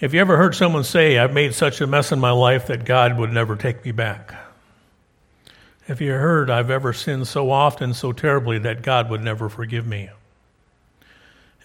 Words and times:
Have 0.00 0.14
you 0.14 0.20
ever 0.22 0.38
heard 0.38 0.54
someone 0.54 0.82
say, 0.82 1.18
I've 1.18 1.34
made 1.34 1.52
such 1.52 1.82
a 1.82 1.86
mess 1.86 2.10
in 2.10 2.18
my 2.20 2.30
life 2.30 2.68
that 2.68 2.86
God 2.86 3.18
would 3.18 3.30
never 3.34 3.54
take 3.54 3.84
me 3.84 3.92
back? 3.92 4.34
Have 5.88 6.00
you 6.00 6.12
heard, 6.12 6.48
I've 6.48 6.70
ever 6.70 6.94
sinned 6.94 7.28
so 7.28 7.50
often, 7.50 7.92
so 7.92 8.10
terribly, 8.10 8.58
that 8.60 8.80
God 8.80 9.10
would 9.10 9.22
never 9.22 9.50
forgive 9.50 9.86
me? 9.86 10.08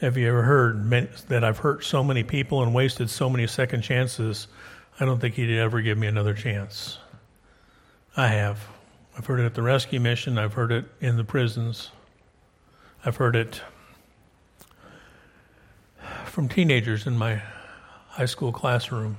Have 0.01 0.17
you 0.17 0.27
ever 0.27 0.41
heard 0.41 0.89
that 1.29 1.45
I've 1.45 1.59
hurt 1.59 1.85
so 1.85 2.03
many 2.03 2.25
people 2.25 2.61
and 2.61 2.73
wasted 2.73 3.09
so 3.09 3.29
many 3.29 3.47
second 3.47 3.83
chances, 3.83 4.49
I 4.99 5.05
don't 5.05 5.21
think 5.21 5.35
He'd 5.35 5.57
ever 5.57 5.79
give 5.79 5.97
me 5.97 6.07
another 6.07 6.33
chance? 6.33 6.97
I 8.17 8.27
have. 8.27 8.67
I've 9.17 9.25
heard 9.25 9.39
it 9.39 9.45
at 9.45 9.53
the 9.53 9.61
rescue 9.61 10.01
mission, 10.01 10.37
I've 10.37 10.55
heard 10.55 10.73
it 10.73 10.83
in 10.99 11.15
the 11.15 11.23
prisons, 11.23 11.89
I've 13.05 13.15
heard 13.15 13.37
it 13.37 13.61
from 16.25 16.49
teenagers 16.49 17.07
in 17.07 17.17
my 17.17 17.41
high 18.15 18.25
school 18.25 18.53
classroom. 18.53 19.17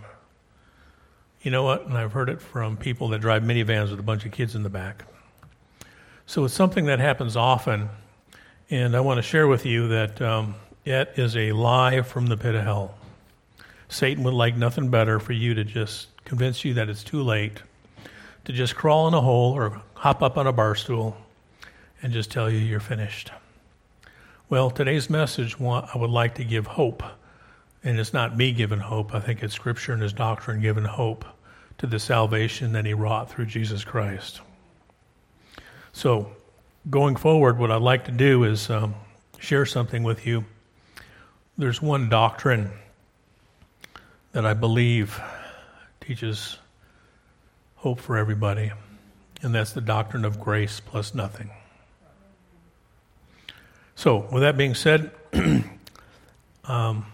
You 1.42 1.50
know 1.50 1.62
what? 1.62 1.84
And 1.84 1.98
I've 1.98 2.12
heard 2.12 2.30
it 2.30 2.40
from 2.40 2.78
people 2.78 3.08
that 3.08 3.20
drive 3.20 3.42
minivans 3.42 3.90
with 3.90 4.00
a 4.00 4.02
bunch 4.02 4.24
of 4.24 4.32
kids 4.32 4.54
in 4.54 4.62
the 4.62 4.70
back. 4.70 5.04
So 6.24 6.46
it's 6.46 6.54
something 6.54 6.86
that 6.86 6.98
happens 6.98 7.36
often, 7.36 7.90
and 8.70 8.96
I 8.96 9.00
want 9.00 9.18
to 9.18 9.22
share 9.22 9.46
with 9.46 9.66
you 9.66 9.88
that 9.88 10.22
um, 10.22 10.54
it 10.86 11.12
is 11.16 11.36
a 11.36 11.52
lie 11.52 12.00
from 12.00 12.26
the 12.26 12.38
pit 12.38 12.54
of 12.54 12.64
hell. 12.64 12.94
Satan 13.90 14.24
would 14.24 14.32
like 14.32 14.56
nothing 14.56 14.88
better 14.88 15.20
for 15.20 15.34
you 15.34 15.52
to 15.54 15.62
just 15.62 16.08
convince 16.24 16.64
you 16.64 16.72
that 16.74 16.88
it's 16.88 17.04
too 17.04 17.22
late, 17.22 17.60
to 18.46 18.52
just 18.54 18.74
crawl 18.74 19.08
in 19.08 19.14
a 19.14 19.20
hole 19.20 19.52
or 19.52 19.82
hop 19.92 20.22
up 20.22 20.38
on 20.38 20.46
a 20.46 20.52
bar 20.52 20.74
stool 20.74 21.18
and 22.02 22.14
just 22.14 22.30
tell 22.30 22.50
you 22.50 22.58
you're 22.58 22.80
finished. 22.80 23.30
Well, 24.48 24.70
today's 24.70 25.10
message, 25.10 25.60
I 25.60 25.92
would 25.94 26.10
like 26.10 26.36
to 26.36 26.44
give 26.44 26.66
hope 26.66 27.02
and 27.86 28.00
it's 28.00 28.12
not 28.12 28.36
me 28.36 28.50
giving 28.50 28.80
hope. 28.80 29.14
I 29.14 29.20
think 29.20 29.44
it's 29.44 29.54
Scripture 29.54 29.92
and 29.92 30.02
His 30.02 30.12
doctrine 30.12 30.60
giving 30.60 30.84
hope 30.84 31.24
to 31.78 31.86
the 31.86 32.00
salvation 32.00 32.72
that 32.72 32.84
He 32.84 32.94
wrought 32.94 33.30
through 33.30 33.46
Jesus 33.46 33.84
Christ. 33.84 34.40
So, 35.92 36.32
going 36.90 37.14
forward, 37.14 37.58
what 37.58 37.70
I'd 37.70 37.80
like 37.80 38.06
to 38.06 38.10
do 38.10 38.42
is 38.42 38.68
um, 38.70 38.96
share 39.38 39.64
something 39.64 40.02
with 40.02 40.26
you. 40.26 40.44
There's 41.56 41.80
one 41.80 42.08
doctrine 42.08 42.72
that 44.32 44.44
I 44.44 44.52
believe 44.52 45.20
teaches 46.00 46.58
hope 47.76 48.00
for 48.00 48.16
everybody, 48.16 48.72
and 49.42 49.54
that's 49.54 49.72
the 49.74 49.80
doctrine 49.80 50.24
of 50.24 50.40
grace 50.40 50.80
plus 50.80 51.14
nothing. 51.14 51.50
So, 53.94 54.26
with 54.32 54.42
that 54.42 54.56
being 54.56 54.74
said, 54.74 55.12
um, 56.64 57.06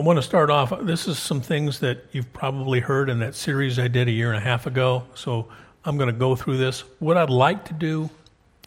I 0.00 0.02
want 0.02 0.16
to 0.16 0.22
start 0.22 0.48
off. 0.48 0.72
This 0.80 1.06
is 1.06 1.18
some 1.18 1.42
things 1.42 1.80
that 1.80 2.06
you've 2.12 2.32
probably 2.32 2.80
heard 2.80 3.10
in 3.10 3.18
that 3.18 3.34
series 3.34 3.78
I 3.78 3.86
did 3.86 4.08
a 4.08 4.10
year 4.10 4.30
and 4.30 4.38
a 4.38 4.40
half 4.40 4.66
ago. 4.66 5.04
So 5.14 5.48
I'm 5.84 5.98
going 5.98 6.10
to 6.10 6.18
go 6.18 6.34
through 6.34 6.56
this. 6.56 6.84
What 7.00 7.18
I'd 7.18 7.28
like 7.28 7.66
to 7.66 7.74
do 7.74 8.08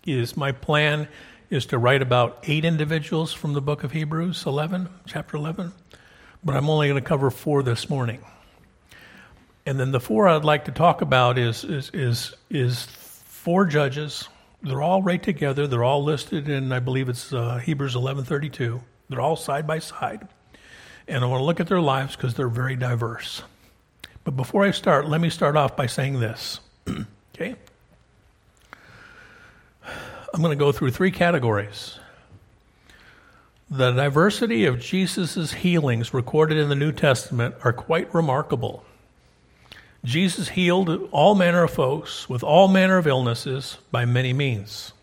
is 0.06 0.38
my 0.38 0.52
plan 0.52 1.08
is 1.50 1.66
to 1.66 1.80
write 1.80 2.04
about 2.04 2.38
eight 2.44 2.66
individuals 2.66 3.34
from 3.34 3.54
the 3.54 3.61
book 3.61 3.84
of 3.84 3.94
Hebrews 3.94 4.45
11, 4.45 4.88
chapter 5.08 5.36
11, 5.36 5.73
but 6.44 6.56
I'm 6.56 6.70
only 6.70 6.88
going 6.88 7.02
to 7.02 7.09
cover 7.09 7.31
four 7.31 7.64
this 7.64 7.89
morning. 7.89 8.23
And 9.66 9.80
then 9.80 9.92
the 9.92 10.00
four 10.00 10.28
I'd 10.28 10.45
like 10.45 10.66
to 10.66 10.72
talk 10.72 11.02
about 11.02 11.39
is 11.39 11.64
is 11.64 11.89
is, 11.95 12.36
is 12.52 12.86
four 12.86 13.66
judges. 13.66 14.30
They're 14.61 14.84
all 14.84 15.02
right 15.02 15.23
together. 15.23 15.66
They're 15.66 15.84
all 15.84 16.04
listed 16.04 16.48
in 16.48 16.72
I 16.72 16.78
believe 16.78 17.09
it's 17.09 17.34
uh, 17.34 17.58
Hebrews 17.58 17.95
11:32. 17.95 18.81
They're 19.09 19.20
all 19.20 19.36
side 19.36 19.66
by 19.66 19.80
side. 19.80 20.28
And 21.08 21.23
I 21.23 21.28
want 21.28 21.42
to 21.42 21.46
look 21.46 21.59
at 21.59 21.68
their 21.68 21.82
lives 21.82 22.16
because 22.16 22.34
they're 22.34 22.48
very 22.48 22.76
diverse. 22.76 23.44
But 24.23 24.38
before 24.38 24.64
I 24.64 24.72
start, 24.72 25.08
let 25.08 25.20
me 25.20 25.30
start 25.30 25.58
off 25.58 25.76
by 25.76 25.86
saying 25.86 26.20
this. 26.20 26.60
okay? 27.36 27.56
I'm 30.33 30.42
going 30.42 30.58
to 30.58 30.64
go 30.64 30.72
through 30.72 30.92
three 30.92 31.11
categories. 31.11 32.00
The 33.70 33.92
diversity 33.92 34.66
of 34.66 34.80
Jesus' 34.80 35.54
healings 35.54 36.14
recorded 36.14 36.58
in 36.58 36.70
the 36.70 36.76
New 36.76 36.92
Testament 36.92 37.56
are 37.64 37.73
quite 37.73 38.14
remarkable. 38.14 38.86
Jesus 40.06 40.50
healed 40.50 41.10
all 41.11 41.33
manner 41.33 41.64
of 41.64 41.72
folks 41.72 42.27
with 42.27 42.44
all 42.44 42.67
manner 42.67 42.98
of 42.98 43.08
illnesses 43.08 43.77
by 43.92 44.06
many 44.06 44.33
means. 44.33 44.94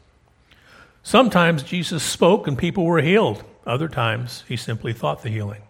Sometimes 1.03 1.62
Jesus 1.62 2.03
spoke 2.03 2.47
and 2.47 2.56
people 2.56 2.84
were 2.84 3.00
healed. 3.00 3.42
Other 3.66 3.88
times, 3.88 4.44
he 4.47 4.56
simply 4.56 4.92
thought 4.92 5.22
the 5.22 5.30
healing. 5.30 5.62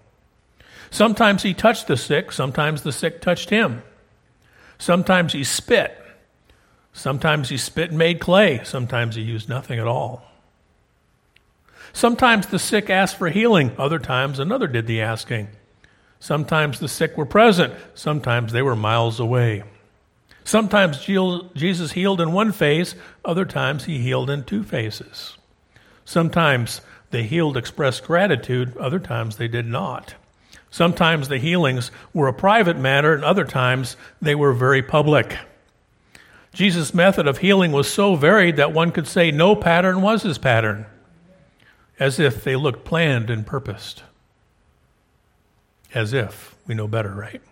Sometimes 0.91 1.43
he 1.43 1.55
touched 1.55 1.87
the 1.87 1.97
sick, 1.97 2.33
sometimes 2.33 2.83
the 2.83 2.93
sick 2.93 3.21
touched 3.21 3.51
him. 3.51 3.83
Sometimes 4.79 5.33
he 5.33 5.45
spit. 5.45 5.97
Sometimes 6.93 7.49
he 7.51 7.57
spit 7.57 7.91
and 7.91 7.99
made 7.99 8.19
clay. 8.19 8.63
Sometimes 8.65 9.15
he 9.15 9.23
used 9.23 9.49
nothing 9.49 9.79
at 9.79 9.87
all. 9.87 10.25
Sometimes 11.93 12.47
the 12.47 12.59
sick 12.59 12.91
asked 12.91 13.17
for 13.17 13.29
healing. 13.29 13.73
Other 13.79 13.99
times 13.99 14.39
another 14.39 14.67
did 14.67 14.87
the 14.87 15.01
asking. 15.01 15.49
Sometimes 16.19 16.81
the 16.81 16.89
sick 16.89 17.17
were 17.17 17.27
present. 17.27 17.75
Sometimes 17.95 18.53
they 18.53 18.63
were 18.63 18.77
miles 18.77 19.21
away. 19.21 19.63
Sometimes 20.45 21.05
Jesus 21.05 21.93
healed 21.93 22.21
in 22.21 22.33
one 22.33 22.51
phase. 22.51 22.95
Other 23.25 23.45
times 23.45 23.85
he 23.85 23.99
healed 23.99 24.31
in 24.31 24.45
two 24.45 24.65
phases. 24.65 25.37
Sometimes 26.05 26.81
the 27.11 27.23
healed 27.23 27.57
expressed 27.57 28.05
gratitude. 28.05 28.77
Other 28.79 28.99
times 28.99 29.37
they 29.37 29.49
did 29.49 29.67
not. 29.67 30.15
Sometimes 30.71 31.29
the 31.29 31.39
healings 31.39 31.91
were 32.15 32.29
a 32.29 32.33
private 32.33 32.79
matter, 32.79 33.13
and 33.13 33.25
other 33.25 33.45
times 33.45 33.97
they 34.23 34.35
were 34.35 34.53
very 34.53 34.83
public. 34.83 35.37
Jesus' 36.53 36.95
method 36.95 37.27
of 37.27 37.39
healing 37.39 37.73
was 37.73 37.89
so 37.89 38.15
varied 38.15 38.57
that 38.57 38.73
one 38.73 38.93
could 38.93 39.07
say 39.07 39.31
no 39.31 39.55
pattern 39.55 40.01
was 40.03 40.23
his 40.23 40.39
pattern, 40.39 40.87
as 41.99 42.19
if 42.19 42.45
they 42.45 42.57
looked 42.57 42.85
planned 42.85 43.31
and 43.31 43.47
purposed. 43.47 44.03
As 45.93 46.13
if. 46.13 46.57
We 46.67 46.75
know 46.75 46.87
better, 46.87 47.13
right? 47.13 47.43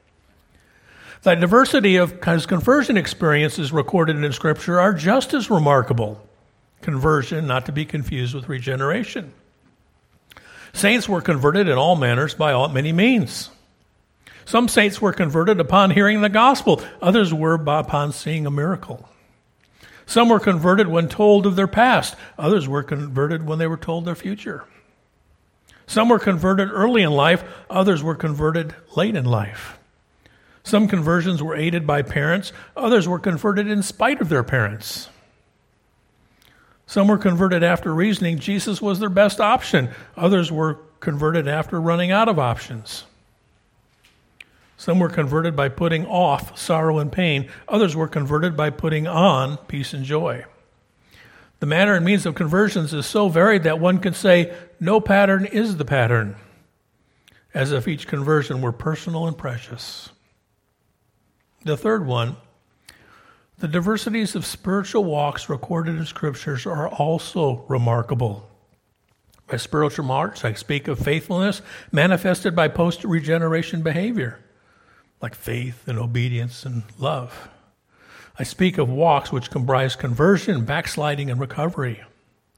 The 1.22 1.34
diversity 1.34 1.96
of 1.96 2.22
his 2.22 2.46
conversion 2.46 2.96
experiences 2.96 3.72
recorded 3.72 4.22
in 4.22 4.32
Scripture 4.32 4.78
are 4.78 4.94
just 4.94 5.34
as 5.34 5.50
remarkable. 5.50 6.24
Conversion, 6.82 7.48
not 7.48 7.66
to 7.66 7.72
be 7.72 7.84
confused 7.84 8.34
with 8.34 8.48
regeneration. 8.48 9.32
Saints 10.78 11.08
were 11.08 11.20
converted 11.20 11.66
in 11.68 11.76
all 11.76 11.96
manners 11.96 12.34
by 12.34 12.52
all, 12.52 12.68
many 12.68 12.92
means. 12.92 13.50
Some 14.44 14.68
saints 14.68 15.02
were 15.02 15.12
converted 15.12 15.58
upon 15.58 15.90
hearing 15.90 16.20
the 16.20 16.28
gospel, 16.28 16.80
others 17.02 17.34
were 17.34 17.58
by 17.58 17.80
upon 17.80 18.12
seeing 18.12 18.46
a 18.46 18.50
miracle. 18.50 19.08
Some 20.06 20.28
were 20.28 20.38
converted 20.38 20.86
when 20.86 21.08
told 21.08 21.46
of 21.46 21.56
their 21.56 21.66
past, 21.66 22.14
others 22.38 22.68
were 22.68 22.84
converted 22.84 23.44
when 23.44 23.58
they 23.58 23.66
were 23.66 23.76
told 23.76 24.04
their 24.04 24.14
future. 24.14 24.66
Some 25.88 26.10
were 26.10 26.20
converted 26.20 26.70
early 26.70 27.02
in 27.02 27.10
life, 27.10 27.42
others 27.68 28.04
were 28.04 28.14
converted 28.14 28.72
late 28.94 29.16
in 29.16 29.24
life. 29.24 29.80
Some 30.62 30.86
conversions 30.86 31.42
were 31.42 31.56
aided 31.56 31.88
by 31.88 32.02
parents, 32.02 32.52
others 32.76 33.08
were 33.08 33.18
converted 33.18 33.66
in 33.66 33.82
spite 33.82 34.20
of 34.20 34.28
their 34.28 34.44
parents. 34.44 35.08
Some 36.88 37.06
were 37.06 37.18
converted 37.18 37.62
after 37.62 37.92
reasoning 37.92 38.38
Jesus 38.38 38.80
was 38.80 38.98
their 38.98 39.10
best 39.10 39.40
option. 39.40 39.90
Others 40.16 40.50
were 40.50 40.78
converted 41.00 41.46
after 41.46 41.78
running 41.78 42.10
out 42.10 42.28
of 42.28 42.38
options. 42.38 43.04
Some 44.78 44.98
were 44.98 45.10
converted 45.10 45.54
by 45.54 45.68
putting 45.68 46.06
off 46.06 46.58
sorrow 46.58 46.98
and 46.98 47.12
pain. 47.12 47.50
Others 47.68 47.94
were 47.94 48.08
converted 48.08 48.56
by 48.56 48.70
putting 48.70 49.06
on 49.06 49.58
peace 49.68 49.92
and 49.92 50.02
joy. 50.02 50.46
The 51.60 51.66
manner 51.66 51.92
and 51.92 52.06
means 52.06 52.24
of 52.24 52.34
conversions 52.34 52.94
is 52.94 53.04
so 53.04 53.28
varied 53.28 53.64
that 53.64 53.78
one 53.78 53.98
can 53.98 54.14
say 54.14 54.56
no 54.80 54.98
pattern 54.98 55.44
is 55.44 55.76
the 55.76 55.84
pattern, 55.84 56.36
as 57.52 57.70
if 57.70 57.86
each 57.86 58.06
conversion 58.06 58.62
were 58.62 58.72
personal 58.72 59.26
and 59.26 59.36
precious. 59.36 60.08
The 61.64 61.76
third 61.76 62.06
one 62.06 62.38
the 63.58 63.68
diversities 63.68 64.36
of 64.36 64.46
spiritual 64.46 65.04
walks 65.04 65.48
recorded 65.48 65.96
in 65.96 66.06
scriptures 66.06 66.64
are 66.64 66.88
also 66.88 67.64
remarkable. 67.68 68.48
By 69.48 69.56
spiritual 69.56 70.04
marks, 70.04 70.44
I 70.44 70.52
speak 70.52 70.86
of 70.86 70.98
faithfulness 70.98 71.62
manifested 71.90 72.54
by 72.54 72.68
post 72.68 73.02
regeneration 73.02 73.82
behavior, 73.82 74.38
like 75.20 75.34
faith 75.34 75.88
and 75.88 75.98
obedience 75.98 76.64
and 76.64 76.84
love. 76.98 77.48
I 78.38 78.44
speak 78.44 78.78
of 78.78 78.88
walks 78.88 79.32
which 79.32 79.50
comprise 79.50 79.96
conversion, 79.96 80.64
backsliding, 80.64 81.28
and 81.28 81.40
recovery. 81.40 82.04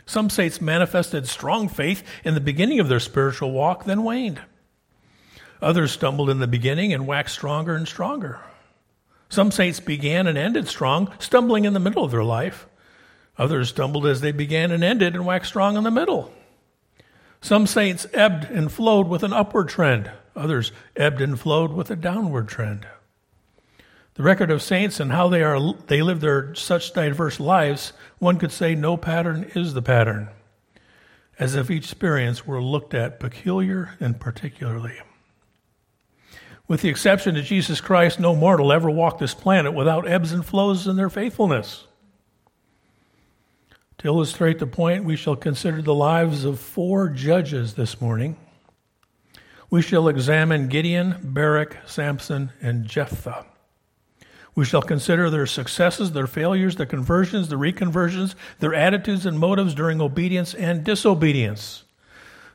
Some 0.05 0.29
saints 0.29 0.61
manifested 0.61 1.27
strong 1.27 1.69
faith 1.69 2.03
in 2.25 2.35
the 2.35 2.41
beginning 2.41 2.81
of 2.81 2.89
their 2.89 3.01
spiritual 3.01 3.53
walk, 3.53 3.85
then 3.85 4.03
waned. 4.03 4.43
Others 5.63 5.93
stumbled 5.93 6.29
in 6.29 6.41
the 6.41 6.47
beginning 6.47 6.93
and 6.93 7.07
waxed 7.07 7.37
stronger 7.37 7.75
and 7.75 7.89
stronger. 7.89 8.41
Some 9.31 9.53
saints 9.53 9.79
began 9.79 10.27
and 10.27 10.37
ended 10.37 10.67
strong, 10.67 11.13
stumbling 11.21 11.65
in 11.65 11.73
the 11.73 11.81
middle 11.81 12.05
of 12.05 12.11
their 12.11 12.25
life. 12.25 12.67
Others 13.39 13.71
stumbled 13.71 14.05
as 14.05 14.21
they 14.21 14.33
began 14.33 14.73
and 14.73 14.83
ended 14.83 15.15
and 15.15 15.25
waxed 15.25 15.51
strong 15.51 15.77
in 15.77 15.85
the 15.85 15.91
middle. 15.91 16.35
Some 17.41 17.67
saints 17.67 18.07
ebbed 18.13 18.45
and 18.51 18.71
flowed 18.71 19.09
with 19.09 19.23
an 19.23 19.33
upward 19.33 19.69
trend, 19.69 20.11
others 20.37 20.73
ebbed 20.97 21.21
and 21.21 21.39
flowed 21.41 21.73
with 21.73 21.91
a 21.91 21.97
downward 21.97 22.49
trend. 22.49 22.87
The 24.15 24.25
record 24.25 24.51
of 24.51 24.63
saints 24.63 24.99
and 24.99 25.13
how 25.13 25.29
they 25.29 25.43
are 25.43 25.75
they 25.87 26.03
live 26.03 26.21
their 26.21 26.55
such 26.55 26.93
diverse 26.93 27.41
lives, 27.41 27.93
one 28.19 28.37
could 28.37 28.53
say 28.53 28.75
no 28.75 28.97
pattern 28.97 29.51
is 29.55 29.73
the 29.73 29.81
pattern, 29.81 30.29
as 31.39 31.55
if 31.55 31.71
each 31.71 31.85
experience 31.85 32.47
were 32.47 32.61
looked 32.61 32.93
at 32.93 33.21
peculiar 33.21 33.97
and 34.01 34.21
particularly. 34.21 34.99
With 36.71 36.83
the 36.83 36.89
exception 36.89 37.37
of 37.37 37.45
Jesus 37.45 37.81
Christ, 37.81 38.21
no 38.21 38.37
mortal 38.37 38.71
ever 38.71 38.89
walked 38.89 39.19
this 39.19 39.35
planet 39.35 39.75
without 39.75 40.07
ebbs 40.07 40.31
and 40.31 40.47
flows 40.47 40.87
in 40.87 40.95
their 40.95 41.11
faithfulness. 41.11 41.89
To 43.99 44.07
illustrate 44.07 44.61
the 44.61 44.69
point, 44.69 45.03
we 45.03 45.17
shall 45.17 45.35
consider 45.35 45.83
the 45.83 45.93
lives 45.97 46.45
of 46.45 46.61
four 46.61 47.09
judges 47.09 47.75
this 47.75 48.01
morning. 48.01 48.37
We 49.69 49.83
shall 49.83 50.07
examine 50.07 50.69
Gideon, 50.69 51.17
Barak, 51.25 51.77
Samson, 51.87 52.53
and 52.63 52.87
Jephthah. 52.87 53.47
We 54.55 54.65
shall 54.65 54.83
consider 54.83 55.29
their 55.29 55.47
successes, 55.47 56.13
their 56.13 56.29
failures, 56.29 56.77
their 56.77 56.87
conversions, 56.87 57.49
their 57.49 57.59
reconversions, 57.59 58.37
their 58.61 58.75
attitudes 58.75 59.27
and 59.27 59.41
motives 59.41 59.75
during 59.75 60.01
obedience 60.01 60.55
and 60.55 60.85
disobedience. 60.85 61.83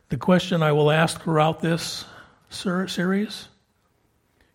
The 0.08 0.16
question 0.16 0.64
I 0.64 0.72
will 0.72 0.90
ask 0.90 1.22
throughout 1.22 1.60
this 1.60 2.06
series 2.50 3.50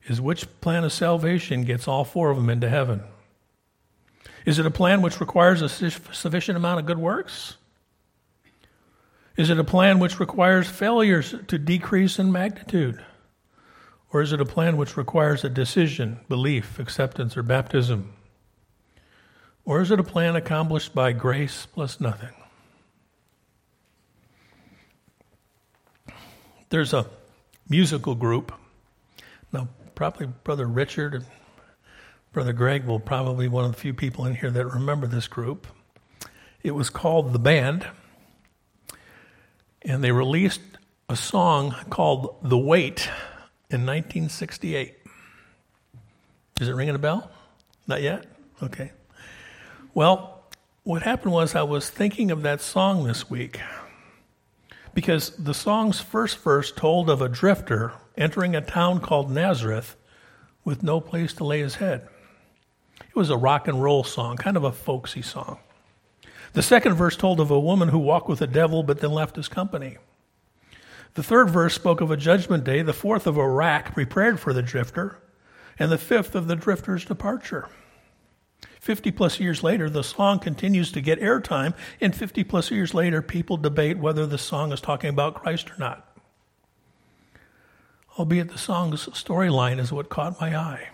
is 0.06 0.20
which 0.20 0.46
plan 0.60 0.84
of 0.84 0.92
salvation 0.92 1.64
gets 1.64 1.86
all 1.86 2.04
four 2.04 2.30
of 2.30 2.36
them 2.36 2.50
into 2.50 2.68
heaven? 2.68 3.02
Is 4.46 4.58
it 4.58 4.66
a 4.66 4.70
plan 4.70 5.02
which 5.02 5.20
requires 5.20 5.62
a 5.62 5.68
sufficient 5.68 6.56
amount 6.56 6.80
of 6.80 6.86
good 6.86 6.98
works? 6.98 7.56
Is 9.36 9.50
it 9.50 9.58
a 9.58 9.64
plan 9.64 9.98
which 9.98 10.18
requires 10.18 10.68
failures 10.68 11.34
to 11.48 11.58
decrease 11.58 12.18
in 12.18 12.32
magnitude? 12.32 13.02
Or 14.12 14.22
is 14.22 14.32
it 14.32 14.40
a 14.40 14.44
plan 14.44 14.76
which 14.76 14.96
requires 14.96 15.44
a 15.44 15.48
decision, 15.48 16.20
belief, 16.28 16.78
acceptance, 16.78 17.36
or 17.36 17.42
baptism? 17.42 18.12
Or 19.64 19.80
is 19.80 19.90
it 19.90 20.00
a 20.00 20.04
plan 20.04 20.34
accomplished 20.34 20.94
by 20.94 21.12
grace 21.12 21.66
plus 21.66 22.00
nothing? 22.00 22.34
There's 26.70 26.92
a 26.92 27.06
musical 27.68 28.14
group. 28.14 28.52
Now, 29.52 29.68
probably 30.00 30.28
Brother 30.44 30.64
Richard 30.64 31.12
and 31.12 31.26
Brother 32.32 32.54
Greg 32.54 32.86
will 32.86 32.98
probably 32.98 33.48
one 33.48 33.66
of 33.66 33.72
the 33.72 33.76
few 33.78 33.92
people 33.92 34.24
in 34.24 34.34
here 34.34 34.50
that 34.50 34.64
remember 34.64 35.06
this 35.06 35.28
group. 35.28 35.66
It 36.62 36.70
was 36.70 36.88
called 36.88 37.34
The 37.34 37.38
Band, 37.38 37.86
and 39.82 40.02
they 40.02 40.10
released 40.10 40.62
a 41.10 41.16
song 41.16 41.74
called 41.90 42.36
The 42.42 42.56
Weight 42.56 43.10
in 43.68 43.84
1968. 43.84 44.94
Is 46.62 46.68
it 46.68 46.72
ringing 46.72 46.94
a 46.94 46.98
bell? 46.98 47.30
Not 47.86 48.00
yet? 48.00 48.24
Okay. 48.62 48.92
Well, 49.92 50.44
what 50.82 51.02
happened 51.02 51.32
was 51.32 51.54
I 51.54 51.64
was 51.64 51.90
thinking 51.90 52.30
of 52.30 52.40
that 52.40 52.62
song 52.62 53.04
this 53.04 53.28
week 53.28 53.60
because 55.00 55.30
the 55.38 55.54
song's 55.54 55.98
first 55.98 56.36
verse 56.40 56.70
told 56.70 57.08
of 57.08 57.22
a 57.22 57.28
drifter 57.30 57.94
entering 58.18 58.54
a 58.54 58.60
town 58.60 59.00
called 59.00 59.30
Nazareth 59.30 59.96
with 60.62 60.82
no 60.82 61.00
place 61.00 61.32
to 61.32 61.42
lay 61.42 61.60
his 61.60 61.76
head. 61.76 62.06
It 63.08 63.16
was 63.16 63.30
a 63.30 63.36
rock 63.38 63.66
and 63.66 63.82
roll 63.82 64.04
song, 64.04 64.36
kind 64.36 64.58
of 64.58 64.64
a 64.64 64.70
folksy 64.70 65.22
song. 65.22 65.58
The 66.52 66.62
second 66.62 66.96
verse 66.96 67.16
told 67.16 67.40
of 67.40 67.50
a 67.50 67.58
woman 67.58 67.88
who 67.88 67.98
walked 67.98 68.28
with 68.28 68.40
the 68.40 68.46
devil 68.46 68.82
but 68.82 69.00
then 69.00 69.12
left 69.12 69.36
his 69.36 69.48
company. 69.48 69.96
The 71.14 71.22
third 71.22 71.48
verse 71.48 71.72
spoke 71.72 72.02
of 72.02 72.10
a 72.10 72.16
judgment 72.18 72.64
day, 72.64 72.82
the 72.82 72.92
fourth 72.92 73.26
of 73.26 73.38
a 73.38 73.48
rack 73.48 73.94
prepared 73.94 74.38
for 74.38 74.52
the 74.52 74.60
drifter, 74.60 75.16
and 75.78 75.90
the 75.90 75.96
fifth 75.96 76.34
of 76.34 76.46
the 76.46 76.56
drifter's 76.56 77.06
departure. 77.06 77.70
50 78.80 79.10
plus 79.10 79.38
years 79.38 79.62
later, 79.62 79.90
the 79.90 80.02
song 80.02 80.38
continues 80.38 80.90
to 80.92 81.02
get 81.02 81.20
airtime, 81.20 81.74
and 82.00 82.16
50 82.16 82.44
plus 82.44 82.70
years 82.70 82.94
later, 82.94 83.20
people 83.20 83.58
debate 83.58 83.98
whether 83.98 84.26
the 84.26 84.38
song 84.38 84.72
is 84.72 84.80
talking 84.80 85.10
about 85.10 85.34
Christ 85.34 85.70
or 85.70 85.76
not. 85.78 86.08
Albeit 88.18 88.50
the 88.50 88.58
song's 88.58 89.06
storyline 89.08 89.78
is 89.78 89.92
what 89.92 90.08
caught 90.08 90.40
my 90.40 90.56
eye. 90.56 90.88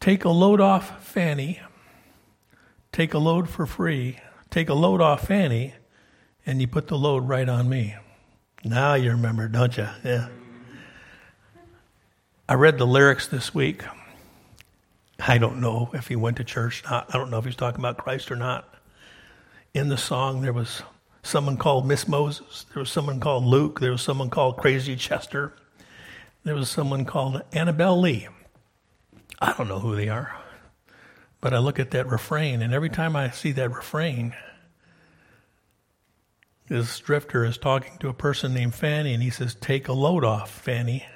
Take 0.00 0.24
a 0.24 0.30
load 0.30 0.60
off 0.60 1.02
Fanny, 1.02 1.60
take 2.92 3.14
a 3.14 3.18
load 3.18 3.48
for 3.48 3.64
free, 3.64 4.18
take 4.50 4.68
a 4.68 4.74
load 4.74 5.00
off 5.00 5.26
Fanny, 5.26 5.74
and 6.44 6.60
you 6.60 6.66
put 6.66 6.88
the 6.88 6.98
load 6.98 7.26
right 7.26 7.48
on 7.48 7.70
me. 7.70 7.96
Now 8.64 8.94
you 8.94 9.12
remember, 9.12 9.48
don't 9.48 9.76
you? 9.78 9.88
Yeah. 10.04 10.28
I 12.46 12.54
read 12.54 12.76
the 12.76 12.86
lyrics 12.86 13.26
this 13.28 13.54
week. 13.54 13.82
I 15.26 15.38
don't 15.38 15.60
know 15.60 15.90
if 15.92 16.08
he 16.08 16.16
went 16.16 16.36
to 16.38 16.44
church 16.44 16.84
or 16.84 16.90
not. 16.90 17.14
I 17.14 17.18
don't 17.18 17.30
know 17.30 17.38
if 17.38 17.44
he's 17.44 17.56
talking 17.56 17.80
about 17.80 17.98
Christ 17.98 18.30
or 18.30 18.36
not. 18.36 18.74
In 19.74 19.88
the 19.88 19.96
song, 19.96 20.42
there 20.42 20.52
was 20.52 20.82
someone 21.22 21.56
called 21.56 21.86
Miss 21.86 22.08
Moses. 22.08 22.66
There 22.72 22.80
was 22.80 22.90
someone 22.90 23.20
called 23.20 23.44
Luke. 23.44 23.80
There 23.80 23.92
was 23.92 24.02
someone 24.02 24.30
called 24.30 24.56
Crazy 24.56 24.96
Chester. 24.96 25.54
There 26.44 26.54
was 26.54 26.70
someone 26.70 27.04
called 27.04 27.42
Annabelle 27.52 28.00
Lee. 28.00 28.28
I 29.40 29.52
don't 29.52 29.68
know 29.68 29.78
who 29.78 29.94
they 29.94 30.08
are. 30.08 30.36
But 31.40 31.54
I 31.54 31.58
look 31.58 31.78
at 31.78 31.90
that 31.92 32.06
refrain, 32.06 32.60
and 32.60 32.74
every 32.74 32.90
time 32.90 33.16
I 33.16 33.30
see 33.30 33.52
that 33.52 33.74
refrain, 33.74 34.34
this 36.68 36.98
drifter 37.00 37.44
is 37.44 37.56
talking 37.56 37.96
to 37.98 38.08
a 38.08 38.14
person 38.14 38.52
named 38.52 38.74
Fanny, 38.74 39.14
and 39.14 39.22
he 39.22 39.30
says, 39.30 39.54
Take 39.54 39.88
a 39.88 39.92
load 39.92 40.24
off, 40.24 40.50
Fanny, 40.50 41.06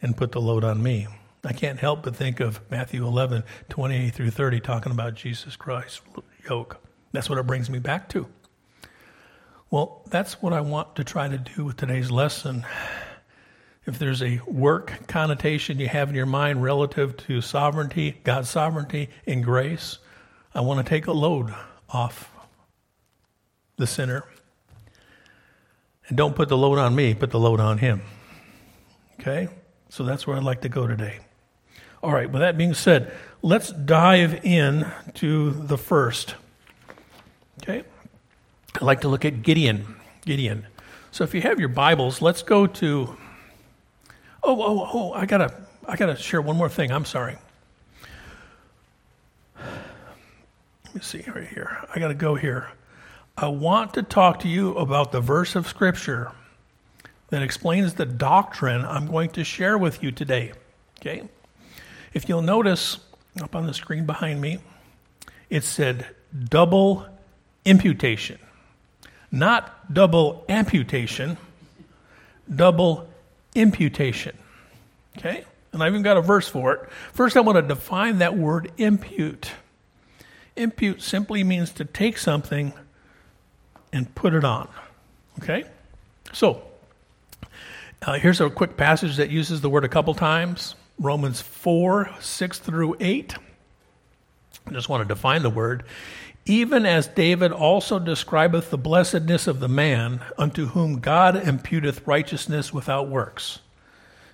and 0.00 0.16
put 0.16 0.32
the 0.32 0.40
load 0.40 0.64
on 0.64 0.82
me. 0.82 1.06
I 1.44 1.52
can't 1.52 1.78
help 1.78 2.04
but 2.04 2.14
think 2.14 2.38
of 2.38 2.60
Matthew 2.70 3.04
11, 3.04 3.42
28 3.68 4.14
through 4.14 4.30
30, 4.30 4.60
talking 4.60 4.92
about 4.92 5.14
Jesus 5.14 5.56
Christ's 5.56 6.00
yoke. 6.48 6.80
That's 7.10 7.28
what 7.28 7.38
it 7.38 7.46
brings 7.46 7.68
me 7.68 7.80
back 7.80 8.08
to. 8.10 8.26
Well, 9.70 10.02
that's 10.08 10.40
what 10.40 10.52
I 10.52 10.60
want 10.60 10.96
to 10.96 11.04
try 11.04 11.28
to 11.28 11.38
do 11.38 11.64
with 11.64 11.76
today's 11.76 12.10
lesson. 12.10 12.64
If 13.86 13.98
there's 13.98 14.22
a 14.22 14.40
work 14.46 15.08
connotation 15.08 15.80
you 15.80 15.88
have 15.88 16.10
in 16.10 16.14
your 16.14 16.26
mind 16.26 16.62
relative 16.62 17.16
to 17.28 17.40
sovereignty, 17.40 18.20
God's 18.22 18.48
sovereignty 18.48 19.08
and 19.26 19.42
grace, 19.42 19.98
I 20.54 20.60
want 20.60 20.84
to 20.84 20.88
take 20.88 21.08
a 21.08 21.12
load 21.12 21.52
off 21.88 22.30
the 23.78 23.86
sinner 23.86 24.24
and 26.06 26.16
don't 26.16 26.36
put 26.36 26.48
the 26.48 26.56
load 26.56 26.78
on 26.78 26.94
me, 26.94 27.14
put 27.14 27.30
the 27.30 27.40
load 27.40 27.58
on 27.58 27.78
him. 27.78 28.02
Okay? 29.18 29.48
So 29.88 30.04
that's 30.04 30.26
where 30.26 30.36
I'd 30.36 30.44
like 30.44 30.60
to 30.60 30.68
go 30.68 30.86
today. 30.86 31.18
All 32.02 32.12
right, 32.12 32.30
with 32.30 32.40
that 32.40 32.58
being 32.58 32.74
said, 32.74 33.12
let's 33.42 33.70
dive 33.70 34.44
in 34.44 34.90
to 35.14 35.50
the 35.50 35.78
first. 35.78 36.34
Okay? 37.62 37.84
I'd 38.74 38.82
like 38.82 39.02
to 39.02 39.08
look 39.08 39.24
at 39.24 39.42
Gideon. 39.42 39.96
Gideon. 40.24 40.66
So 41.10 41.24
if 41.24 41.34
you 41.34 41.42
have 41.42 41.60
your 41.60 41.68
Bibles, 41.68 42.22
let's 42.22 42.42
go 42.42 42.66
to 42.66 43.16
Oh, 44.44 44.60
oh, 44.60 44.90
oh, 44.92 45.12
I 45.12 45.24
gotta 45.26 45.54
I 45.86 45.96
gotta 45.96 46.16
share 46.16 46.42
one 46.42 46.56
more 46.56 46.68
thing. 46.68 46.90
I'm 46.90 47.04
sorry. 47.04 47.36
Let 49.56 50.94
me 50.94 51.00
see 51.00 51.24
right 51.32 51.46
here. 51.46 51.78
I 51.94 52.00
gotta 52.00 52.14
go 52.14 52.34
here. 52.34 52.68
I 53.36 53.46
want 53.48 53.94
to 53.94 54.02
talk 54.02 54.40
to 54.40 54.48
you 54.48 54.74
about 54.76 55.12
the 55.12 55.20
verse 55.20 55.54
of 55.54 55.68
Scripture 55.68 56.32
that 57.28 57.42
explains 57.42 57.94
the 57.94 58.04
doctrine 58.04 58.84
I'm 58.84 59.06
going 59.06 59.30
to 59.30 59.44
share 59.44 59.78
with 59.78 60.02
you 60.02 60.10
today. 60.10 60.52
Okay? 61.00 61.22
If 62.14 62.28
you'll 62.28 62.42
notice 62.42 62.98
up 63.40 63.56
on 63.56 63.66
the 63.66 63.74
screen 63.74 64.04
behind 64.04 64.40
me, 64.40 64.58
it 65.48 65.64
said 65.64 66.06
double 66.48 67.06
imputation. 67.64 68.38
Not 69.30 69.92
double 69.92 70.44
amputation, 70.48 71.38
double 72.54 73.08
imputation. 73.54 74.36
Okay? 75.16 75.44
And 75.72 75.82
I 75.82 75.88
even 75.88 76.02
got 76.02 76.18
a 76.18 76.20
verse 76.20 76.48
for 76.48 76.74
it. 76.74 76.90
First, 77.14 77.36
I 77.36 77.40
want 77.40 77.56
to 77.56 77.62
define 77.62 78.18
that 78.18 78.36
word 78.36 78.70
impute. 78.76 79.52
Impute 80.54 81.00
simply 81.00 81.44
means 81.44 81.70
to 81.72 81.86
take 81.86 82.18
something 82.18 82.74
and 83.90 84.14
put 84.14 84.34
it 84.34 84.44
on. 84.44 84.68
Okay? 85.38 85.64
So, 86.34 86.62
uh, 88.02 88.14
here's 88.14 88.40
a 88.42 88.50
quick 88.50 88.76
passage 88.76 89.16
that 89.16 89.30
uses 89.30 89.62
the 89.62 89.70
word 89.70 89.84
a 89.84 89.88
couple 89.88 90.12
times 90.12 90.74
Romans 91.02 91.40
4 91.40 92.10
6 92.20 92.58
through 92.60 92.96
8. 93.00 93.34
I 94.66 94.70
just 94.70 94.88
want 94.88 95.06
to 95.06 95.14
define 95.14 95.42
the 95.42 95.50
word. 95.50 95.84
Even 96.44 96.86
as 96.86 97.06
David 97.06 97.52
also 97.52 97.98
describeth 97.98 98.70
the 98.70 98.78
blessedness 98.78 99.46
of 99.46 99.60
the 99.60 99.68
man 99.68 100.20
unto 100.36 100.66
whom 100.66 101.00
God 101.00 101.36
imputeth 101.36 102.06
righteousness 102.06 102.72
without 102.72 103.08
works. 103.08 103.60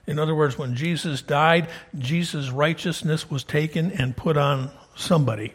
In 0.07 0.19
other 0.19 0.35
words, 0.35 0.57
when 0.57 0.75
Jesus 0.75 1.21
died, 1.21 1.69
Jesus' 1.99 2.51
righteousness 2.51 3.31
was 3.31 3.45
taken 3.45 3.91
and 3.93 4.17
put 4.17 4.39
on 4.39 4.71
somebody. 4.97 5.53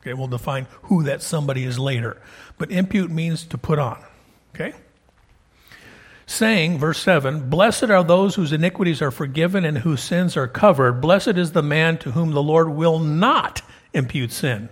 Okay, 0.00 0.14
we'll 0.14 0.26
define 0.26 0.66
who 0.82 1.04
that 1.04 1.22
somebody 1.22 1.62
is 1.62 1.78
later. 1.78 2.20
But 2.58 2.72
impute 2.72 3.10
means 3.10 3.44
to 3.44 3.58
put 3.58 3.78
on. 3.78 4.02
Okay? 4.54 4.74
Saying, 6.26 6.78
verse 6.78 7.00
7 7.00 7.50
Blessed 7.50 7.84
are 7.84 8.04
those 8.04 8.34
whose 8.34 8.52
iniquities 8.52 9.02
are 9.02 9.10
forgiven 9.10 9.64
and 9.64 9.78
whose 9.78 10.02
sins 10.02 10.36
are 10.36 10.48
covered. 10.48 11.00
Blessed 11.00 11.36
is 11.36 11.52
the 11.52 11.62
man 11.62 11.98
to 11.98 12.12
whom 12.12 12.32
the 12.32 12.42
Lord 12.42 12.70
will 12.70 12.98
not 12.98 13.62
impute 13.92 14.32
sin. 14.32 14.68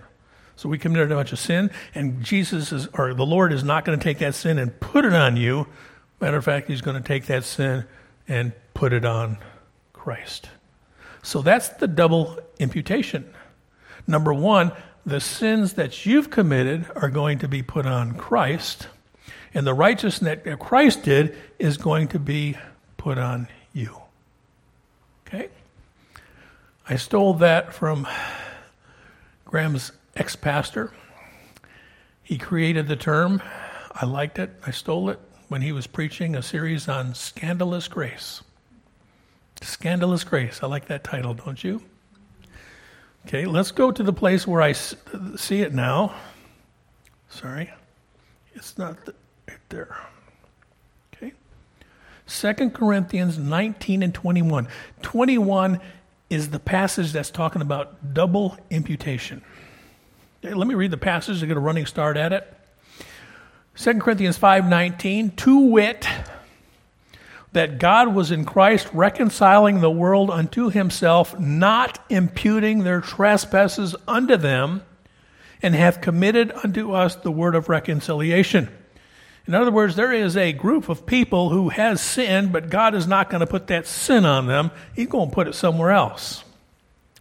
So 0.55 0.69
we 0.69 0.77
committed 0.77 1.11
a 1.11 1.15
bunch 1.15 1.31
of 1.31 1.39
sin, 1.39 1.71
and 1.95 2.23
Jesus 2.23 2.71
is, 2.71 2.87
or 2.93 3.13
the 3.13 3.25
Lord 3.25 3.51
is 3.51 3.63
not 3.63 3.83
going 3.83 3.97
to 3.97 4.03
take 4.03 4.19
that 4.19 4.35
sin 4.35 4.59
and 4.59 4.79
put 4.79 5.05
it 5.05 5.13
on 5.13 5.35
you. 5.35 5.67
Matter 6.19 6.37
of 6.37 6.45
fact, 6.45 6.67
He's 6.67 6.81
going 6.81 7.01
to 7.01 7.07
take 7.07 7.25
that 7.25 7.43
sin 7.43 7.85
and 8.27 8.53
put 8.73 8.93
it 8.93 9.03
on 9.03 9.39
Christ. 9.91 10.49
So 11.23 11.41
that's 11.41 11.69
the 11.69 11.87
double 11.87 12.39
imputation. 12.59 13.33
Number 14.07 14.33
one, 14.33 14.71
the 15.05 15.19
sins 15.19 15.73
that 15.73 16.05
you've 16.05 16.29
committed 16.29 16.85
are 16.95 17.09
going 17.09 17.39
to 17.39 17.47
be 17.47 17.63
put 17.63 17.85
on 17.85 18.15
Christ, 18.15 18.87
and 19.53 19.67
the 19.67 19.73
righteousness 19.73 20.39
that 20.43 20.59
Christ 20.59 21.03
did 21.03 21.35
is 21.59 21.77
going 21.77 22.07
to 22.09 22.19
be 22.19 22.55
put 22.97 23.17
on 23.17 23.47
you. 23.73 23.97
Okay? 25.27 25.49
I 26.87 26.95
stole 26.95 27.33
that 27.35 27.73
from 27.73 28.07
Graham's 29.45 29.91
ex 30.15 30.35
pastor. 30.35 30.93
He 32.23 32.37
created 32.37 32.87
the 32.87 32.95
term. 32.95 33.41
I 33.93 34.05
liked 34.05 34.39
it. 34.39 34.51
I 34.65 34.71
stole 34.71 35.09
it 35.09 35.19
when 35.49 35.61
he 35.61 35.71
was 35.71 35.85
preaching 35.87 36.35
a 36.35 36.41
series 36.41 36.87
on 36.87 37.13
scandalous 37.13 37.87
grace. 37.87 38.41
Scandalous 39.61 40.23
grace. 40.23 40.61
I 40.63 40.67
like 40.67 40.87
that 40.87 41.03
title, 41.03 41.33
don't 41.33 41.61
you? 41.63 41.81
Okay, 43.27 43.45
let's 43.45 43.71
go 43.71 43.91
to 43.91 44.01
the 44.01 44.13
place 44.13 44.47
where 44.47 44.61
I 44.61 44.71
see 44.71 45.61
it 45.61 45.73
now. 45.73 46.15
Sorry, 47.29 47.71
it's 48.53 48.77
not 48.77 49.05
the, 49.05 49.13
right 49.51 49.69
there. 49.69 49.97
Okay, 51.13 51.33
Second 52.25 52.73
Corinthians 52.73 53.37
19 53.37 54.03
and 54.03 54.13
21. 54.13 54.67
21 55.01 55.79
is 56.29 56.49
the 56.49 56.59
passage 56.59 57.11
that's 57.11 57.29
talking 57.29 57.61
about 57.61 58.13
double 58.13 58.57
imputation. 58.69 59.41
Okay, 60.43 60.53
let 60.53 60.67
me 60.67 60.75
read 60.75 60.91
the 60.91 60.97
passage 60.97 61.41
to 61.41 61.47
get 61.47 61.57
a 61.57 61.59
running 61.59 61.85
start 61.85 62.17
at 62.17 62.31
it. 62.31 62.51
2 63.75 63.99
Corinthians 63.99 64.37
5:19, 64.37 65.35
to 65.37 65.59
wit, 65.59 66.07
that 67.51 67.79
God 67.79 68.15
was 68.15 68.31
in 68.31 68.45
Christ 68.45 68.87
reconciling 68.93 69.81
the 69.81 69.91
world 69.91 70.29
unto 70.29 70.69
himself, 70.69 71.37
not 71.37 71.99
imputing 72.09 72.83
their 72.83 73.01
trespasses 73.01 73.95
unto 74.07 74.37
them, 74.37 74.83
and 75.61 75.75
hath 75.75 75.99
committed 75.99 76.53
unto 76.63 76.93
us 76.93 77.15
the 77.15 77.31
word 77.31 77.55
of 77.55 77.67
reconciliation. 77.67 78.69
In 79.47 79.55
other 79.55 79.71
words, 79.71 79.95
there 79.95 80.13
is 80.13 80.37
a 80.37 80.53
group 80.53 80.87
of 80.87 81.05
people 81.05 81.49
who 81.49 81.69
has 81.69 81.99
sinned, 81.99 82.51
but 82.51 82.69
God 82.69 82.93
is 82.93 83.07
not 83.07 83.29
going 83.29 83.41
to 83.41 83.47
put 83.47 83.67
that 83.67 83.87
sin 83.87 84.25
on 84.25 84.47
them. 84.47 84.71
He's 84.95 85.07
going 85.07 85.29
to 85.29 85.35
put 85.35 85.47
it 85.47 85.55
somewhere 85.55 85.91
else. 85.91 86.43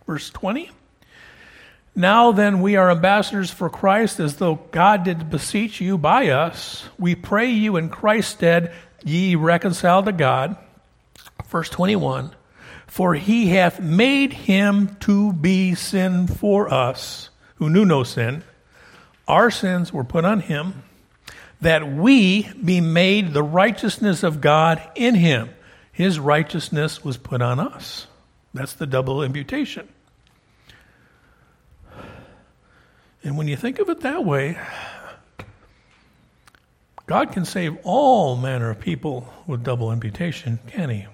Verse 0.06 0.30
20. 0.30 0.70
Now 1.96 2.32
then, 2.32 2.60
we 2.60 2.76
are 2.76 2.90
ambassadors 2.90 3.50
for 3.50 3.68
Christ, 3.68 4.20
as 4.20 4.36
though 4.36 4.60
God 4.70 5.04
did 5.04 5.30
beseech 5.30 5.80
you 5.80 5.98
by 5.98 6.28
us. 6.28 6.88
We 6.98 7.14
pray 7.14 7.50
you 7.50 7.76
in 7.76 7.88
Christ's 7.88 8.32
stead 8.32 8.72
ye 9.04 9.34
reconciled 9.34 10.06
to 10.06 10.12
God. 10.12 10.56
Verse 11.46 11.68
21 11.68 12.32
For 12.86 13.14
he 13.14 13.48
hath 13.48 13.80
made 13.80 14.32
him 14.32 14.96
to 15.00 15.32
be 15.32 15.74
sin 15.74 16.26
for 16.26 16.72
us, 16.72 17.30
who 17.56 17.70
knew 17.70 17.84
no 17.84 18.04
sin. 18.04 18.44
Our 19.26 19.50
sins 19.50 19.92
were 19.92 20.04
put 20.04 20.24
on 20.24 20.40
him, 20.40 20.82
that 21.60 21.90
we 21.90 22.50
be 22.52 22.80
made 22.80 23.32
the 23.32 23.42
righteousness 23.42 24.22
of 24.22 24.40
God 24.40 24.82
in 24.94 25.14
him. 25.14 25.50
His 25.92 26.18
righteousness 26.18 27.04
was 27.04 27.16
put 27.16 27.42
on 27.42 27.60
us. 27.60 28.06
That's 28.54 28.72
the 28.72 28.86
double 28.86 29.22
imputation. 29.22 29.88
And 33.22 33.36
when 33.36 33.48
you 33.48 33.56
think 33.56 33.78
of 33.78 33.88
it 33.90 34.00
that 34.00 34.24
way, 34.24 34.58
God 37.06 37.32
can 37.32 37.44
save 37.44 37.76
all 37.82 38.36
manner 38.36 38.70
of 38.70 38.80
people 38.80 39.28
with 39.46 39.62
double 39.62 39.92
imputation, 39.92 40.58
can 40.68 40.90
He? 40.90 41.06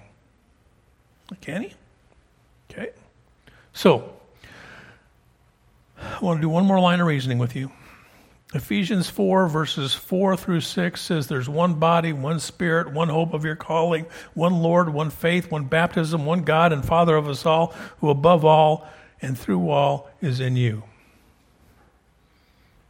Can 1.41 1.63
He? 1.63 1.73
Okay. 2.71 2.91
So, 3.73 4.13
I 5.99 6.19
want 6.21 6.37
to 6.37 6.41
do 6.41 6.49
one 6.49 6.65
more 6.65 6.79
line 6.79 7.01
of 7.01 7.07
reasoning 7.07 7.39
with 7.39 7.55
you. 7.55 7.71
Ephesians 8.53 9.09
4, 9.09 9.49
verses 9.49 9.93
4 9.93 10.37
through 10.37 10.61
6 10.61 11.01
says 11.01 11.27
there's 11.27 11.49
one 11.49 11.73
body, 11.75 12.13
one 12.13 12.39
spirit, 12.39 12.93
one 12.93 13.09
hope 13.09 13.33
of 13.33 13.43
your 13.43 13.57
calling, 13.57 14.05
one 14.35 14.61
Lord, 14.61 14.87
one 14.89 15.09
faith, 15.09 15.51
one 15.51 15.65
baptism, 15.65 16.25
one 16.25 16.43
God 16.43 16.71
and 16.71 16.83
Father 16.83 17.17
of 17.17 17.27
us 17.27 17.45
all, 17.45 17.73
who 17.99 18.09
above 18.09 18.45
all 18.45 18.87
and 19.21 19.37
through 19.37 19.69
all 19.69 20.09
is 20.21 20.39
in 20.39 20.55
you. 20.55 20.83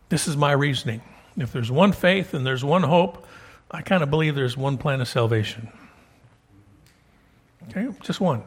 This 0.09 0.27
is 0.27 0.37
my 0.37 0.51
reasoning. 0.51 1.01
If 1.37 1.51
there's 1.51 1.71
one 1.71 1.91
faith 1.91 2.35
and 2.35 2.45
there's 2.45 2.63
one 2.63 2.83
hope, 2.83 3.25
I 3.71 3.81
kind 3.81 4.03
of 4.03 4.11
believe 4.11 4.35
there's 4.35 4.55
one 4.55 4.77
plan 4.77 5.01
of 5.01 5.07
salvation. 5.07 5.69
Okay, 7.69 7.87
just 8.03 8.21
one. 8.21 8.43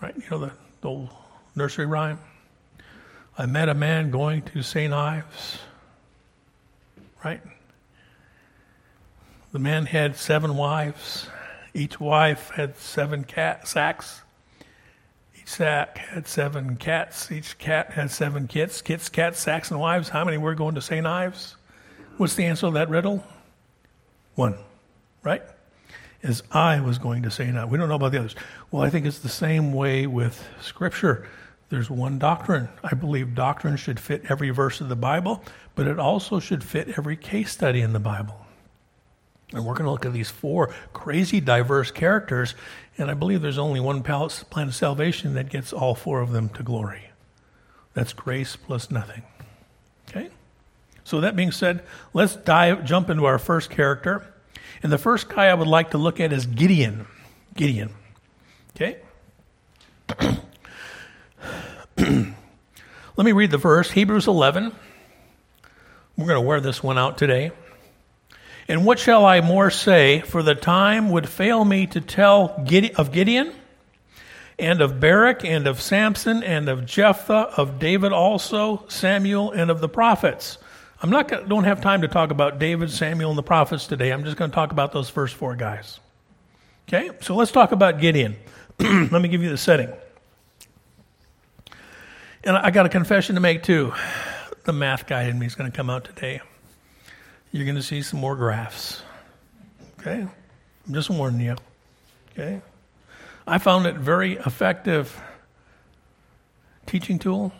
Right? 0.00 0.14
You 0.16 0.24
know 0.30 0.38
the, 0.38 0.52
the 0.80 0.88
old 0.88 1.10
nursery 1.54 1.86
rhyme? 1.86 2.18
I 3.36 3.46
met 3.46 3.68
a 3.68 3.74
man 3.74 4.10
going 4.10 4.42
to 4.42 4.62
St. 4.62 4.92
Ives. 4.92 5.58
Right? 7.24 7.40
The 9.52 9.58
man 9.58 9.86
had 9.86 10.16
seven 10.16 10.56
wives. 10.56 11.28
Each 11.72 11.98
wife 11.98 12.50
had 12.50 12.76
seven 12.76 13.24
cat 13.24 13.66
sacks. 13.66 14.22
Each 15.36 15.48
sack 15.48 15.98
had 15.98 16.28
seven 16.28 16.76
cats. 16.76 17.32
Each 17.32 17.58
cat 17.58 17.90
had 17.90 18.10
seven 18.12 18.46
kits. 18.46 18.80
Kits, 18.82 19.08
cats, 19.08 19.40
sacks, 19.40 19.70
and 19.70 19.80
wives. 19.80 20.08
How 20.08 20.24
many 20.24 20.38
were 20.38 20.54
going 20.54 20.76
to 20.76 20.80
St. 20.80 21.06
Ives? 21.06 21.56
What's 22.16 22.36
the 22.36 22.44
answer 22.44 22.68
to 22.68 22.72
that 22.72 22.88
riddle? 22.88 23.24
One, 24.36 24.56
right? 25.24 25.42
As 26.22 26.42
I 26.52 26.80
was 26.80 26.98
going 26.98 27.24
to 27.24 27.30
St. 27.30 27.56
Ives. 27.56 27.70
We 27.70 27.78
don't 27.78 27.88
know 27.88 27.96
about 27.96 28.12
the 28.12 28.18
others. 28.18 28.36
Well, 28.70 28.82
I 28.82 28.90
think 28.90 29.06
it's 29.06 29.18
the 29.18 29.28
same 29.28 29.72
way 29.72 30.06
with 30.06 30.46
Scripture. 30.60 31.26
There's 31.74 31.90
one 31.90 32.20
doctrine. 32.20 32.68
I 32.84 32.94
believe 32.94 33.34
doctrine 33.34 33.76
should 33.76 33.98
fit 33.98 34.26
every 34.28 34.50
verse 34.50 34.80
of 34.80 34.88
the 34.88 34.94
Bible, 34.94 35.42
but 35.74 35.88
it 35.88 35.98
also 35.98 36.38
should 36.38 36.62
fit 36.62 36.96
every 36.96 37.16
case 37.16 37.50
study 37.50 37.80
in 37.80 37.92
the 37.92 37.98
Bible. 37.98 38.46
And 39.52 39.66
we're 39.66 39.74
going 39.74 39.86
to 39.86 39.90
look 39.90 40.06
at 40.06 40.12
these 40.12 40.30
four 40.30 40.72
crazy 40.92 41.40
diverse 41.40 41.90
characters, 41.90 42.54
and 42.96 43.10
I 43.10 43.14
believe 43.14 43.42
there's 43.42 43.58
only 43.58 43.80
one 43.80 44.04
plan 44.04 44.68
of 44.68 44.74
salvation 44.76 45.34
that 45.34 45.48
gets 45.48 45.72
all 45.72 45.96
four 45.96 46.20
of 46.20 46.30
them 46.30 46.48
to 46.50 46.62
glory. 46.62 47.10
That's 47.92 48.12
grace 48.12 48.54
plus 48.54 48.92
nothing. 48.92 49.24
Okay? 50.08 50.28
So 51.02 51.22
that 51.22 51.34
being 51.34 51.50
said, 51.50 51.82
let's 52.12 52.36
dive 52.36 52.84
jump 52.84 53.10
into 53.10 53.24
our 53.24 53.40
first 53.40 53.68
character. 53.68 54.24
And 54.84 54.92
the 54.92 54.98
first 54.98 55.28
guy 55.28 55.46
I 55.46 55.54
would 55.54 55.66
like 55.66 55.90
to 55.90 55.98
look 55.98 56.20
at 56.20 56.32
is 56.32 56.46
Gideon. 56.46 57.08
Gideon. 57.56 57.90
Okay? 58.76 58.98
Let 61.96 63.24
me 63.24 63.32
read 63.32 63.52
the 63.52 63.58
verse, 63.58 63.90
Hebrews 63.90 64.26
11. 64.26 64.72
We're 66.16 66.26
going 66.26 66.42
to 66.42 66.46
wear 66.46 66.60
this 66.60 66.82
one 66.82 66.98
out 66.98 67.18
today. 67.18 67.52
And 68.66 68.84
what 68.84 68.98
shall 68.98 69.24
I 69.24 69.40
more 69.40 69.70
say? 69.70 70.20
For 70.20 70.42
the 70.42 70.56
time 70.56 71.10
would 71.10 71.28
fail 71.28 71.64
me 71.64 71.86
to 71.88 72.00
tell 72.00 72.64
of 72.96 73.12
Gideon 73.12 73.52
and 74.58 74.80
of 74.80 74.98
Barak 74.98 75.44
and 75.44 75.68
of 75.68 75.80
Samson 75.80 76.42
and 76.42 76.68
of 76.68 76.84
Jephthah, 76.84 77.52
of 77.56 77.78
David 77.78 78.12
also, 78.12 78.84
Samuel, 78.88 79.52
and 79.52 79.70
of 79.70 79.80
the 79.80 79.88
prophets. 79.88 80.58
I'm 81.00 81.10
not 81.10 81.28
gonna, 81.28 81.46
don't 81.46 81.64
have 81.64 81.80
time 81.80 82.00
to 82.02 82.08
talk 82.08 82.32
about 82.32 82.58
David, 82.58 82.90
Samuel, 82.90 83.30
and 83.30 83.38
the 83.38 83.42
prophets 83.42 83.86
today. 83.86 84.10
I'm 84.10 84.24
just 84.24 84.36
going 84.36 84.50
to 84.50 84.54
talk 84.54 84.72
about 84.72 84.90
those 84.92 85.10
first 85.10 85.36
four 85.36 85.54
guys. 85.54 86.00
Okay, 86.88 87.10
so 87.20 87.36
let's 87.36 87.52
talk 87.52 87.70
about 87.70 88.00
Gideon. 88.00 88.36
Let 88.78 89.22
me 89.22 89.28
give 89.28 89.42
you 89.42 89.50
the 89.50 89.56
setting. 89.56 89.90
And 92.44 92.56
I 92.56 92.70
got 92.70 92.86
a 92.86 92.90
confession 92.90 93.36
to 93.36 93.40
make 93.40 93.62
too. 93.62 93.92
The 94.64 94.72
math 94.72 95.06
guy 95.06 95.24
in 95.24 95.38
me 95.38 95.46
is 95.46 95.54
going 95.54 95.70
to 95.70 95.76
come 95.76 95.90
out 95.90 96.04
today 96.04 96.40
you're 97.54 97.64
going 97.64 97.76
to 97.76 97.82
see 97.82 98.02
some 98.02 98.18
more 98.18 98.34
graphs. 98.34 99.00
Okay? 100.00 100.26
I'm 100.86 100.92
just 100.92 101.08
warning 101.08 101.40
you. 101.40 101.54
Okay? 102.32 102.60
I 103.46 103.58
found 103.58 103.86
it 103.86 103.94
very 103.94 104.32
effective 104.32 105.16
teaching 106.84 107.20
tool. 107.20 107.52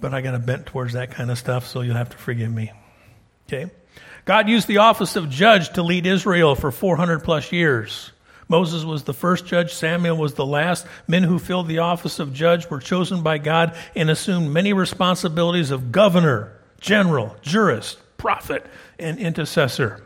But 0.00 0.12
I 0.12 0.22
got 0.22 0.34
a 0.34 0.40
bent 0.40 0.66
towards 0.66 0.94
that 0.94 1.12
kind 1.12 1.30
of 1.30 1.38
stuff, 1.38 1.68
so 1.68 1.82
you'll 1.82 1.94
have 1.94 2.10
to 2.10 2.18
forgive 2.18 2.52
me. 2.52 2.72
Okay? 3.46 3.70
God 4.24 4.48
used 4.48 4.66
the 4.66 4.78
office 4.78 5.14
of 5.14 5.30
judge 5.30 5.70
to 5.74 5.84
lead 5.84 6.04
Israel 6.04 6.56
for 6.56 6.72
400 6.72 7.22
plus 7.22 7.52
years. 7.52 8.10
Moses 8.50 8.82
was 8.84 9.04
the 9.04 9.14
first 9.14 9.46
judge, 9.46 9.72
Samuel 9.72 10.16
was 10.16 10.34
the 10.34 10.44
last. 10.44 10.84
Men 11.06 11.22
who 11.22 11.38
filled 11.38 11.68
the 11.68 11.78
office 11.78 12.18
of 12.18 12.34
judge 12.34 12.68
were 12.68 12.80
chosen 12.80 13.22
by 13.22 13.38
God 13.38 13.76
and 13.94 14.10
assumed 14.10 14.50
many 14.50 14.72
responsibilities 14.72 15.70
of 15.70 15.92
governor, 15.92 16.52
general, 16.80 17.36
jurist, 17.42 18.00
prophet, 18.16 18.66
and 18.98 19.20
intercessor. 19.20 20.04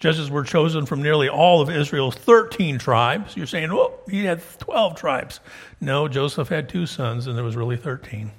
Judges 0.00 0.28
were 0.28 0.42
chosen 0.42 0.86
from 0.86 1.02
nearly 1.02 1.28
all 1.28 1.60
of 1.60 1.70
Israel's 1.70 2.16
13 2.16 2.80
tribes. 2.80 3.36
You're 3.36 3.46
saying, 3.46 3.70
oh, 3.70 3.94
he 4.10 4.24
had 4.24 4.42
12 4.58 4.96
tribes. 4.96 5.38
No, 5.80 6.08
Joseph 6.08 6.48
had 6.48 6.68
two 6.68 6.86
sons, 6.86 7.28
and 7.28 7.36
there 7.36 7.44
was 7.44 7.54
really 7.54 7.76
13. 7.76 8.32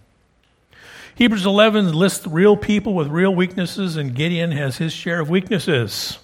Hebrews 1.16 1.46
11 1.46 1.94
lists 1.94 2.28
real 2.28 2.58
people 2.58 2.94
with 2.94 3.08
real 3.08 3.34
weaknesses, 3.34 3.96
and 3.96 4.14
Gideon 4.14 4.52
has 4.52 4.76
his 4.80 4.92
share 4.92 5.22
of 5.22 5.30
weaknesses. 5.30 6.20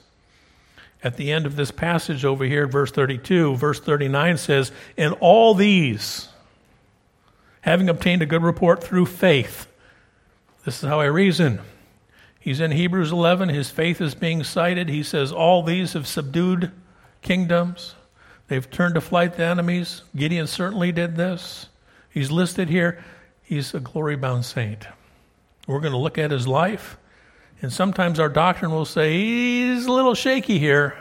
At 1.02 1.16
the 1.16 1.32
end 1.32 1.46
of 1.46 1.56
this 1.56 1.72
passage 1.72 2.26
over 2.26 2.44
here, 2.44 2.68
verse 2.68 2.92
32, 2.92 3.56
verse 3.56 3.80
39 3.80 4.38
says, 4.38 4.72
In 4.98 5.14
all 5.14 5.54
these, 5.54 6.28
having 7.62 7.88
obtained 7.88 8.22
a 8.22 8.26
good 8.26 8.44
report 8.44 8.84
through 8.84 9.06
faith, 9.06 9.68
this 10.66 10.84
is 10.84 10.90
how 10.90 11.00
I 11.00 11.06
reason. 11.06 11.62
He's 12.40 12.60
in 12.60 12.72
Hebrews 12.72 13.12
11. 13.12 13.50
His 13.50 13.70
faith 13.70 14.02
is 14.02 14.16
being 14.16 14.44
cited. 14.44 14.90
He 14.90 15.04
says, 15.04 15.32
All 15.32 15.64
these 15.64 15.94
have 15.94 16.08
subdued 16.08 16.72
kingdoms. 17.22 17.96
They've 18.48 18.70
turned 18.70 18.96
to 18.96 19.02
flight 19.02 19.36
the 19.36 19.46
enemies. 19.46 20.04
Gideon 20.16 20.48
certainly 20.48 20.92
did 20.92 21.16
this. 21.16 21.68
He's 22.10 22.32
listed 22.32 22.70
here. 22.70 23.04
He's 23.42 23.74
a 23.74 23.80
glory 23.80 24.16
bound 24.16 24.46
saint. 24.46 24.88
We're 25.68 25.80
going 25.80 25.94
to 25.94 25.98
look 25.98 26.18
at 26.18 26.32
his 26.32 26.48
life. 26.48 26.98
And 27.62 27.72
sometimes 27.74 28.20
our 28.20 28.30
doctrine 28.30 28.72
will 28.72 28.86
say, 28.86 29.14
He's 29.14 29.86
a 29.86 29.92
little 29.92 30.16
shaky 30.16 30.60
here. 30.60 30.98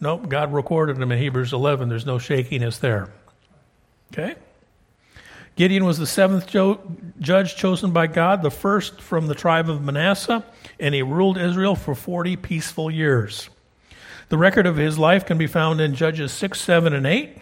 Nope, 0.00 0.28
God 0.28 0.52
recorded 0.52 0.98
him 0.98 1.12
in 1.12 1.18
Hebrews 1.18 1.52
11. 1.52 1.88
There's 1.88 2.06
no 2.06 2.18
shakiness 2.18 2.78
there. 2.78 3.12
Okay? 4.12 4.34
Gideon 5.56 5.84
was 5.84 5.98
the 5.98 6.06
seventh 6.06 6.48
jo- 6.48 6.80
judge 7.20 7.54
chosen 7.54 7.92
by 7.92 8.08
God, 8.08 8.42
the 8.42 8.50
first 8.50 9.00
from 9.00 9.28
the 9.28 9.34
tribe 9.34 9.70
of 9.70 9.82
Manasseh, 9.82 10.44
and 10.80 10.94
he 10.94 11.02
ruled 11.02 11.38
Israel 11.38 11.76
for 11.76 11.94
40 11.94 12.36
peaceful 12.36 12.90
years. 12.90 13.48
The 14.30 14.36
record 14.36 14.66
of 14.66 14.76
his 14.76 14.98
life 14.98 15.24
can 15.24 15.38
be 15.38 15.46
found 15.46 15.80
in 15.80 15.94
Judges 15.94 16.32
6, 16.32 16.60
7, 16.60 16.92
and 16.92 17.06
8. 17.06 17.38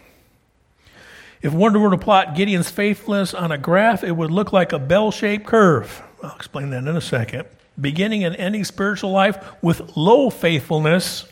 If 1.41 1.53
one 1.53 1.79
were 1.81 1.89
to 1.89 1.97
plot 1.97 2.35
Gideon's 2.35 2.69
faithfulness 2.69 3.33
on 3.33 3.51
a 3.51 3.57
graph, 3.57 4.03
it 4.03 4.11
would 4.11 4.31
look 4.31 4.53
like 4.53 4.71
a 4.71 4.79
bell 4.79 5.11
shaped 5.11 5.45
curve. 5.45 6.03
I'll 6.21 6.35
explain 6.35 6.69
that 6.69 6.87
in 6.87 6.95
a 6.95 7.01
second. 7.01 7.47
Beginning 7.79 8.23
and 8.23 8.35
ending 8.35 8.63
spiritual 8.63 9.11
life 9.11 9.37
with 9.61 9.97
low 9.97 10.29
faithfulness 10.29 11.25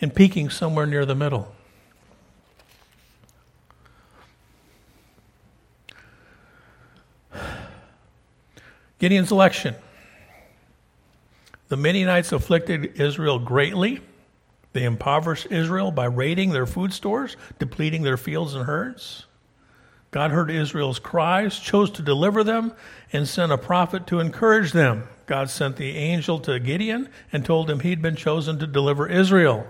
and 0.00 0.14
peaking 0.14 0.50
somewhere 0.50 0.86
near 0.86 1.06
the 1.06 1.14
middle. 1.14 1.54
Gideon's 8.98 9.32
election. 9.32 9.74
The 11.68 11.76
Midianites 11.76 12.32
afflicted 12.32 13.00
Israel 13.00 13.38
greatly. 13.38 14.00
They 14.72 14.84
impoverished 14.84 15.46
Israel 15.50 15.90
by 15.90 16.04
raiding 16.04 16.50
their 16.50 16.66
food 16.66 16.92
stores, 16.92 17.36
depleting 17.58 18.02
their 18.02 18.18
fields 18.18 18.54
and 18.54 18.66
herds. 18.66 19.24
God 20.10 20.32
heard 20.32 20.50
Israel's 20.50 20.98
cries, 20.98 21.58
chose 21.58 21.90
to 21.92 22.02
deliver 22.02 22.44
them, 22.44 22.72
and 23.12 23.26
sent 23.26 23.52
a 23.52 23.58
prophet 23.58 24.06
to 24.08 24.20
encourage 24.20 24.72
them. 24.72 25.08
God 25.30 25.48
sent 25.48 25.76
the 25.76 25.96
angel 25.96 26.40
to 26.40 26.58
Gideon 26.58 27.08
and 27.32 27.44
told 27.44 27.70
him 27.70 27.78
he'd 27.78 28.02
been 28.02 28.16
chosen 28.16 28.58
to 28.58 28.66
deliver 28.66 29.06
Israel. 29.06 29.64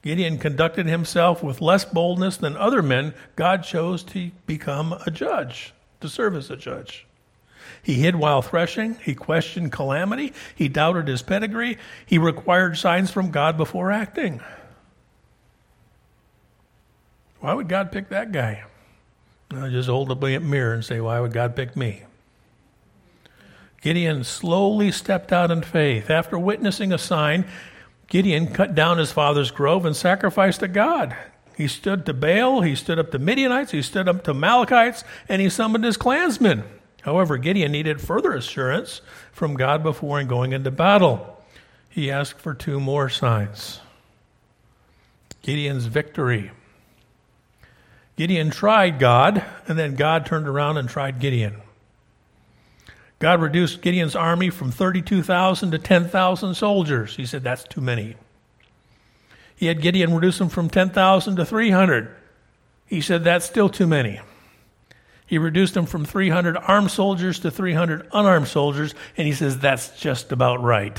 Gideon 0.00 0.38
conducted 0.38 0.86
himself 0.86 1.42
with 1.42 1.60
less 1.60 1.84
boldness 1.84 2.38
than 2.38 2.56
other 2.56 2.80
men 2.80 3.12
God 3.36 3.64
chose 3.64 4.02
to 4.04 4.30
become 4.46 4.94
a 5.04 5.10
judge, 5.10 5.74
to 6.00 6.08
serve 6.08 6.34
as 6.34 6.50
a 6.50 6.56
judge. 6.56 7.06
He 7.82 7.96
hid 7.96 8.16
while 8.16 8.40
threshing. 8.40 8.94
He 9.04 9.14
questioned 9.14 9.72
calamity. 9.72 10.32
He 10.54 10.70
doubted 10.70 11.06
his 11.06 11.20
pedigree. 11.20 11.76
He 12.06 12.16
required 12.16 12.78
signs 12.78 13.10
from 13.10 13.30
God 13.30 13.58
before 13.58 13.92
acting. 13.92 14.40
Why 17.40 17.52
would 17.52 17.68
God 17.68 17.92
pick 17.92 18.08
that 18.08 18.32
guy? 18.32 18.64
I 19.50 19.68
just 19.68 19.90
hold 19.90 20.10
a 20.10 20.40
mirror 20.40 20.72
and 20.72 20.82
say, 20.82 20.98
Why 20.98 21.20
would 21.20 21.34
God 21.34 21.54
pick 21.54 21.76
me? 21.76 22.04
Gideon 23.80 24.24
slowly 24.24 24.90
stepped 24.90 25.32
out 25.32 25.50
in 25.50 25.62
faith. 25.62 26.10
After 26.10 26.38
witnessing 26.38 26.92
a 26.92 26.98
sign, 26.98 27.46
Gideon 28.08 28.48
cut 28.48 28.74
down 28.74 28.98
his 28.98 29.12
father's 29.12 29.50
grove 29.50 29.84
and 29.84 29.94
sacrificed 29.94 30.60
to 30.60 30.68
God. 30.68 31.16
He 31.56 31.68
stood 31.68 32.06
to 32.06 32.14
Baal, 32.14 32.62
he 32.62 32.74
stood 32.74 32.98
up 32.98 33.10
to 33.10 33.18
Midianites, 33.18 33.72
he 33.72 33.82
stood 33.82 34.08
up 34.08 34.24
to 34.24 34.30
Amalekites, 34.30 35.04
and 35.28 35.42
he 35.42 35.48
summoned 35.48 35.84
his 35.84 35.96
clansmen. 35.96 36.64
However, 37.02 37.36
Gideon 37.36 37.72
needed 37.72 38.00
further 38.00 38.32
assurance 38.32 39.00
from 39.32 39.54
God 39.54 39.82
before 39.82 40.22
going 40.24 40.52
into 40.52 40.70
battle. 40.70 41.42
He 41.88 42.10
asked 42.10 42.40
for 42.40 42.54
two 42.54 42.80
more 42.80 43.08
signs. 43.08 43.80
Gideon's 45.42 45.86
victory. 45.86 46.50
Gideon 48.16 48.50
tried 48.50 48.98
God, 48.98 49.44
and 49.66 49.78
then 49.78 49.94
God 49.94 50.26
turned 50.26 50.48
around 50.48 50.76
and 50.76 50.88
tried 50.88 51.20
Gideon. 51.20 51.60
God 53.18 53.40
reduced 53.42 53.80
Gideon's 53.82 54.14
army 54.14 54.50
from 54.50 54.70
32,000 54.70 55.72
to 55.72 55.78
10,000 55.78 56.54
soldiers. 56.54 57.16
He 57.16 57.26
said, 57.26 57.42
That's 57.42 57.64
too 57.64 57.80
many. 57.80 58.16
He 59.56 59.66
had 59.66 59.82
Gideon 59.82 60.14
reduce 60.14 60.38
them 60.38 60.48
from 60.48 60.70
10,000 60.70 61.36
to 61.36 61.44
300. 61.44 62.14
He 62.86 63.00
said, 63.00 63.24
That's 63.24 63.44
still 63.44 63.68
too 63.68 63.86
many. 63.86 64.20
He 65.28 65.36
reduced 65.36 65.74
them 65.74 65.84
from 65.84 66.06
300 66.06 66.56
armed 66.56 66.90
soldiers 66.90 67.40
to 67.40 67.50
300 67.50 68.08
unarmed 68.12 68.48
soldiers, 68.48 68.94
and 69.14 69.26
he 69.26 69.34
says 69.34 69.58
that's 69.58 70.00
just 70.00 70.32
about 70.32 70.62
right. 70.62 70.98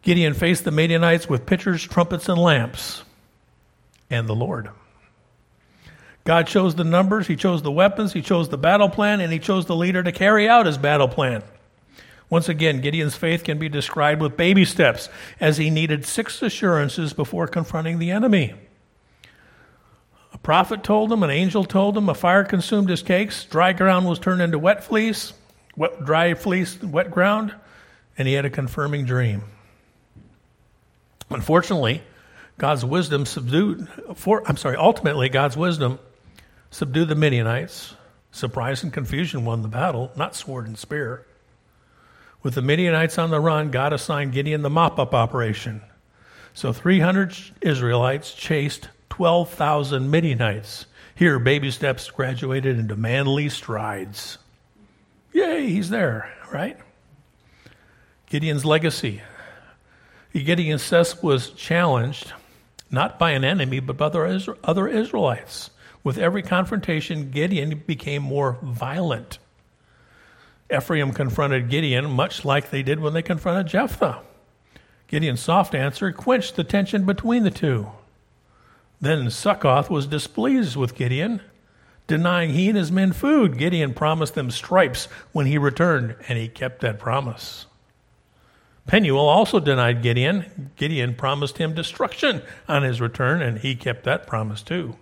Gideon 0.00 0.32
faced 0.32 0.64
the 0.64 0.70
Midianites 0.70 1.28
with 1.28 1.44
pitchers, 1.44 1.82
trumpets, 1.82 2.30
and 2.30 2.40
lamps, 2.40 3.02
and 4.08 4.26
the 4.26 4.34
Lord. 4.34 4.70
God 6.26 6.46
chose 6.48 6.74
the 6.74 6.84
numbers, 6.84 7.28
He 7.28 7.36
chose 7.36 7.62
the 7.62 7.72
weapons, 7.72 8.12
He 8.12 8.20
chose 8.20 8.48
the 8.48 8.58
battle 8.58 8.90
plan, 8.90 9.20
and 9.20 9.32
He 9.32 9.38
chose 9.38 9.64
the 9.64 9.76
leader 9.76 10.02
to 10.02 10.12
carry 10.12 10.48
out 10.48 10.66
His 10.66 10.76
battle 10.76 11.08
plan. 11.08 11.42
Once 12.28 12.48
again, 12.48 12.80
Gideon's 12.80 13.14
faith 13.14 13.44
can 13.44 13.58
be 13.58 13.68
described 13.68 14.20
with 14.20 14.36
baby 14.36 14.64
steps, 14.64 15.08
as 15.38 15.58
he 15.58 15.70
needed 15.70 16.04
six 16.04 16.42
assurances 16.42 17.12
before 17.12 17.46
confronting 17.46 17.98
the 17.98 18.10
enemy. 18.10 18.54
A 20.32 20.38
prophet 20.38 20.82
told 20.82 21.12
him, 21.12 21.22
an 21.22 21.30
angel 21.30 21.64
told 21.64 21.96
him, 21.96 22.08
a 22.08 22.14
fire 22.14 22.44
consumed 22.44 22.90
his 22.90 23.02
cakes, 23.02 23.44
dry 23.44 23.72
ground 23.72 24.06
was 24.06 24.18
turned 24.18 24.42
into 24.42 24.58
wet 24.58 24.82
fleece, 24.82 25.32
wet, 25.76 26.04
dry 26.04 26.34
fleece, 26.34 26.82
wet 26.82 27.12
ground, 27.12 27.54
and 28.18 28.26
he 28.26 28.34
had 28.34 28.44
a 28.44 28.50
confirming 28.50 29.04
dream. 29.04 29.44
Unfortunately, 31.30 32.02
God's 32.58 32.84
wisdom 32.84 33.24
subdued, 33.24 33.88
for, 34.16 34.42
I'm 34.46 34.56
sorry, 34.56 34.76
ultimately, 34.76 35.28
God's 35.28 35.56
wisdom 35.56 36.00
subdued 36.76 37.08
the 37.08 37.14
Midianites. 37.14 37.94
Surprise 38.30 38.82
and 38.82 38.92
confusion 38.92 39.46
won 39.46 39.62
the 39.62 39.68
battle, 39.68 40.12
not 40.14 40.36
sword 40.36 40.66
and 40.66 40.76
spear. 40.76 41.24
With 42.42 42.54
the 42.54 42.60
Midianites 42.60 43.16
on 43.16 43.30
the 43.30 43.40
run, 43.40 43.70
God 43.70 43.94
assigned 43.94 44.34
Gideon 44.34 44.60
the 44.60 44.68
mop 44.68 44.98
up 44.98 45.14
operation. 45.14 45.80
So 46.52 46.74
300 46.74 47.34
Israelites 47.62 48.34
chased 48.34 48.90
12,000 49.08 50.10
Midianites. 50.10 50.84
Here, 51.14 51.38
baby 51.38 51.70
steps 51.70 52.10
graduated 52.10 52.78
into 52.78 52.94
manly 52.94 53.48
strides. 53.48 54.36
Yay, 55.32 55.70
he's 55.70 55.88
there, 55.88 56.30
right? 56.52 56.76
Gideon's 58.26 58.66
legacy. 58.66 59.22
Gideon's 60.34 60.82
success 60.82 61.22
was 61.22 61.52
challenged 61.52 62.34
not 62.90 63.18
by 63.18 63.30
an 63.30 63.44
enemy, 63.44 63.80
but 63.80 63.96
by 63.96 64.06
other 64.62 64.88
Israelites. 64.88 65.70
With 66.06 66.18
every 66.18 66.42
confrontation, 66.42 67.32
Gideon 67.32 67.82
became 67.84 68.22
more 68.22 68.58
violent. 68.62 69.40
Ephraim 70.72 71.10
confronted 71.10 71.68
Gideon 71.68 72.08
much 72.08 72.44
like 72.44 72.70
they 72.70 72.84
did 72.84 73.00
when 73.00 73.12
they 73.12 73.22
confronted 73.22 73.66
Jephthah. 73.66 74.20
Gideon's 75.08 75.40
soft 75.40 75.74
answer 75.74 76.12
quenched 76.12 76.54
the 76.54 76.62
tension 76.62 77.06
between 77.06 77.42
the 77.42 77.50
two. 77.50 77.88
Then 79.00 79.28
Succoth 79.30 79.90
was 79.90 80.06
displeased 80.06 80.76
with 80.76 80.94
Gideon, 80.94 81.40
denying 82.06 82.50
he 82.50 82.68
and 82.68 82.78
his 82.78 82.92
men 82.92 83.12
food. 83.12 83.58
Gideon 83.58 83.92
promised 83.92 84.36
them 84.36 84.52
stripes 84.52 85.06
when 85.32 85.46
he 85.46 85.58
returned, 85.58 86.14
and 86.28 86.38
he 86.38 86.46
kept 86.46 86.82
that 86.82 87.00
promise. 87.00 87.66
Penuel 88.86 89.28
also 89.28 89.58
denied 89.58 90.02
Gideon. 90.02 90.70
Gideon 90.76 91.16
promised 91.16 91.58
him 91.58 91.74
destruction 91.74 92.42
on 92.68 92.84
his 92.84 93.00
return, 93.00 93.42
and 93.42 93.58
he 93.58 93.74
kept 93.74 94.04
that 94.04 94.28
promise 94.28 94.62
too. 94.62 94.96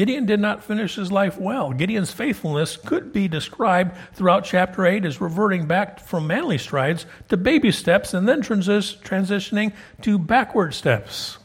Gideon 0.00 0.24
did 0.24 0.40
not 0.40 0.64
finish 0.64 0.94
his 0.94 1.12
life 1.12 1.36
well. 1.36 1.72
Gideon's 1.74 2.10
faithfulness 2.10 2.78
could 2.78 3.12
be 3.12 3.28
described 3.28 3.94
throughout 4.14 4.46
chapter 4.46 4.86
8 4.86 5.04
as 5.04 5.20
reverting 5.20 5.66
back 5.66 6.00
from 6.00 6.26
manly 6.26 6.56
strides 6.56 7.04
to 7.28 7.36
baby 7.36 7.70
steps 7.70 8.14
and 8.14 8.26
then 8.26 8.40
transitioning 8.40 9.74
to 10.00 10.18
backward 10.18 10.72
steps. 10.72 11.36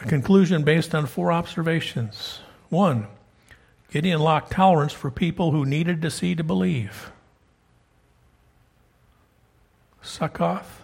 A 0.00 0.06
conclusion 0.06 0.64
based 0.64 0.94
on 0.94 1.04
four 1.04 1.30
observations. 1.30 2.38
One, 2.70 3.08
Gideon 3.90 4.20
lacked 4.20 4.52
tolerance 4.52 4.94
for 4.94 5.10
people 5.10 5.50
who 5.50 5.66
needed 5.66 6.00
to 6.00 6.10
see 6.10 6.34
to 6.36 6.42
believe. 6.42 7.12
Succoth 10.00 10.82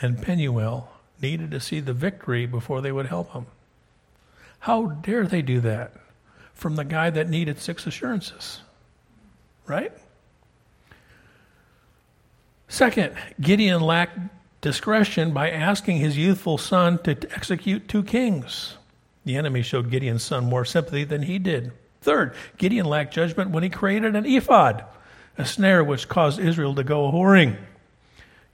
and 0.00 0.22
Penuel 0.22 0.88
needed 1.20 1.50
to 1.50 1.60
see 1.60 1.80
the 1.80 1.92
victory 1.92 2.46
before 2.46 2.80
they 2.80 2.92
would 2.92 3.06
help 3.06 3.32
him. 3.32 3.46
How 4.60 4.86
dare 4.86 5.26
they 5.26 5.42
do 5.42 5.60
that 5.60 5.92
from 6.54 6.76
the 6.76 6.84
guy 6.84 7.10
that 7.10 7.28
needed 7.28 7.58
six 7.58 7.86
assurances? 7.86 8.60
Right? 9.66 9.92
Second, 12.68 13.14
Gideon 13.40 13.82
lacked 13.82 14.18
discretion 14.60 15.32
by 15.32 15.50
asking 15.50 15.98
his 15.98 16.16
youthful 16.16 16.56
son 16.56 16.98
to 17.02 17.16
execute 17.34 17.88
two 17.88 18.02
kings. 18.02 18.76
The 19.24 19.36
enemy 19.36 19.62
showed 19.62 19.90
Gideon's 19.90 20.22
son 20.22 20.44
more 20.44 20.64
sympathy 20.64 21.04
than 21.04 21.22
he 21.22 21.38
did. 21.38 21.72
Third, 22.00 22.34
Gideon 22.58 22.86
lacked 22.86 23.14
judgment 23.14 23.50
when 23.50 23.62
he 23.62 23.68
created 23.68 24.16
an 24.16 24.26
ephod, 24.26 24.84
a 25.38 25.44
snare 25.44 25.84
which 25.84 26.08
caused 26.08 26.40
Israel 26.40 26.74
to 26.74 26.84
go 26.84 27.06
a 27.06 27.12
whoring. 27.12 27.56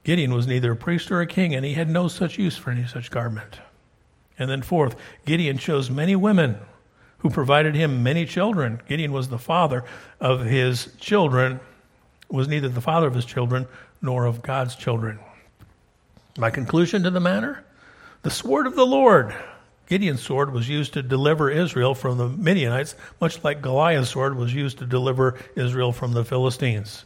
Gideon 0.09 0.33
was 0.33 0.47
neither 0.47 0.73
a 0.73 0.77
priest 0.77 1.11
or 1.11 1.21
a 1.21 1.27
king, 1.27 1.55
and 1.55 1.67
he 1.67 1.75
had 1.75 1.91
no 1.91 2.09
such 2.09 2.39
use 2.39 2.57
for 2.57 2.71
any 2.71 2.87
such 2.87 3.11
garment. 3.11 3.59
And 4.39 4.49
then, 4.49 4.63
fourth, 4.63 4.97
Gideon 5.27 5.59
chose 5.59 5.91
many 5.91 6.17
women 6.17 6.57
who 7.19 7.29
provided 7.29 7.75
him 7.75 8.03
many 8.03 8.25
children. 8.25 8.81
Gideon 8.89 9.13
was 9.13 9.29
the 9.29 9.39
father 9.39 9.85
of 10.19 10.47
his 10.47 10.95
children, 10.99 11.61
was 12.31 12.49
neither 12.49 12.71
the 12.71 12.81
father 12.81 13.07
of 13.07 13.15
his 13.15 13.27
children 13.27 13.67
nor 14.01 14.25
of 14.25 14.41
God's 14.41 14.77
children. 14.77 15.19
My 16.39 16.49
conclusion 16.49 17.03
to 17.03 17.11
the 17.11 17.21
matter? 17.21 17.63
The 18.23 18.31
sword 18.31 18.67
of 18.67 18.77
the 18.77 18.87
Lord. 18.87 19.35
Gideon's 19.89 20.23
sword 20.23 20.55
was 20.55 20.71
used 20.71 20.95
to 20.95 21.03
deliver 21.03 21.51
Israel 21.51 21.95
from 21.95 22.17
the 22.17 22.31
Midianites, 22.31 22.95
much 23.21 23.45
like 23.45 23.61
Goliath's 23.61 24.09
sword 24.09 24.39
was 24.39 24.55
used 24.55 24.79
to 24.79 24.87
deliver 24.87 25.39
Israel 25.55 25.93
from 25.93 26.15
the 26.15 26.25
Philistines. 26.25 27.05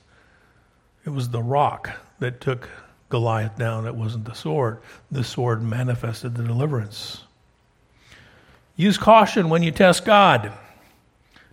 It 1.05 1.11
was 1.11 1.31
the 1.31 1.43
rock 1.43 1.91
that 2.21 2.41
took 2.41 2.69
Goliath 3.13 3.59
down, 3.59 3.87
it 3.87 3.95
wasn't 3.95 4.25
the 4.25 4.33
sword. 4.33 4.79
The 5.11 5.23
sword 5.23 5.63
manifested 5.63 6.35
the 6.35 6.45
deliverance. 6.45 7.25
Use 8.75 8.97
caution 8.97 9.51
when 9.51 9.63
you 9.63 9.71
test 9.71 10.07
God. 10.07 10.51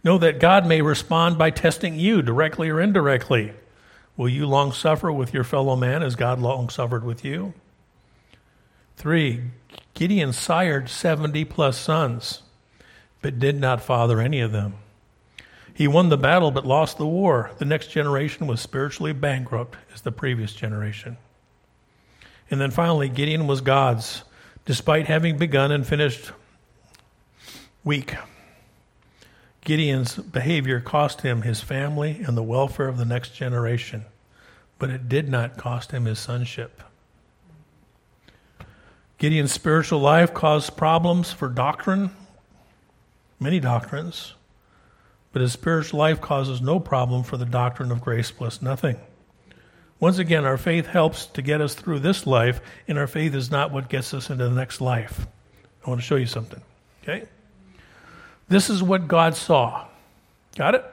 Know 0.02 0.18
that 0.20 0.40
God 0.40 0.66
may 0.66 0.82
respond 0.82 1.38
by 1.38 1.50
testing 1.50 2.00
you 2.00 2.22
directly 2.22 2.70
or 2.70 2.80
indirectly. 2.80 3.52
Will 4.16 4.30
you 4.30 4.46
long 4.46 4.72
suffer 4.72 5.12
with 5.12 5.34
your 5.34 5.44
fellow 5.44 5.76
man 5.76 6.02
as 6.02 6.16
God 6.16 6.40
long 6.40 6.70
suffered 6.70 7.04
with 7.04 7.26
you? 7.26 7.54
Three, 8.96 9.42
Gideon 9.96 10.32
sired 10.32 10.88
70 10.88 11.44
plus 11.44 11.78
sons, 11.78 12.42
but 13.22 13.38
did 13.38 13.60
not 13.60 13.82
father 13.82 14.22
any 14.22 14.40
of 14.40 14.54
them. 14.54 14.76
He 15.74 15.90
won 15.90 16.08
the 16.08 16.18
battle 16.18 16.52
but 16.52 16.66
lost 16.66 16.98
the 16.98 17.06
war. 17.06 17.52
The 17.58 17.66
next 17.66 17.88
generation 17.88 18.48
was 18.48 18.62
spiritually 18.62 19.12
bankrupt 19.12 19.76
as 19.94 20.00
the 20.00 20.14
previous 20.14 20.54
generation. 20.54 21.18
And 22.52 22.60
then 22.60 22.72
finally, 22.72 23.10
Gideon 23.10 23.48
was 23.48 23.62
God's, 23.62 24.24
despite 24.66 25.08
having 25.08 25.38
begun 25.38 25.72
and 25.72 25.86
finished 25.86 26.32
weak. 27.84 28.16
Gideon's 29.62 30.16
behavior 30.16 30.80
cost 30.80 31.22
him 31.22 31.44
his 31.44 31.62
family 31.62 32.22
and 32.26 32.36
the 32.36 32.44
welfare 32.44 32.88
of 32.88 32.98
the 32.98 33.06
next 33.06 33.36
generation, 33.36 34.06
but 34.80 34.90
it 34.90 35.10
did 35.10 35.30
not 35.30 35.58
cost 35.58 35.92
him 35.92 36.06
his 36.06 36.20
sonship. 36.20 36.82
Gideon's 39.18 39.52
spiritual 39.52 40.00
life 40.00 40.34
caused 40.34 40.78
problems 40.78 41.32
for 41.32 41.50
doctrine, 41.50 42.12
many 43.40 43.60
doctrines, 43.60 44.34
but 45.34 45.42
his 45.42 45.52
spiritual 45.52 46.00
life 46.00 46.22
causes 46.22 46.62
no 46.62 46.80
problem 46.80 47.24
for 47.24 47.38
the 47.38 47.46
doctrine 47.46 47.92
of 47.92 48.02
grace 48.02 48.32
plus 48.32 48.62
nothing. 48.62 48.98
Once 50.00 50.18
again, 50.18 50.46
our 50.46 50.58
faith 50.58 50.88
helps 50.88 51.26
to 51.26 51.42
get 51.42 51.60
us 51.60 51.74
through 51.74 52.00
this 52.00 52.26
life, 52.26 52.62
and 52.88 52.98
our 52.98 53.08
faith 53.08 53.36
is 53.36 53.52
not 53.52 53.72
what 53.72 53.90
gets 53.90 54.14
us 54.14 54.30
into 54.30 54.48
the 54.48 54.56
next 54.56 54.80
life. 54.80 55.28
I 55.86 55.90
want 55.90 56.02
to 56.02 56.06
show 56.06 56.16
you 56.16 56.26
something. 56.26 56.62
Okay? 57.04 57.26
This 58.48 58.70
is 58.70 58.82
what 58.82 59.08
God 59.08 59.36
saw. 59.36 59.86
Got 60.56 60.76
it? 60.76 60.86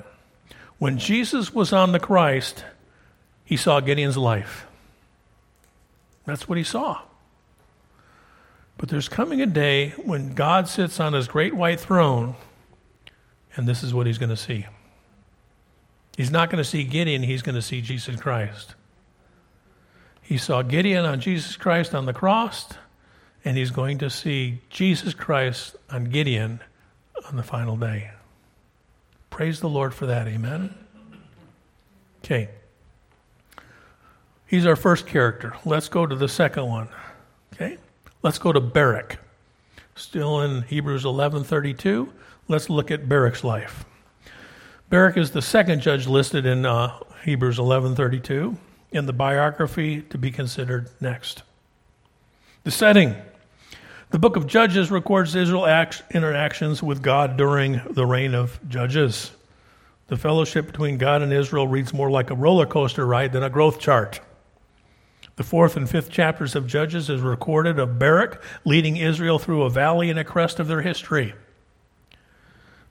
When 0.78 0.98
Jesus 0.98 1.54
was 1.54 1.72
on 1.72 1.92
the 1.92 2.00
Christ, 2.00 2.64
he 3.44 3.56
saw 3.56 3.80
Gideon's 3.80 4.16
life. 4.16 4.66
That's 6.26 6.48
what 6.48 6.58
he 6.58 6.64
saw. 6.64 7.00
But 8.78 8.90
there's 8.90 9.08
coming 9.08 9.40
a 9.40 9.46
day 9.46 9.90
when 9.90 10.34
God 10.34 10.68
sits 10.68 11.00
on 11.00 11.14
his 11.14 11.28
great 11.28 11.54
white 11.54 11.80
throne, 11.80 12.34
and 13.56 13.66
this 13.66 13.82
is 13.82 13.94
what 13.94 14.06
he's 14.06 14.18
going 14.18 14.30
to 14.30 14.36
see. 14.36 14.66
He's 16.16 16.30
not 16.30 16.50
going 16.50 16.62
to 16.62 16.68
see 16.68 16.84
Gideon, 16.84 17.22
he's 17.22 17.42
going 17.42 17.54
to 17.54 17.62
see 17.62 17.80
Jesus 17.80 18.20
Christ. 18.20 18.74
He 20.26 20.38
saw 20.38 20.62
Gideon 20.62 21.04
on 21.04 21.20
Jesus 21.20 21.56
Christ 21.56 21.94
on 21.94 22.06
the 22.06 22.12
cross, 22.12 22.66
and 23.44 23.56
he's 23.56 23.70
going 23.70 23.98
to 23.98 24.10
see 24.10 24.58
Jesus 24.70 25.14
Christ 25.14 25.76
on 25.88 26.06
Gideon 26.06 26.58
on 27.28 27.36
the 27.36 27.44
final 27.44 27.76
day. 27.76 28.10
Praise 29.30 29.60
the 29.60 29.68
Lord 29.68 29.94
for 29.94 30.06
that. 30.06 30.26
Amen. 30.26 30.74
Okay. 32.24 32.48
He's 34.48 34.66
our 34.66 34.74
first 34.74 35.06
character. 35.06 35.54
Let's 35.64 35.88
go 35.88 36.04
to 36.04 36.16
the 36.16 36.28
second 36.28 36.66
one. 36.66 36.88
Okay? 37.54 37.78
Let's 38.24 38.38
go 38.38 38.50
to 38.52 38.60
Barak. 38.60 39.20
Still 39.94 40.40
in 40.40 40.62
Hebrews 40.62 41.04
11:32. 41.04 42.08
Let's 42.48 42.68
look 42.68 42.90
at 42.90 43.08
Barak's 43.08 43.44
life. 43.44 43.84
Barak 44.90 45.16
is 45.18 45.30
the 45.30 45.42
second 45.42 45.82
judge 45.82 46.08
listed 46.08 46.46
in 46.46 46.66
uh, 46.66 46.98
Hebrews 47.24 47.58
11:32 47.58 48.56
in 48.96 49.06
the 49.06 49.12
biography 49.12 50.02
to 50.02 50.18
be 50.18 50.30
considered 50.30 50.90
next. 51.00 51.42
The 52.64 52.70
setting. 52.70 53.14
The 54.10 54.18
book 54.18 54.36
of 54.36 54.46
Judges 54.46 54.90
records 54.90 55.34
Israel's 55.34 56.02
interactions 56.10 56.82
with 56.82 57.02
God 57.02 57.36
during 57.36 57.80
the 57.90 58.06
reign 58.06 58.34
of 58.34 58.58
Judges. 58.68 59.30
The 60.08 60.16
fellowship 60.16 60.66
between 60.66 60.98
God 60.98 61.22
and 61.22 61.32
Israel 61.32 61.66
reads 61.66 61.92
more 61.92 62.10
like 62.10 62.30
a 62.30 62.34
roller 62.34 62.66
coaster 62.66 63.06
ride 63.06 63.32
than 63.32 63.42
a 63.42 63.50
growth 63.50 63.80
chart. 63.80 64.20
The 65.36 65.44
fourth 65.44 65.76
and 65.76 65.88
fifth 65.88 66.10
chapters 66.10 66.54
of 66.54 66.66
Judges 66.66 67.10
is 67.10 67.20
recorded 67.20 67.78
of 67.78 67.98
Barak 67.98 68.42
leading 68.64 68.96
Israel 68.96 69.38
through 69.38 69.64
a 69.64 69.70
valley 69.70 70.08
and 70.08 70.18
a 70.18 70.24
crest 70.24 70.58
of 70.58 70.68
their 70.68 70.80
history. 70.82 71.34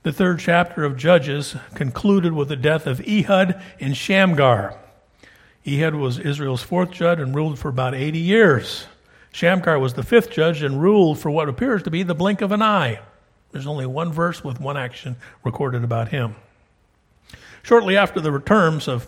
The 0.03 0.13
third 0.13 0.39
chapter 0.39 0.83
of 0.83 0.97
Judges 0.97 1.55
concluded 1.73 2.33
with 2.33 2.49
the 2.49 2.55
death 2.55 2.85
of 2.85 3.01
Ehud 3.07 3.59
and 3.79 3.97
Shamgar. 3.97 4.77
Ehud 5.67 5.95
was 5.95 6.19
Israel's 6.19 6.61
fourth 6.61 6.91
judge 6.91 7.19
and 7.19 7.35
ruled 7.35 7.57
for 7.57 7.69
about 7.69 7.95
80 7.95 8.19
years. 8.19 8.85
Shamgar 9.31 9.79
was 9.79 9.93
the 9.93 10.03
fifth 10.03 10.29
judge 10.29 10.61
and 10.61 10.81
ruled 10.81 11.19
for 11.19 11.31
what 11.31 11.49
appears 11.49 11.83
to 11.83 11.91
be 11.91 12.03
the 12.03 12.15
blink 12.15 12.41
of 12.41 12.51
an 12.51 12.61
eye. 12.61 12.99
There's 13.51 13.67
only 13.67 13.85
one 13.85 14.13
verse 14.13 14.43
with 14.43 14.59
one 14.59 14.77
action 14.77 15.15
recorded 15.43 15.83
about 15.83 16.09
him. 16.09 16.35
Shortly 17.63 17.97
after 17.97 18.21
the 18.21 18.31
returns 18.31 18.87
of 18.87 19.07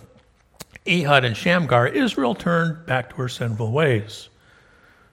Ehud 0.87 1.23
and 1.23 1.37
Shamgar, 1.37 1.87
Israel 1.87 2.33
turned 2.33 2.85
back 2.85 3.09
to 3.11 3.15
her 3.17 3.29
sinful 3.29 3.71
ways. 3.71 4.29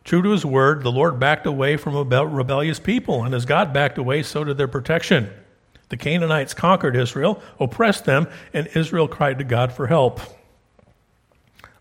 True 0.04 0.22
to 0.22 0.30
his 0.30 0.46
word, 0.46 0.82
the 0.82 0.92
Lord 0.92 1.18
backed 1.18 1.46
away 1.46 1.76
from 1.76 1.94
a 1.94 2.04
rebellious 2.04 2.78
people, 2.78 3.24
and 3.24 3.34
as 3.34 3.44
God 3.44 3.72
backed 3.72 3.98
away, 3.98 4.22
so 4.22 4.44
did 4.44 4.56
their 4.56 4.68
protection. 4.68 5.30
The 5.88 5.96
Canaanites 5.96 6.54
conquered 6.54 6.96
Israel, 6.96 7.42
oppressed 7.60 8.04
them, 8.04 8.28
and 8.52 8.68
Israel 8.74 9.08
cried 9.08 9.38
to 9.38 9.44
God 9.44 9.72
for 9.72 9.86
help. 9.86 10.20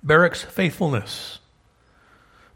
Barak's 0.03 0.43
faithfulness. 0.43 1.39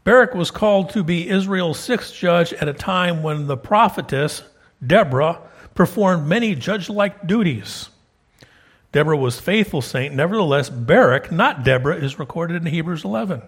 Barak 0.04 0.34
was 0.34 0.50
called 0.50 0.90
to 0.90 1.02
be 1.02 1.28
Israel's 1.28 1.78
sixth 1.78 2.14
judge 2.14 2.52
at 2.54 2.68
a 2.68 2.72
time 2.72 3.22
when 3.22 3.46
the 3.46 3.56
prophetess, 3.56 4.42
Deborah, 4.86 5.40
performed 5.74 6.26
many 6.26 6.54
judge 6.54 6.88
like 6.88 7.26
duties. 7.26 7.90
Deborah 8.92 9.16
was 9.16 9.38
faithful 9.38 9.82
saint. 9.82 10.14
Nevertheless, 10.14 10.70
Barak, 10.70 11.30
not 11.30 11.62
Deborah, 11.62 11.96
is 11.96 12.18
recorded 12.18 12.56
in 12.56 12.66
Hebrews 12.72 13.04
11. 13.04 13.42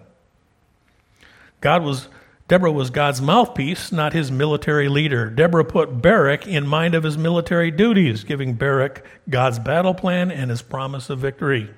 God 1.61 1.83
was 1.83 2.07
Deborah 2.47 2.71
was 2.71 2.89
God's 2.89 3.21
mouthpiece, 3.21 3.93
not 3.93 4.11
his 4.11 4.29
military 4.29 4.89
leader. 4.89 5.29
Deborah 5.29 5.63
put 5.63 6.01
Barak 6.01 6.45
in 6.45 6.67
mind 6.67 6.95
of 6.95 7.03
his 7.03 7.17
military 7.17 7.71
duties, 7.71 8.25
giving 8.25 8.55
Barak 8.55 9.05
God's 9.29 9.57
battle 9.57 9.93
plan 9.93 10.31
and 10.31 10.49
his 10.49 10.61
promise 10.61 11.09
of 11.09 11.19
victory. 11.19 11.69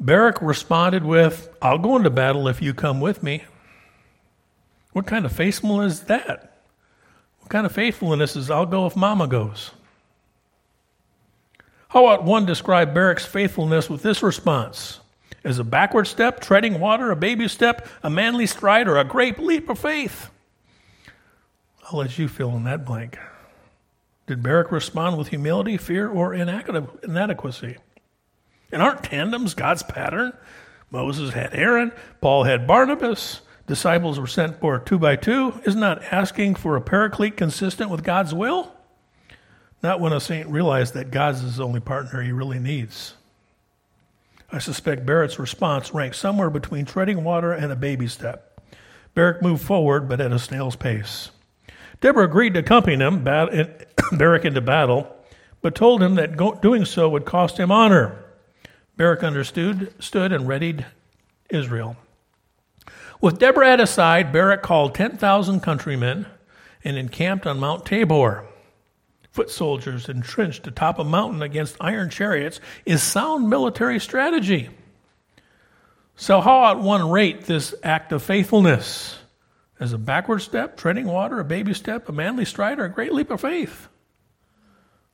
Barak 0.00 0.40
responded 0.40 1.04
with, 1.04 1.48
I'll 1.60 1.78
go 1.78 1.96
into 1.96 2.10
battle 2.10 2.46
if 2.48 2.62
you 2.62 2.72
come 2.72 3.00
with 3.00 3.22
me. 3.22 3.44
What 4.92 5.06
kind 5.06 5.24
of 5.26 5.32
faithfulness 5.32 5.94
is 5.94 6.00
that? 6.02 6.58
What 7.40 7.50
kind 7.50 7.66
of 7.66 7.72
faithfulness 7.72 8.36
is 8.36 8.50
I'll 8.50 8.66
go 8.66 8.86
if 8.86 8.96
mama 8.96 9.26
goes? 9.26 9.72
How 11.88 12.06
about 12.06 12.24
one 12.24 12.46
describe 12.46 12.94
Barak's 12.94 13.24
faithfulness 13.24 13.88
with 13.88 14.02
this 14.02 14.22
response? 14.22 15.00
As 15.44 15.58
a 15.58 15.64
backward 15.64 16.06
step, 16.06 16.40
treading 16.40 16.78
water, 16.78 17.10
a 17.10 17.16
baby 17.16 17.48
step, 17.48 17.88
a 18.02 18.10
manly 18.10 18.46
stride, 18.46 18.88
or 18.88 18.98
a 18.98 19.04
great 19.04 19.38
leap 19.38 19.68
of 19.68 19.78
faith? 19.78 20.30
I'll 21.84 21.98
let 22.00 22.18
you 22.18 22.28
fill 22.28 22.54
in 22.56 22.64
that 22.64 22.84
blank. 22.84 23.18
Did 24.26 24.42
Barak 24.42 24.70
respond 24.70 25.16
with 25.16 25.28
humility, 25.28 25.78
fear, 25.78 26.08
or 26.08 26.34
inadequacy? 26.34 27.78
And 28.70 28.82
aren't 28.82 29.04
tandems 29.04 29.54
God's 29.54 29.82
pattern? 29.82 30.32
Moses 30.90 31.34
had 31.34 31.54
Aaron, 31.54 31.92
Paul 32.20 32.44
had 32.44 32.66
Barnabas, 32.66 33.40
disciples 33.66 34.18
were 34.18 34.26
sent 34.26 34.60
for 34.60 34.78
two 34.78 34.98
by 34.98 35.16
two. 35.16 35.60
Isn't 35.66 35.80
that 35.80 36.02
asking 36.12 36.54
for 36.54 36.76
a 36.76 36.80
paraclete 36.80 37.36
consistent 37.36 37.90
with 37.90 38.02
God's 38.02 38.32
will? 38.32 38.72
Not 39.82 40.00
when 40.00 40.12
a 40.12 40.20
saint 40.20 40.48
realized 40.48 40.94
that 40.94 41.10
God's 41.10 41.40
his 41.40 41.60
only 41.60 41.80
partner 41.80 42.22
he 42.22 42.32
really 42.32 42.58
needs. 42.58 43.14
I 44.50 44.58
suspect 44.58 45.04
Barak's 45.04 45.38
response 45.38 45.92
ranked 45.92 46.16
somewhere 46.16 46.50
between 46.50 46.86
treading 46.86 47.22
water 47.22 47.52
and 47.52 47.70
a 47.70 47.76
baby 47.76 48.08
step. 48.08 48.60
Barak 49.14 49.42
moved 49.42 49.62
forward, 49.62 50.08
but 50.08 50.20
at 50.20 50.32
a 50.32 50.38
snail's 50.38 50.76
pace. 50.76 51.30
Deborah 52.00 52.24
agreed 52.24 52.54
to 52.54 52.60
accompany 52.60 52.96
him, 52.96 53.24
Barak 54.12 54.44
into 54.44 54.60
battle, 54.60 55.14
but 55.60 55.74
told 55.74 56.02
him 56.02 56.14
that 56.14 56.60
doing 56.62 56.84
so 56.84 57.08
would 57.10 57.26
cost 57.26 57.58
him 57.58 57.70
honor. 57.70 58.24
Barak 58.98 59.22
understood 59.22 59.94
stood 60.00 60.32
and 60.32 60.48
readied 60.48 60.84
Israel. 61.48 61.96
With 63.20 63.38
Deborah 63.38 63.70
at 63.70 63.78
his 63.78 63.90
side, 63.90 64.32
Barak 64.32 64.60
called 64.60 64.96
10,000 64.96 65.60
countrymen 65.60 66.26
and 66.82 66.98
encamped 66.98 67.46
on 67.46 67.60
Mount 67.60 67.86
Tabor. 67.86 68.44
Foot 69.30 69.50
soldiers 69.50 70.08
entrenched 70.08 70.66
atop 70.66 70.98
a 70.98 71.04
mountain 71.04 71.42
against 71.42 71.76
iron 71.80 72.10
chariots 72.10 72.60
is 72.84 73.00
sound 73.00 73.48
military 73.48 74.00
strategy. 74.00 74.68
So, 76.16 76.40
how 76.40 76.72
at 76.72 76.80
one 76.80 77.08
rate 77.08 77.44
this 77.44 77.76
act 77.84 78.10
of 78.10 78.24
faithfulness? 78.24 79.16
As 79.78 79.92
a 79.92 79.98
backward 79.98 80.40
step, 80.40 80.76
treading 80.76 81.06
water, 81.06 81.38
a 81.38 81.44
baby 81.44 81.72
step, 81.72 82.08
a 82.08 82.12
manly 82.12 82.44
stride, 82.44 82.80
or 82.80 82.86
a 82.86 82.92
great 82.92 83.12
leap 83.12 83.30
of 83.30 83.42
faith? 83.42 83.86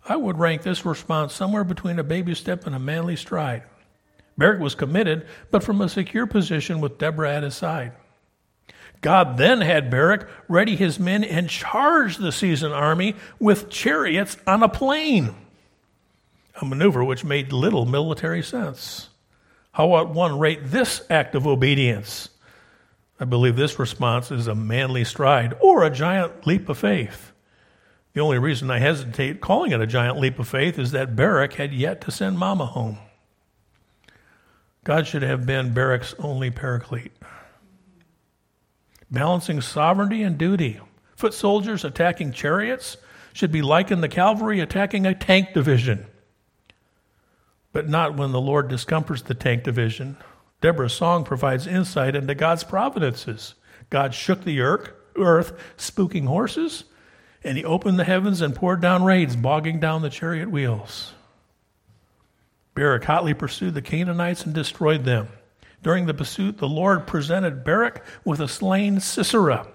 I 0.09 0.17
would 0.17 0.39
rank 0.39 0.63
this 0.63 0.87
response 0.87 1.35
somewhere 1.35 1.65
between 1.65 1.99
a 1.99 2.05
baby 2.05 2.35
step 2.35 2.67
and 2.67 2.75
a 2.75 2.79
manly 2.79 3.17
stride. 3.17 3.65
Barak 4.37 4.61
was 4.61 4.75
committed, 4.75 5.27
but 5.51 5.63
from 5.63 5.81
a 5.81 5.89
secure 5.89 6.27
position 6.27 6.81
with 6.81 6.99
Deborah 6.99 7.35
at 7.35 7.43
his 7.43 7.55
side. 7.55 7.93
God 9.01 9.37
then 9.37 9.61
had 9.61 9.91
Barak 9.91 10.29
ready 10.49 10.77
his 10.77 10.99
men 10.99 11.25
and 11.25 11.49
charge 11.49 12.17
the 12.17 12.33
seasoned 12.33 12.73
army 12.73 13.15
with 13.39 13.69
chariots 13.69 14.37
on 14.47 14.63
a 14.63 14.69
plain, 14.69 15.35
a 16.61 16.65
maneuver 16.65 17.05
which 17.05 17.25
made 17.25 17.53
little 17.53 17.85
military 17.85 18.43
sense. 18.43 19.11
How 19.73 19.93
ought 19.93 20.09
one 20.09 20.39
rate 20.39 20.61
this 20.65 21.03
act 21.11 21.35
of 21.35 21.47
obedience? 21.47 22.31
I 23.21 23.27
believe 23.27 23.57
this 23.57 23.79
response 23.79 24.31
is 24.31 24.47
a 24.47 24.55
manly 24.55 25.05
stride 25.05 25.55
or 25.61 25.85
a 25.85 25.91
giant 25.91 26.47
leap 26.47 26.69
of 26.69 26.79
faith. 26.79 27.33
The 28.15 28.21
only 28.21 28.39
reason 28.39 28.71
I 28.71 28.79
hesitate 28.79 29.41
calling 29.41 29.73
it 29.73 29.81
a 29.81 29.87
giant 29.87 30.19
leap 30.19 30.39
of 30.39 30.49
faith 30.49 30.79
is 30.79 30.93
that 30.93 31.17
Barak 31.17 31.55
had 31.55 31.73
yet 31.73 32.01
to 32.03 32.11
send 32.11 32.39
Mama 32.39 32.67
home. 32.67 32.99
God 34.85 35.07
should 35.07 35.23
have 35.23 35.47
been 35.47 35.73
Barak's 35.73 36.15
only 36.19 36.51
paraclete. 36.51 37.13
Balancing 39.11 39.61
sovereignty 39.61 40.23
and 40.23 40.37
duty. 40.37 40.79
Foot 41.17 41.33
soldiers 41.33 41.85
attacking 41.85 42.33
chariots 42.33 42.99
should 43.33 43.51
be 43.51 43.63
likened 43.63 44.03
the 44.03 44.09
cavalry 44.09 44.61
attacking 44.61 45.07
a 45.07 45.15
tank 45.15 45.55
division. 45.55 46.07
But 47.73 47.89
not 47.89 48.17
when 48.17 48.33
the 48.33 48.41
Lord 48.41 48.69
discomforts 48.69 49.23
the 49.23 49.35
tank 49.35 49.65
division. 49.65 50.19
Deborah's 50.61 50.93
song 50.93 51.25
provides 51.25 51.67
insight 51.67 52.15
into 52.15 52.35
God's 52.35 52.65
providences. 52.65 53.55
God 53.91 54.15
shook 54.15 54.45
the 54.45 54.61
earth, 54.61 54.93
spooking 55.17 56.27
horses, 56.27 56.85
and 57.43 57.57
he 57.57 57.65
opened 57.65 57.99
the 57.99 58.05
heavens 58.05 58.41
and 58.41 58.55
poured 58.55 58.81
down 58.81 59.05
rains, 59.05 59.35
bogging 59.37 59.81
down 59.81 60.03
the 60.03 60.11
chariot 60.11 60.51
wheels. 60.51 61.13
Barak 62.75 63.05
hotly 63.05 63.35
pursued 63.35 63.75
the 63.75 63.83
Canaanites 63.83 64.45
and 64.45 64.55
destroyed 64.55 65.05
them. 65.05 65.29
During 65.83 66.07
the 66.07 66.15
pursuit, 66.15 66.59
the 66.59 66.69
Lord 66.69 67.07
presented 67.07 67.63
Barak 67.63 68.05
with 68.25 68.41
a 68.41 68.49
slain 68.49 69.01
Sisera, 69.01 69.67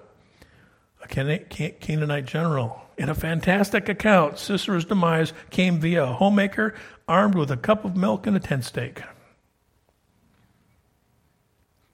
a 1.04 1.08
Canaanite 1.08 2.26
general. 2.26 2.82
In 2.98 3.10
a 3.10 3.16
fantastic 3.16 3.88
account, 3.88 4.38
Sisera's 4.38 4.86
demise 4.86 5.34
came 5.52 5.80
via 5.80 6.04
a 6.04 6.14
homemaker 6.14 6.74
armed 7.08 7.36
with 7.36 7.52
a 7.52 7.58
cup 7.58 7.86
of 7.86 7.96
milk 7.96 8.28
and 8.28 8.36
a 8.36 8.40
tent 8.40 8.66
stake. 8.66 9.02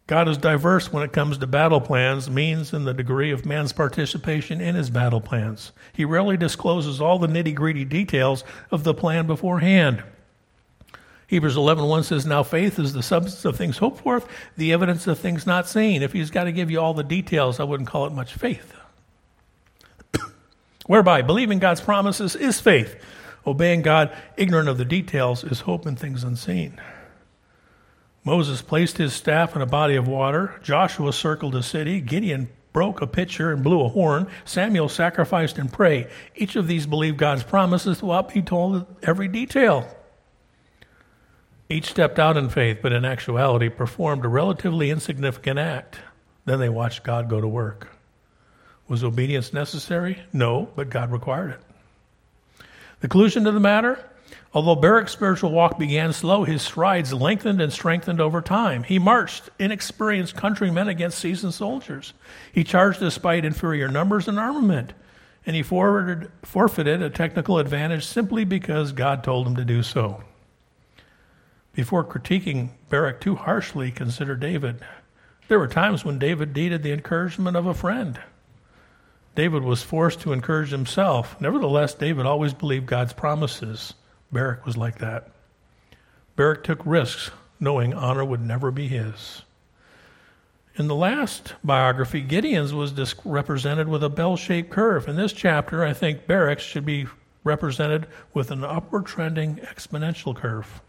God 0.07 0.27
is 0.27 0.37
diverse 0.37 0.93
when 0.93 1.03
it 1.03 1.13
comes 1.13 1.39
to 1.39 1.47
battle 1.47 1.81
plans, 1.81 2.29
means, 2.29 2.73
and 2.73 2.85
the 2.85 2.93
degree 2.93 3.31
of 3.31 3.45
man's 3.45 3.73
participation 3.73 4.61
in 4.61 4.75
his 4.75 4.91
battle 4.91 5.21
plans. 5.21 5.71
He 5.93 6.05
rarely 6.05 6.37
discloses 6.37 7.01
all 7.01 7.17
the 7.19 7.27
nitty 7.27 7.55
gritty 7.55 7.85
details 7.85 8.43
of 8.71 8.83
the 8.83 8.93
plan 8.93 9.27
beforehand. 9.27 10.03
Hebrews 11.27 11.55
11.1 11.55 12.03
says, 12.03 12.25
Now 12.25 12.43
faith 12.43 12.77
is 12.77 12.93
the 12.93 13.01
substance 13.01 13.45
of 13.45 13.55
things 13.55 13.77
hoped 13.77 14.01
for, 14.01 14.21
the 14.57 14.73
evidence 14.73 15.07
of 15.07 15.17
things 15.17 15.47
not 15.47 15.67
seen. 15.67 16.03
If 16.03 16.13
he's 16.13 16.29
got 16.29 16.43
to 16.43 16.51
give 16.51 16.69
you 16.69 16.79
all 16.79 16.93
the 16.93 17.03
details, 17.03 17.59
I 17.59 17.63
wouldn't 17.63 17.89
call 17.89 18.05
it 18.05 18.13
much 18.13 18.33
faith. 18.35 18.73
Whereby 20.85 21.23
believing 21.23 21.59
God's 21.59 21.81
promises 21.81 22.35
is 22.35 22.59
faith. 22.59 22.95
Obeying 23.47 23.81
God, 23.81 24.15
ignorant 24.37 24.69
of 24.69 24.77
the 24.77 24.85
details, 24.85 25.43
is 25.43 25.61
hope 25.61 25.85
in 25.87 25.95
things 25.95 26.23
unseen. 26.23 26.79
Moses 28.23 28.61
placed 28.63 28.97
his 28.97 29.13
staff 29.13 29.55
in 29.55 29.61
a 29.61 29.67
body 29.67 29.95
of 29.95 30.07
water. 30.07 30.59
Joshua 30.63 31.13
circled 31.13 31.55
a 31.55 31.61
city. 31.61 32.01
Gideon 32.01 32.49
broke 32.73 33.01
a 33.01 33.07
pitcher 33.07 33.51
and 33.51 33.63
blew 33.63 33.81
a 33.81 33.89
horn. 33.89 34.27
Samuel 34.45 34.89
sacrificed 34.89 35.59
and 35.59 35.71
prayed. 35.71 36.07
Each 36.35 36.55
of 36.55 36.67
these 36.67 36.87
believed 36.87 37.17
God's 37.17 37.43
promises 37.43 38.01
without 38.01 38.33
being 38.33 38.45
told 38.45 38.85
every 39.03 39.27
detail. 39.27 39.87
Each 41.67 41.89
stepped 41.89 42.19
out 42.19 42.37
in 42.37 42.49
faith, 42.49 42.79
but 42.81 42.93
in 42.93 43.05
actuality 43.05 43.69
performed 43.69 44.23
a 44.23 44.27
relatively 44.27 44.91
insignificant 44.91 45.57
act. 45.57 45.99
Then 46.45 46.59
they 46.59 46.69
watched 46.69 47.03
God 47.03 47.29
go 47.29 47.41
to 47.41 47.47
work. 47.47 47.89
Was 48.87 49.03
obedience 49.03 49.51
necessary? 49.51 50.19
No, 50.31 50.69
but 50.75 50.91
God 50.91 51.11
required 51.11 51.51
it. 51.51 51.59
The 52.99 53.07
conclusion 53.07 53.43
to 53.45 53.51
the 53.51 53.59
matter? 53.59 53.99
Although 54.53 54.75
Barak's 54.75 55.11
spiritual 55.11 55.51
walk 55.51 55.77
began 55.77 56.13
slow, 56.13 56.43
his 56.43 56.61
strides 56.61 57.13
lengthened 57.13 57.61
and 57.61 57.73
strengthened 57.73 58.21
over 58.21 58.41
time. 58.41 58.83
He 58.83 58.99
marched 58.99 59.49
inexperienced 59.59 60.35
countrymen 60.35 60.87
against 60.87 61.19
seasoned 61.19 61.53
soldiers. 61.53 62.13
He 62.53 62.63
charged 62.63 62.99
despite 62.99 63.43
inferior 63.43 63.89
numbers 63.89 64.27
and 64.27 64.39
armament. 64.39 64.93
And 65.45 65.55
he 65.55 65.61
forwarded, 65.61 66.31
forfeited 66.43 67.01
a 67.01 67.09
technical 67.09 67.59
advantage 67.59 68.05
simply 68.05 68.45
because 68.45 68.93
God 68.93 69.23
told 69.23 69.45
him 69.45 69.55
to 69.57 69.65
do 69.65 69.83
so. 69.83 70.23
Before 71.75 72.05
critiquing 72.05 72.69
Barak 72.89 73.19
too 73.19 73.35
harshly, 73.35 73.91
consider 73.91 74.37
David. 74.37 74.79
There 75.49 75.59
were 75.59 75.67
times 75.67 76.05
when 76.05 76.17
David 76.17 76.55
needed 76.55 76.83
the 76.83 76.93
encouragement 76.93 77.57
of 77.57 77.65
a 77.65 77.73
friend. 77.73 78.17
David 79.35 79.61
was 79.61 79.83
forced 79.83 80.21
to 80.21 80.31
encourage 80.31 80.69
himself. 80.69 81.39
Nevertheless, 81.41 81.93
David 81.93 82.25
always 82.25 82.53
believed 82.53 82.85
God's 82.85 83.11
promises. 83.11 83.93
Barak 84.31 84.65
was 84.65 84.77
like 84.77 84.99
that. 84.99 85.29
Barak 86.37 86.63
took 86.63 86.79
risks, 86.85 87.31
knowing 87.59 87.93
honor 87.93 88.23
would 88.23 88.41
never 88.41 88.71
be 88.71 88.87
his. 88.87 89.41
In 90.77 90.87
the 90.87 90.95
last 90.95 91.55
biography, 91.61 92.21
Gideon's 92.21 92.73
was 92.73 92.93
represented 93.25 93.89
with 93.89 94.03
a 94.03 94.09
bell 94.09 94.37
shaped 94.37 94.69
curve. 94.69 95.09
In 95.09 95.17
this 95.17 95.33
chapter, 95.33 95.83
I 95.83 95.91
think 95.91 96.25
Barak's 96.25 96.63
should 96.63 96.85
be 96.85 97.07
represented 97.43 98.07
with 98.33 98.49
an 98.49 98.63
upward 98.63 99.05
trending 99.05 99.57
exponential 99.57 100.33
curve. 100.33 100.81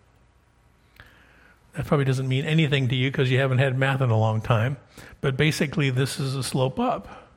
That 1.77 1.85
probably 1.85 2.07
doesn't 2.07 2.27
mean 2.27 2.47
anything 2.47 2.89
to 2.89 2.95
you 2.95 3.11
because 3.11 3.31
you 3.31 3.39
haven't 3.39 3.59
had 3.59 3.79
math 3.79 4.01
in 4.01 4.09
a 4.09 4.19
long 4.19 4.41
time. 4.41 4.79
But 5.21 5.37
basically, 5.37 5.91
this 5.91 6.19
is 6.19 6.35
a 6.35 6.43
slope 6.43 6.81
up. 6.81 7.29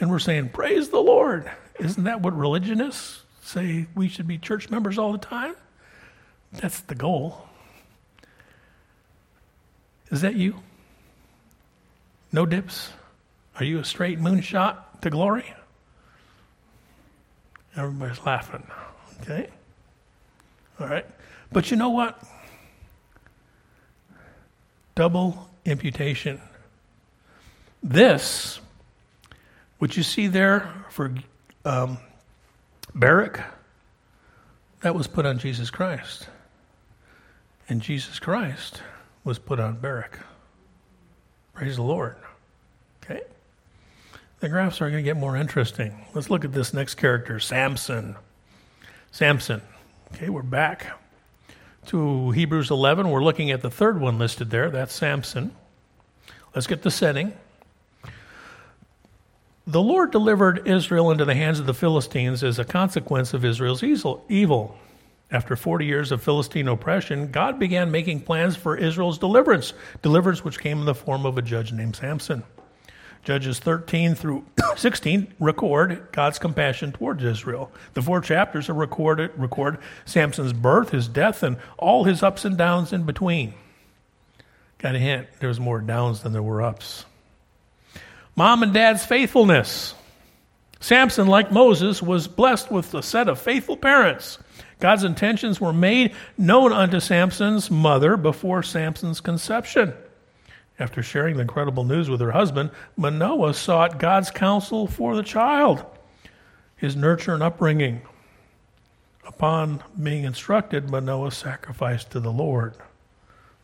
And 0.00 0.10
we're 0.10 0.18
saying, 0.18 0.48
Praise 0.50 0.88
the 0.88 1.00
Lord. 1.00 1.50
Isn't 1.78 2.04
that 2.04 2.22
what 2.22 2.36
religionists 2.36 3.22
say 3.42 3.86
we 3.94 4.08
should 4.08 4.26
be 4.26 4.38
church 4.38 4.70
members 4.70 4.98
all 4.98 5.12
the 5.12 5.18
time? 5.18 5.54
That's 6.52 6.80
the 6.80 6.94
goal. 6.94 7.46
Is 10.10 10.22
that 10.22 10.36
you? 10.36 10.56
No 12.32 12.46
dips? 12.46 12.90
Are 13.58 13.64
you 13.64 13.78
a 13.78 13.84
straight 13.84 14.18
moonshot 14.18 15.00
to 15.02 15.10
glory? 15.10 15.54
Everybody's 17.76 18.24
laughing. 18.24 18.66
Okay? 19.20 19.48
All 20.80 20.86
right. 20.86 21.06
But 21.52 21.70
you 21.70 21.76
know 21.76 21.90
what? 21.90 22.22
Double 24.96 25.48
imputation. 25.64 26.40
This, 27.82 28.58
what 29.78 29.96
you 29.96 30.02
see 30.02 30.26
there 30.26 30.68
for 30.90 31.14
um, 31.64 31.98
Barak, 32.92 33.44
that 34.80 34.96
was 34.96 35.06
put 35.06 35.24
on 35.24 35.38
Jesus 35.38 35.70
Christ. 35.70 36.28
And 37.68 37.80
Jesus 37.80 38.18
Christ 38.18 38.82
was 39.22 39.38
put 39.38 39.60
on 39.60 39.76
Barak. 39.76 40.18
Praise 41.54 41.76
the 41.76 41.82
Lord. 41.82 42.16
Okay? 43.04 43.22
the 44.40 44.48
graphs 44.48 44.80
are 44.80 44.90
going 44.90 45.02
to 45.02 45.08
get 45.08 45.16
more 45.16 45.36
interesting. 45.36 46.06
Let's 46.14 46.30
look 46.30 46.44
at 46.44 46.52
this 46.52 46.74
next 46.74 46.96
character, 46.96 47.40
Samson. 47.40 48.16
Samson. 49.10 49.62
Okay, 50.14 50.28
we're 50.28 50.42
back 50.42 50.92
to 51.86 52.30
Hebrews 52.32 52.70
11. 52.70 53.10
We're 53.10 53.22
looking 53.22 53.50
at 53.50 53.62
the 53.62 53.70
third 53.70 54.00
one 54.00 54.18
listed 54.18 54.50
there. 54.50 54.70
That's 54.70 54.94
Samson. 54.94 55.54
Let's 56.54 56.66
get 56.66 56.82
the 56.82 56.90
setting. 56.90 57.32
The 59.66 59.82
Lord 59.82 60.12
delivered 60.12 60.66
Israel 60.68 61.10
into 61.10 61.24
the 61.24 61.34
hands 61.34 61.58
of 61.58 61.66
the 61.66 61.74
Philistines 61.74 62.44
as 62.44 62.58
a 62.58 62.64
consequence 62.64 63.34
of 63.34 63.44
Israel's 63.44 63.82
evil. 63.82 64.78
After 65.30 65.56
40 65.56 65.84
years 65.84 66.12
of 66.12 66.22
Philistine 66.22 66.68
oppression, 66.68 67.32
God 67.32 67.58
began 67.58 67.90
making 67.90 68.20
plans 68.20 68.56
for 68.56 68.76
Israel's 68.76 69.18
deliverance, 69.18 69.72
deliverance 70.02 70.44
which 70.44 70.60
came 70.60 70.78
in 70.78 70.84
the 70.84 70.94
form 70.94 71.26
of 71.26 71.36
a 71.36 71.42
judge 71.42 71.72
named 71.72 71.96
Samson. 71.96 72.44
Judges 73.26 73.58
13 73.58 74.14
through 74.14 74.46
16 74.76 75.34
record 75.40 76.06
God's 76.12 76.38
compassion 76.38 76.92
towards 76.92 77.24
Israel. 77.24 77.72
The 77.94 78.00
four 78.00 78.20
chapters 78.20 78.68
are 78.68 78.74
recorded, 78.74 79.32
record 79.36 79.78
Samson's 80.04 80.52
birth, 80.52 80.90
his 80.90 81.08
death, 81.08 81.42
and 81.42 81.56
all 81.76 82.04
his 82.04 82.22
ups 82.22 82.44
and 82.44 82.56
downs 82.56 82.92
in 82.92 83.02
between. 83.02 83.52
Got 84.78 84.94
a 84.94 85.00
hint, 85.00 85.26
there 85.40 85.48
was 85.48 85.58
more 85.58 85.80
downs 85.80 86.22
than 86.22 86.32
there 86.32 86.42
were 86.42 86.62
ups. 86.62 87.04
Mom 88.36 88.62
and 88.62 88.72
dad's 88.72 89.04
faithfulness. 89.04 89.96
Samson, 90.78 91.26
like 91.26 91.50
Moses, 91.50 92.00
was 92.00 92.28
blessed 92.28 92.70
with 92.70 92.94
a 92.94 93.02
set 93.02 93.28
of 93.28 93.40
faithful 93.40 93.76
parents. 93.76 94.38
God's 94.78 95.02
intentions 95.02 95.60
were 95.60 95.72
made 95.72 96.14
known 96.38 96.72
unto 96.72 97.00
Samson's 97.00 97.72
mother 97.72 98.16
before 98.16 98.62
Samson's 98.62 99.20
conception. 99.20 99.94
After 100.78 101.02
sharing 101.02 101.36
the 101.36 101.42
incredible 101.42 101.84
news 101.84 102.10
with 102.10 102.20
her 102.20 102.32
husband, 102.32 102.70
Manoah 102.96 103.54
sought 103.54 103.98
God's 103.98 104.30
counsel 104.30 104.86
for 104.86 105.16
the 105.16 105.22
child, 105.22 105.84
his 106.76 106.94
nurture 106.96 107.34
and 107.34 107.42
upbringing. 107.42 108.02
Upon 109.26 109.82
being 110.00 110.24
instructed, 110.24 110.90
Manoah 110.90 111.32
sacrificed 111.32 112.10
to 112.10 112.20
the 112.20 112.30
Lord. 112.30 112.74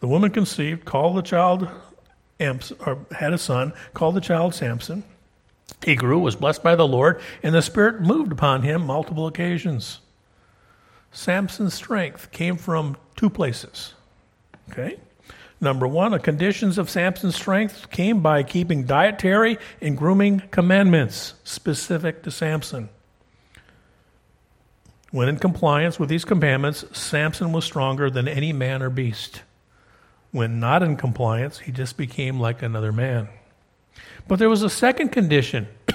The 0.01 0.09
woman 0.09 0.31
conceived, 0.31 0.85
called 0.85 1.17
the 1.17 1.23
child, 1.23 1.69
or 2.41 3.07
had 3.13 3.33
a 3.33 3.39
son, 3.39 3.73
called 3.95 4.17
the 4.17 4.21
child 4.21 4.55
Samson. 4.55 5.05
He 5.85 5.95
grew, 5.95 6.19
was 6.19 6.35
blessed 6.35 6.63
by 6.63 6.75
the 6.75 6.87
Lord, 6.87 7.21
and 7.43 7.55
the 7.55 7.63
Spirit 7.63 8.01
moved 8.01 8.33
upon 8.33 8.63
him 8.63 8.87
multiple 8.87 9.27
occasions. 9.27 10.01
Samson's 11.13 11.75
strength 11.75 12.33
came 12.33 12.57
from 12.57 12.97
two 13.17 13.29
places. 13.31 13.95
Okay? 14.71 14.99
Number 15.63 15.87
one, 15.87 16.11
the 16.11 16.19
conditions 16.19 16.77
of 16.77 16.91
Samson's 16.91 17.37
strength 17.37 17.89
came 17.93 18.21
by 18.21 18.43
keeping 18.43 18.83
dietary 18.83 19.59
and 19.81 19.97
grooming 19.97 20.43
commandments 20.51 21.35
specific 21.45 22.25
to 22.25 22.33
Samson. 22.33 22.89
When 25.13 25.29
in 25.29 25.39
compliance 25.39 26.01
with 26.01 26.09
these 26.09 26.25
commandments, 26.25 26.85
Samson 26.99 27.53
was 27.53 27.65
stronger 27.65 28.11
than 28.11 28.27
any 28.27 28.53
man 28.53 28.83
or 28.83 28.91
beast. 28.91 29.43
When 30.33 30.59
not 30.59 30.83
in 30.83 30.97
compliance, 30.97 31.61
he 31.61 31.71
just 31.71 31.97
became 31.97 32.41
like 32.41 32.61
another 32.61 32.91
man. 32.91 33.29
But 34.27 34.41
there 34.41 34.51
was 34.51 34.65
a 34.65 34.71
second 34.71 35.11
condition. 35.11 35.69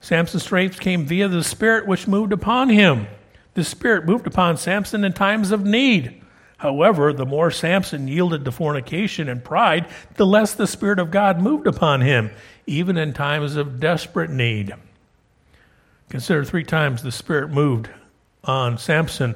Samson's 0.00 0.42
strength 0.42 0.80
came 0.80 1.04
via 1.04 1.28
the 1.28 1.44
Spirit 1.44 1.86
which 1.86 2.08
moved 2.08 2.32
upon 2.32 2.70
him. 2.70 3.06
The 3.54 3.62
Spirit 3.62 4.06
moved 4.06 4.26
upon 4.26 4.56
Samson 4.56 5.04
in 5.04 5.12
times 5.12 5.52
of 5.52 5.64
need. 5.64 6.20
However, 6.58 7.12
the 7.12 7.26
more 7.26 7.50
Samson 7.50 8.08
yielded 8.08 8.44
to 8.44 8.52
fornication 8.52 9.28
and 9.28 9.44
pride, 9.44 9.88
the 10.14 10.26
less 10.26 10.54
the 10.54 10.66
Spirit 10.66 10.98
of 10.98 11.10
God 11.10 11.40
moved 11.40 11.66
upon 11.66 12.00
him, 12.00 12.30
even 12.66 12.96
in 12.96 13.12
times 13.12 13.56
of 13.56 13.78
desperate 13.78 14.30
need. 14.30 14.74
Consider 16.08 16.44
three 16.44 16.64
times 16.64 17.02
the 17.02 17.12
Spirit 17.12 17.50
moved 17.50 17.90
on 18.44 18.78
Samson 18.78 19.34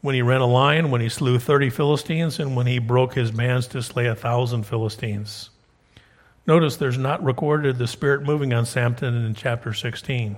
when 0.00 0.14
he 0.14 0.22
ran 0.22 0.40
a 0.40 0.46
lion, 0.46 0.90
when 0.90 1.00
he 1.00 1.08
slew 1.08 1.38
30 1.38 1.70
Philistines, 1.70 2.38
and 2.38 2.56
when 2.56 2.66
he 2.66 2.78
broke 2.78 3.14
his 3.14 3.30
bands 3.30 3.66
to 3.68 3.82
slay 3.82 4.06
a 4.06 4.14
thousand 4.14 4.64
Philistines. 4.64 5.50
Notice 6.46 6.76
there's 6.76 6.98
not 6.98 7.22
recorded 7.22 7.78
the 7.78 7.86
Spirit 7.86 8.22
moving 8.22 8.52
on 8.52 8.66
Samson 8.66 9.26
in 9.26 9.34
chapter 9.34 9.72
16. 9.72 10.36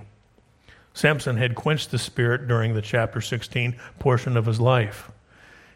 Samson 0.92 1.36
had 1.36 1.54
quenched 1.54 1.90
the 1.90 1.98
spirit 1.98 2.46
during 2.46 2.74
the 2.74 2.82
chapter 2.82 3.20
16 3.20 3.74
portion 3.98 4.36
of 4.36 4.46
his 4.46 4.60
life. 4.60 5.10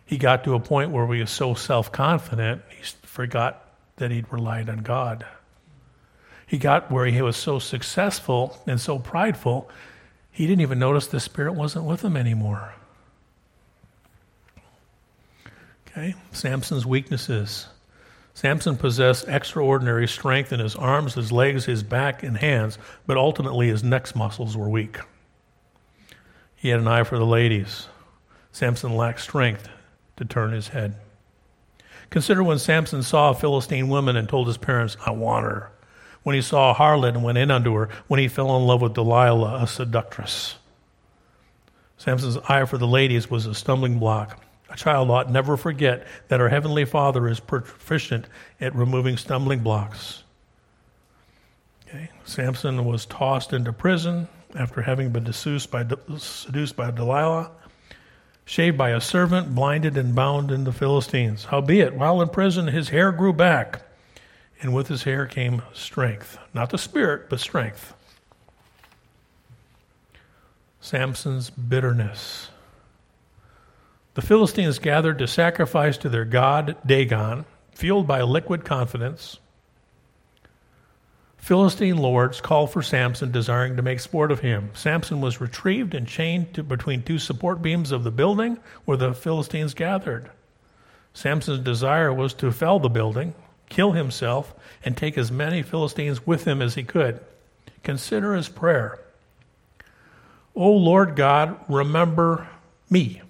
He 0.08 0.16
got 0.16 0.42
to 0.44 0.54
a 0.54 0.60
point 0.60 0.90
where 0.90 1.06
he 1.12 1.20
was 1.20 1.30
so 1.30 1.52
self 1.52 1.92
confident, 1.92 2.62
he 2.70 2.82
forgot 3.02 3.74
that 3.96 4.10
he'd 4.10 4.32
relied 4.32 4.70
on 4.70 4.78
God. 4.78 5.26
He 6.46 6.56
got 6.56 6.90
where 6.90 7.04
he 7.04 7.20
was 7.20 7.36
so 7.36 7.58
successful 7.58 8.58
and 8.66 8.80
so 8.80 8.98
prideful, 8.98 9.68
he 10.30 10.46
didn't 10.46 10.62
even 10.62 10.78
notice 10.78 11.08
the 11.08 11.20
Spirit 11.20 11.52
wasn't 11.52 11.84
with 11.84 12.02
him 12.02 12.16
anymore. 12.16 12.74
Okay, 15.86 16.14
Samson's 16.32 16.86
weaknesses. 16.86 17.66
Samson 18.32 18.78
possessed 18.78 19.28
extraordinary 19.28 20.08
strength 20.08 20.54
in 20.54 20.60
his 20.60 20.74
arms, 20.74 21.14
his 21.14 21.30
legs, 21.30 21.66
his 21.66 21.82
back, 21.82 22.22
and 22.22 22.38
hands, 22.38 22.78
but 23.06 23.18
ultimately 23.18 23.68
his 23.68 23.84
neck 23.84 24.16
muscles 24.16 24.56
were 24.56 24.70
weak. 24.70 25.00
He 26.56 26.70
had 26.70 26.80
an 26.80 26.88
eye 26.88 27.02
for 27.02 27.18
the 27.18 27.26
ladies. 27.26 27.88
Samson 28.52 28.96
lacked 28.96 29.20
strength 29.20 29.68
to 30.18 30.24
turn 30.24 30.52
his 30.52 30.68
head. 30.68 30.94
Consider 32.10 32.42
when 32.42 32.58
Samson 32.58 33.02
saw 33.02 33.30
a 33.30 33.34
Philistine 33.34 33.88
woman 33.88 34.16
and 34.16 34.28
told 34.28 34.46
his 34.46 34.56
parents, 34.56 34.96
I 35.04 35.10
want 35.10 35.44
her. 35.44 35.70
When 36.22 36.34
he 36.34 36.42
saw 36.42 36.70
a 36.70 36.74
harlot 36.74 37.14
and 37.14 37.22
went 37.22 37.38
in 37.38 37.50
unto 37.50 37.74
her. 37.74 37.88
When 38.06 38.20
he 38.20 38.28
fell 38.28 38.56
in 38.56 38.66
love 38.66 38.82
with 38.82 38.94
Delilah, 38.94 39.62
a 39.62 39.66
seductress. 39.66 40.56
Samson's 41.96 42.36
eye 42.48 42.64
for 42.64 42.78
the 42.78 42.86
ladies 42.86 43.30
was 43.30 43.46
a 43.46 43.54
stumbling 43.54 43.98
block. 43.98 44.42
A 44.70 44.76
child 44.76 45.10
ought 45.10 45.30
never 45.30 45.56
forget 45.56 46.06
that 46.28 46.40
our 46.40 46.48
Heavenly 46.48 46.84
Father 46.84 47.28
is 47.28 47.40
proficient 47.40 48.26
at 48.60 48.74
removing 48.74 49.16
stumbling 49.16 49.60
blocks. 49.60 50.24
Okay. 51.88 52.10
Samson 52.24 52.84
was 52.84 53.06
tossed 53.06 53.52
into 53.52 53.72
prison 53.72 54.28
after 54.56 54.82
having 54.82 55.10
been 55.10 55.32
seduced 55.32 55.70
by, 55.70 55.86
seduced 56.18 56.76
by 56.76 56.90
Delilah, 56.90 57.50
shaved 58.48 58.78
by 58.78 58.88
a 58.90 59.00
servant, 59.00 59.54
blinded 59.54 59.98
and 59.98 60.14
bound 60.14 60.50
in 60.50 60.64
the 60.64 60.72
Philistines. 60.72 61.44
Howbeit, 61.44 61.92
while 61.92 62.22
in 62.22 62.30
prison, 62.30 62.68
his 62.68 62.88
hair 62.88 63.12
grew 63.12 63.34
back, 63.34 63.82
and 64.62 64.72
with 64.72 64.88
his 64.88 65.02
hair 65.02 65.26
came 65.26 65.60
strength. 65.74 66.38
Not 66.54 66.70
the 66.70 66.78
spirit, 66.78 67.28
but 67.28 67.40
strength. 67.40 67.92
Samson's 70.80 71.50
bitterness. 71.50 72.48
The 74.14 74.22
Philistines 74.22 74.78
gathered 74.78 75.18
to 75.18 75.26
sacrifice 75.26 75.98
to 75.98 76.08
their 76.08 76.24
god 76.24 76.74
Dagon, 76.86 77.44
fueled 77.74 78.06
by 78.06 78.22
liquid 78.22 78.64
confidence. 78.64 79.38
Philistine 81.38 81.96
lords 81.96 82.40
called 82.40 82.72
for 82.72 82.82
Samson, 82.82 83.30
desiring 83.30 83.76
to 83.76 83.82
make 83.82 84.00
sport 84.00 84.30
of 84.30 84.40
him. 84.40 84.70
Samson 84.74 85.20
was 85.20 85.40
retrieved 85.40 85.94
and 85.94 86.06
chained 86.06 86.52
to, 86.54 86.62
between 86.62 87.02
two 87.02 87.18
support 87.18 87.62
beams 87.62 87.90
of 87.90 88.04
the 88.04 88.10
building 88.10 88.58
where 88.84 88.98
the 88.98 89.14
Philistines 89.14 89.72
gathered. 89.72 90.30
Samson's 91.14 91.64
desire 91.64 92.12
was 92.12 92.34
to 92.34 92.52
fell 92.52 92.78
the 92.78 92.88
building, 92.88 93.34
kill 93.68 93.92
himself, 93.92 94.54
and 94.84 94.96
take 94.96 95.16
as 95.16 95.32
many 95.32 95.62
Philistines 95.62 96.26
with 96.26 96.44
him 96.44 96.60
as 96.60 96.74
he 96.74 96.82
could. 96.82 97.20
Consider 97.82 98.34
his 98.34 98.48
prayer 98.48 98.98
O 100.58 100.72
Lord 100.72 101.14
God, 101.14 101.56
remember 101.68 102.48
me. 102.90 103.22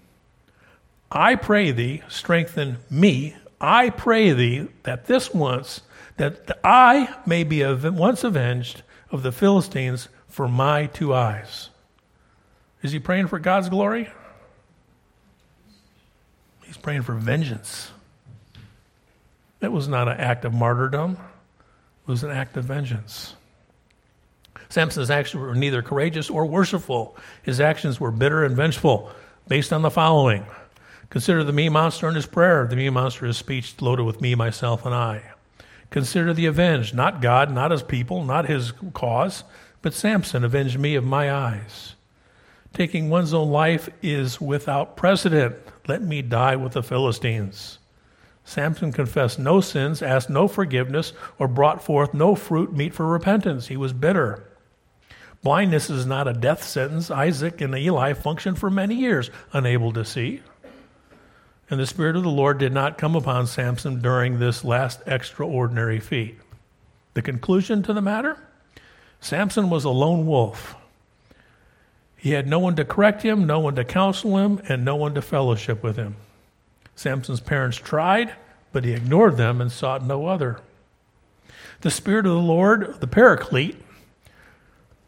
I 1.13 1.35
pray 1.35 1.73
thee, 1.73 2.03
strengthen 2.09 2.79
me. 2.91 3.37
I 3.61 3.91
pray 3.91 4.33
thee 4.33 4.69
that 4.85 5.07
this 5.07 5.35
once, 5.35 5.83
that 6.17 6.59
I 6.63 7.15
may 7.27 7.45
be 7.45 7.65
once 7.65 8.25
avenged 8.25 8.83
of 9.11 9.23
the 9.23 9.33
Philistines 9.33 10.09
for 10.29 10.49
my 10.49 10.87
two 10.87 11.15
eyes. 11.15 11.71
Is 12.83 12.93
he 12.93 12.99
praying 12.99 13.29
for 13.29 13.39
God's 13.39 13.69
glory? 13.69 14.09
He's 16.65 16.77
praying 16.77 17.03
for 17.03 17.15
vengeance. 17.15 17.91
It 19.61 19.73
was 19.73 19.89
not 19.89 20.07
an 20.07 20.19
act 20.19 20.45
of 20.45 20.55
martyrdom, 20.55 21.13
it 21.13 22.11
was 22.11 22.23
an 22.23 22.31
act 22.31 22.57
of 22.57 22.65
vengeance. 22.65 23.35
Samson's 24.69 25.11
actions 25.11 25.41
were 25.41 25.55
neither 25.55 25.83
courageous 25.83 26.29
or 26.29 26.45
worshipful. 26.45 27.17
His 27.43 27.61
actions 27.61 27.99
were 27.99 28.11
bitter 28.11 28.45
and 28.45 28.55
vengeful, 28.55 29.11
based 29.49 29.73
on 29.73 29.83
the 29.83 29.91
following 29.91 30.45
Consider 31.11 31.43
the 31.43 31.53
me 31.53 31.69
monster 31.69 32.09
in 32.09 32.15
his 32.15 32.27
prayer. 32.27 32.67
The 32.67 32.77
me 32.77 32.91
monster 32.91 33.27
is 33.27 33.37
speech 33.37 33.81
loaded 33.81 34.05
with 34.05 34.21
me, 34.21 34.35
myself, 34.35 34.85
and 34.85 34.95
I. 34.95 35.23
Consider 35.91 36.35
the 36.35 36.47
avenged, 36.47 36.95
not 36.95 37.23
God, 37.23 37.51
not 37.51 37.71
his 37.71 37.83
people, 37.83 38.25
not 38.25 38.47
his 38.47 38.73
cause, 38.93 39.45
but 39.81 39.95
Samson 39.95 40.45
avenged 40.45 40.79
me 40.79 40.95
of 40.97 41.05
my 41.05 41.33
eyes. 41.33 41.95
Taking 42.75 43.09
one's 43.09 43.33
own 43.33 43.51
life 43.51 43.89
is 44.03 44.41
without 44.41 44.97
precedent. 44.97 45.57
Let 45.87 46.03
me 46.03 46.21
die 46.21 46.57
with 46.57 46.73
the 46.73 46.83
Philistines. 46.83 47.79
Samson 48.45 48.93
confessed 48.93 49.39
no 49.39 49.61
sins, 49.61 50.03
asked 50.03 50.29
no 50.29 50.47
forgiveness, 50.47 51.15
or 51.39 51.49
brought 51.49 51.83
forth 51.83 52.13
no 52.13 52.35
fruit 52.35 52.75
meet 52.75 52.95
for 52.95 53.07
repentance. 53.07 53.69
He 53.69 53.77
was 53.77 53.93
bitter. 53.93 54.45
Blindness 55.43 55.89
is 55.89 56.05
not 56.05 56.29
a 56.29 56.33
death 56.33 56.63
sentence. 56.63 57.11
Isaac 57.11 57.61
and 57.61 57.75
Eli 57.75 58.13
functioned 58.13 58.59
for 58.59 58.71
many 58.71 58.95
years 58.95 59.31
unable 59.53 59.93
to 59.93 60.05
see. 60.05 60.43
And 61.71 61.79
the 61.79 61.87
Spirit 61.87 62.17
of 62.17 62.23
the 62.23 62.31
Lord 62.31 62.59
did 62.59 62.73
not 62.73 62.99
come 62.99 63.15
upon 63.15 63.47
Samson 63.47 64.01
during 64.01 64.39
this 64.39 64.65
last 64.65 65.01
extraordinary 65.07 66.01
feat. 66.01 66.39
The 67.15 67.23
conclusion 67.23 67.83
to 67.83 67.93
the 67.93 68.01
matter? 68.01 68.39
Samson 69.21 69.69
was 69.69 69.85
a 69.85 69.91
lone 69.91 70.27
wolf. 70.27 70.77
He 72.17 72.31
had 72.31 72.47
no 72.47 72.59
one 72.59 72.75
to 72.77 72.85
correct 72.85 73.23
him, 73.23 73.47
no 73.47 73.61
one 73.61 73.75
to 73.77 73.85
counsel 73.85 74.39
him, 74.39 74.61
and 74.69 74.85
no 74.85 74.97
one 74.97 75.15
to 75.15 75.23
fellowship 75.23 75.83
with 75.83 75.97
him. 75.97 76.17
Samson's 76.97 77.41
parents 77.41 77.77
tried, 77.77 78.35
but 78.73 78.85
he 78.85 78.93
ignored 78.93 79.37
them 79.37 79.61
and 79.61 79.71
sought 79.71 80.05
no 80.05 80.27
other. 80.27 80.61
The 81.83 81.91
Spirit 81.91 82.27
of 82.27 82.33
the 82.33 82.39
Lord, 82.39 83.01
the 83.01 83.07
Paraclete, 83.07 83.77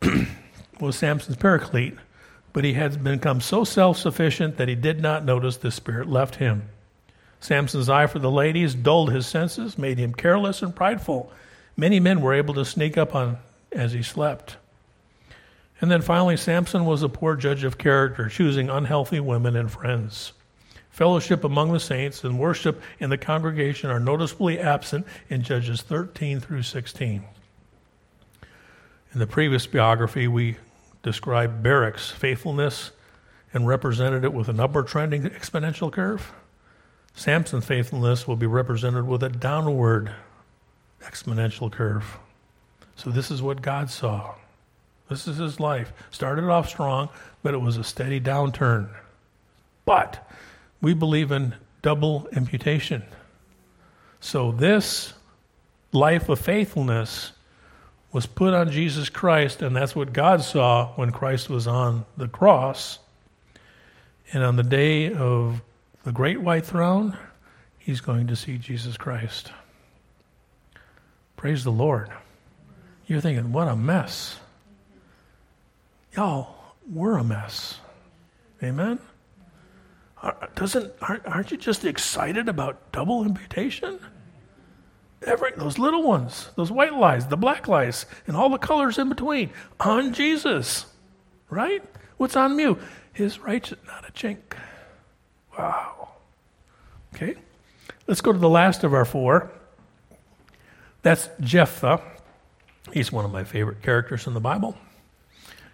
was 0.80 0.96
Samson's 0.96 1.36
Paraclete, 1.36 1.96
but 2.52 2.64
he 2.64 2.72
had 2.72 3.02
become 3.02 3.40
so 3.40 3.64
self 3.64 3.96
sufficient 3.96 4.56
that 4.56 4.68
he 4.68 4.74
did 4.74 5.00
not 5.00 5.24
notice 5.24 5.56
the 5.56 5.70
Spirit 5.70 6.08
left 6.08 6.36
him. 6.36 6.68
Samson's 7.40 7.88
eye 7.88 8.06
for 8.06 8.18
the 8.18 8.30
ladies 8.30 8.74
dulled 8.74 9.12
his 9.12 9.26
senses, 9.26 9.78
made 9.78 9.98
him 9.98 10.12
careless 10.12 10.62
and 10.62 10.76
prideful. 10.76 11.32
Many 11.76 12.00
men 12.00 12.20
were 12.20 12.34
able 12.34 12.54
to 12.54 12.64
sneak 12.64 12.98
up 12.98 13.14
on 13.14 13.38
as 13.72 13.92
he 13.92 14.02
slept. 14.02 14.56
And 15.80 15.90
then 15.90 16.02
finally, 16.02 16.36
Samson 16.36 16.84
was 16.84 17.02
a 17.02 17.08
poor 17.08 17.36
judge 17.36 17.64
of 17.64 17.78
character, 17.78 18.28
choosing 18.28 18.68
unhealthy 18.68 19.20
women 19.20 19.56
and 19.56 19.70
friends. 19.70 20.32
Fellowship 20.90 21.44
among 21.44 21.72
the 21.72 21.80
saints 21.80 22.24
and 22.24 22.38
worship 22.38 22.82
in 22.98 23.08
the 23.08 23.16
congregation 23.16 23.88
are 23.88 24.00
noticeably 24.00 24.58
absent 24.58 25.06
in 25.30 25.42
Judges 25.42 25.80
13 25.80 26.40
through 26.40 26.64
16. 26.64 27.24
In 29.12 29.18
the 29.18 29.26
previous 29.26 29.66
biography, 29.66 30.28
we 30.28 30.56
described 31.02 31.62
Barak's 31.62 32.10
faithfulness 32.10 32.90
and 33.52 33.66
represented 33.66 34.24
it 34.24 34.32
with 34.32 34.48
an 34.48 34.60
upward 34.60 34.86
trending 34.86 35.22
exponential 35.22 35.92
curve. 35.92 36.32
Samson's 37.14 37.64
faithfulness 37.64 38.28
will 38.28 38.36
be 38.36 38.46
represented 38.46 39.06
with 39.06 39.22
a 39.22 39.28
downward 39.28 40.12
exponential 41.02 41.70
curve. 41.70 42.18
So, 42.96 43.10
this 43.10 43.30
is 43.30 43.42
what 43.42 43.62
God 43.62 43.90
saw. 43.90 44.34
This 45.08 45.26
is 45.26 45.38
his 45.38 45.58
life. 45.58 45.92
Started 46.10 46.44
off 46.44 46.68
strong, 46.68 47.08
but 47.42 47.54
it 47.54 47.58
was 47.58 47.76
a 47.76 47.84
steady 47.84 48.20
downturn. 48.20 48.88
But 49.84 50.30
we 50.80 50.94
believe 50.94 51.32
in 51.32 51.54
double 51.82 52.28
imputation. 52.32 53.02
So 54.20 54.52
this 54.52 55.14
life 55.92 56.28
of 56.28 56.38
faithfulness 56.38 57.32
was 58.12 58.26
put 58.26 58.54
on 58.54 58.70
Jesus 58.70 59.08
Christ, 59.08 59.62
and 59.62 59.74
that's 59.74 59.94
what 59.94 60.12
God 60.12 60.42
saw 60.42 60.88
when 60.96 61.12
Christ 61.12 61.48
was 61.48 61.66
on 61.66 62.04
the 62.16 62.28
cross. 62.28 62.98
And 64.32 64.42
on 64.42 64.56
the 64.56 64.62
day 64.62 65.12
of 65.12 65.62
the 66.04 66.12
great 66.12 66.40
white 66.40 66.64
throne, 66.64 67.16
he's 67.78 68.00
going 68.00 68.26
to 68.28 68.36
see 68.36 68.58
Jesus 68.58 68.96
Christ. 68.96 69.52
Praise 71.36 71.64
the 71.64 71.72
Lord. 71.72 72.10
You're 73.06 73.20
thinking, 73.20 73.52
what 73.52 73.68
a 73.68 73.76
mess. 73.76 74.38
Y'all, 76.16 76.54
we're 76.92 77.16
a 77.16 77.24
mess. 77.24 77.78
Amen? 78.62 78.98
Doesn't 80.54 80.92
aren't, 81.00 81.26
aren't 81.26 81.50
you 81.50 81.56
just 81.56 81.84
excited 81.84 82.48
about 82.48 82.92
double 82.92 83.24
imputation? 83.24 83.98
Every, 85.26 85.52
those 85.56 85.78
little 85.78 86.02
ones, 86.02 86.48
those 86.56 86.70
white 86.70 86.94
lies, 86.94 87.26
the 87.26 87.36
black 87.36 87.68
lies, 87.68 88.06
and 88.26 88.36
all 88.36 88.48
the 88.48 88.58
colors 88.58 88.98
in 88.98 89.08
between 89.10 89.50
on 89.78 90.14
Jesus, 90.14 90.86
right? 91.50 91.82
What's 92.16 92.36
on 92.36 92.58
you? 92.58 92.78
His 93.12 93.38
righteous, 93.38 93.78
not 93.86 94.08
a 94.08 94.12
chink. 94.12 94.38
Wow. 95.58 96.08
Okay, 97.14 97.36
let's 98.06 98.22
go 98.22 98.32
to 98.32 98.38
the 98.38 98.48
last 98.48 98.82
of 98.82 98.94
our 98.94 99.04
four. 99.04 99.50
That's 101.02 101.28
Jephthah. 101.40 102.00
He's 102.92 103.12
one 103.12 103.24
of 103.24 103.30
my 103.30 103.44
favorite 103.44 103.82
characters 103.82 104.26
in 104.26 104.32
the 104.32 104.40
Bible. 104.40 104.76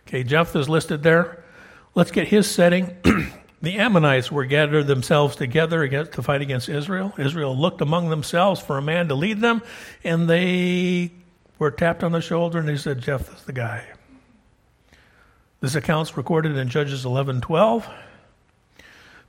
Okay, 0.09 0.25
Jephthah's 0.25 0.69
listed 0.69 1.03
there. 1.03 1.45
Let's 1.95 2.11
get 2.11 2.29
his 2.29 2.51
setting. 2.51 2.97
The 3.63 3.79
Ammonites 3.79 4.31
were 4.31 4.45
gathered 4.45 4.87
themselves 4.87 5.35
together 5.35 5.83
against, 5.83 6.13
to 6.13 6.23
fight 6.23 6.43
against 6.43 6.69
Israel. 6.69 7.15
Israel 7.19 7.57
looked 7.57 7.81
among 7.81 8.11
themselves 8.11 8.61
for 8.61 8.77
a 8.77 8.83
man 8.83 9.09
to 9.09 9.15
lead 9.15 9.41
them, 9.41 9.63
and 10.05 10.29
they 10.29 11.13
were 11.59 11.71
tapped 11.71 12.05
on 12.05 12.13
the 12.13 12.21
shoulder 12.21 12.59
and 12.59 12.69
they 12.69 12.77
said, 12.77 13.01
Jephthah's 13.01 13.45
the 13.45 13.53
guy. 13.53 13.85
This 15.61 15.75
account's 15.75 16.17
recorded 16.17 16.57
in 16.57 16.69
Judges 16.69 17.05
11:12. 17.05 17.89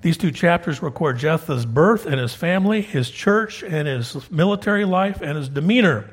These 0.02 0.18
two 0.18 0.32
chapters 0.32 0.84
record 0.84 1.18
Jephthah's 1.18 1.66
birth 1.66 2.06
and 2.06 2.20
his 2.20 2.36
family, 2.36 2.82
his 2.82 3.10
church 3.10 3.64
and 3.64 3.88
his 3.88 4.30
military 4.30 4.86
life 4.86 5.22
and 5.22 5.38
his 5.38 5.50
demeanor. 5.50 6.10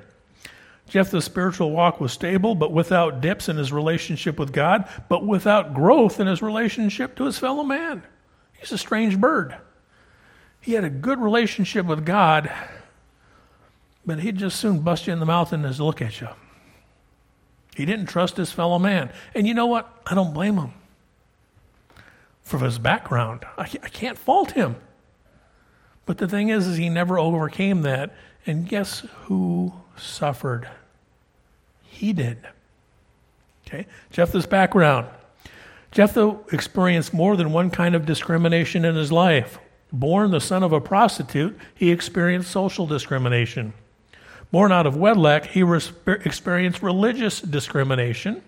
Jephthah's 0.95 1.25
spiritual 1.25 1.73
walk 1.73 2.01
was 2.01 2.13
stable, 2.13 2.55
but 2.55 2.71
without 2.71 3.21
dips 3.21 3.49
in 3.49 3.57
his 3.57 3.73
relationship 3.73 4.39
with 4.39 4.53
God, 4.53 4.89
but 5.09 5.27
without 5.27 5.75
growth 5.75 6.21
in 6.21 6.29
his 6.29 6.41
relationship 6.41 7.17
to 7.17 7.25
his 7.25 7.37
fellow 7.37 7.65
man. 7.65 8.05
He's 8.53 8.71
a 8.71 8.79
strange 8.79 9.19
bird. 9.19 9.57
He 10.61 10.75
had 10.75 10.85
a 10.85 10.91
good 10.91 11.19
relationship 11.19 11.85
with 11.87 12.07
God, 12.07 12.49
but 14.07 14.21
he'd 14.21 14.37
just 14.37 14.61
soon 14.61 14.83
bust 14.83 15.09
you 15.09 15.13
in 15.13 15.19
the 15.19 15.27
mouth 15.27 15.53
and 15.53 15.65
just 15.65 15.81
look 15.81 16.01
at 16.01 16.21
you. 16.21 16.29
He 17.75 17.85
didn't 17.85 18.07
trust 18.07 18.37
his 18.37 18.53
fellow 18.53 18.79
man. 18.79 19.13
And 19.35 19.49
you 19.49 19.55
know 19.55 19.67
what? 19.67 19.93
I 20.07 20.15
don't 20.15 20.33
blame 20.33 20.59
him 20.59 20.75
for 22.41 22.61
his 22.61 22.79
background. 22.79 23.45
I, 23.59 23.67
can't 23.67 24.17
fault 24.17 24.53
him. 24.53 24.77
But 26.07 26.19
the 26.19 26.29
thing 26.29 26.51
is, 26.51 26.69
is 26.69 26.77
he 26.77 26.89
never 26.89 27.19
overcame 27.19 27.83
that. 27.83 28.15
And 28.47 28.69
guess 28.69 29.01
who 29.23 29.73
suffered? 29.97 30.69
He 31.95 32.13
did. 32.13 32.39
Okay? 33.67 33.87
Jephthah's 34.11 34.47
background. 34.47 35.07
Jephthah 35.91 36.37
experienced 36.53 37.15
more 37.15 37.37
than 37.37 37.53
one 37.53 37.71
kind 37.71 37.95
of 37.95 38.05
discrimination 38.05 38.85
in 38.85 38.97
his 38.97 39.13
life. 39.13 39.59
Born 39.93 40.33
the 40.33 40.41
son 40.41 40.65
of 40.65 40.73
a 40.73 40.81
prostitute, 40.81 41.57
he 41.75 41.93
experienced 41.93 42.51
social 42.51 42.85
discrimination. 42.87 43.73
Born 44.51 44.73
out 44.73 44.87
of 44.87 44.97
wedlock, 44.97 45.47
he 45.47 45.63
experienced 46.07 46.83
religious 46.83 47.41
discrimination. 47.41 48.43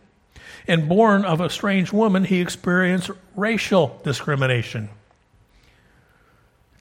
And 0.67 0.89
born 0.89 1.25
of 1.25 1.41
a 1.41 1.49
strange 1.49 1.93
woman, 1.93 2.25
he 2.25 2.41
experienced 2.41 3.11
racial 3.37 4.01
discrimination. 4.03 4.89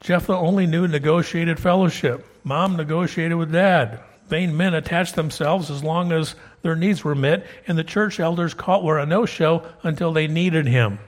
Jephthah 0.02 0.36
only 0.36 0.66
knew 0.66 0.88
negotiated 0.88 1.60
fellowship. 1.60 2.26
Mom 2.44 2.76
negotiated 2.76 3.38
with 3.38 3.52
dad. 3.52 4.00
Vain 4.28 4.58
men 4.58 4.74
attached 4.74 5.16
themselves 5.16 5.70
as 5.70 5.84
long 5.84 6.12
as 6.12 6.36
their 6.64 6.76
needs 6.76 7.04
were 7.04 7.16
met, 7.16 7.46
and 7.68 7.78
the 7.78 7.84
church 7.84 8.20
elders 8.20 8.54
caught 8.54 8.84
were 8.84 8.98
a 8.98 9.06
no 9.06 9.26
show 9.26 9.68
until 9.84 10.12
they 10.12 10.28
needed 10.28 10.66
him. 10.66 11.00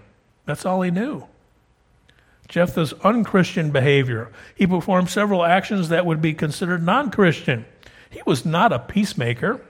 That's 0.46 0.66
all 0.66 0.82
he 0.82 0.92
knew. 0.92 1.26
Jephthah's 2.48 2.94
unchristian 3.04 3.72
behavior. 3.72 4.32
He 4.56 4.68
performed 4.68 5.10
several 5.10 5.44
actions 5.44 5.90
that 5.90 6.06
would 6.06 6.22
be 6.22 6.34
considered 6.34 6.84
non 6.84 7.12
Christian. 7.12 7.66
He 8.10 8.22
was 8.26 8.46
not 8.46 8.72
a 8.72 8.80
peacemaker. 8.80 9.62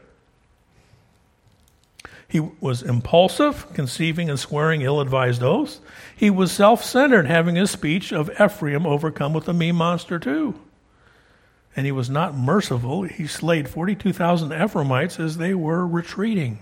He 2.27 2.41
was 2.59 2.83
impulsive, 2.83 3.73
conceiving 3.73 4.29
and 4.29 4.37
swearing 4.37 4.81
ill 4.81 4.99
advised 4.99 5.41
oaths. 5.41 5.79
He 6.15 6.29
was 6.29 6.51
self 6.51 6.83
centered, 6.83 7.25
having 7.25 7.55
his 7.55 7.71
speech 7.71 8.11
of 8.11 8.29
Ephraim 8.39 8.85
overcome 8.85 9.33
with 9.33 9.47
a 9.47 9.53
me 9.53 9.71
monster, 9.71 10.19
too 10.19 10.59
and 11.77 11.85
he 11.85 11.91
was 11.91 12.09
not 12.09 12.35
merciful. 12.35 13.03
He 13.03 13.27
slayed 13.27 13.69
42,000 13.69 14.51
Ephraimites 14.51 15.19
as 15.19 15.37
they 15.37 15.53
were 15.53 15.85
retreating. 15.85 16.57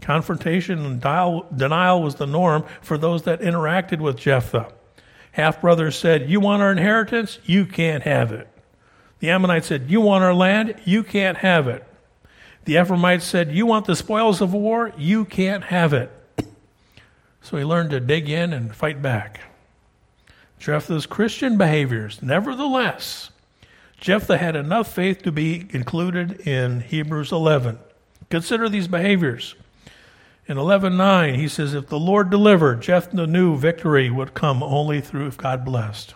Confrontation 0.00 0.78
and 0.86 0.98
denial 0.98 2.02
was 2.02 2.14
the 2.14 2.26
norm 2.26 2.64
for 2.80 2.96
those 2.96 3.24
that 3.24 3.42
interacted 3.42 4.00
with 4.00 4.16
Jephthah. 4.16 4.72
Half 5.32 5.60
brothers 5.60 5.94
said, 5.94 6.30
You 6.30 6.40
want 6.40 6.62
our 6.62 6.72
inheritance? 6.72 7.38
You 7.44 7.66
can't 7.66 8.02
have 8.02 8.32
it. 8.32 8.48
The 9.18 9.28
Ammonites 9.28 9.66
said, 9.66 9.90
You 9.90 10.00
want 10.00 10.24
our 10.24 10.34
land? 10.34 10.76
You 10.86 11.04
can't 11.04 11.36
have 11.36 11.68
it. 11.68 11.84
The 12.64 12.80
Ephraimites 12.80 13.26
said, 13.26 13.52
You 13.52 13.66
want 13.66 13.84
the 13.84 13.94
spoils 13.94 14.40
of 14.40 14.54
war? 14.54 14.92
You 14.96 15.26
can't 15.26 15.64
have 15.64 15.92
it. 15.92 16.10
So 17.42 17.58
he 17.58 17.64
learned 17.64 17.90
to 17.90 18.00
dig 18.00 18.30
in 18.30 18.54
and 18.54 18.74
fight 18.74 19.02
back. 19.02 19.40
Jephthah's 20.58 21.06
Christian 21.06 21.58
behaviors, 21.58 22.22
nevertheless, 22.22 23.30
Jephthah 24.00 24.38
had 24.38 24.56
enough 24.56 24.92
faith 24.92 25.22
to 25.22 25.30
be 25.32 25.66
included 25.70 26.40
in 26.46 26.80
Hebrews 26.80 27.32
11. 27.32 27.78
Consider 28.30 28.68
these 28.68 28.88
behaviors. 28.88 29.54
In 30.46 30.56
11:9, 30.56 31.34
he 31.34 31.46
says, 31.46 31.74
"If 31.74 31.88
the 31.88 31.98
Lord 31.98 32.30
delivered, 32.30 32.80
Jephthah 32.80 33.26
knew 33.26 33.56
victory 33.56 34.10
would 34.10 34.34
come 34.34 34.62
only 34.62 35.00
through 35.00 35.26
if 35.26 35.36
God 35.36 35.64
blessed." 35.64 36.14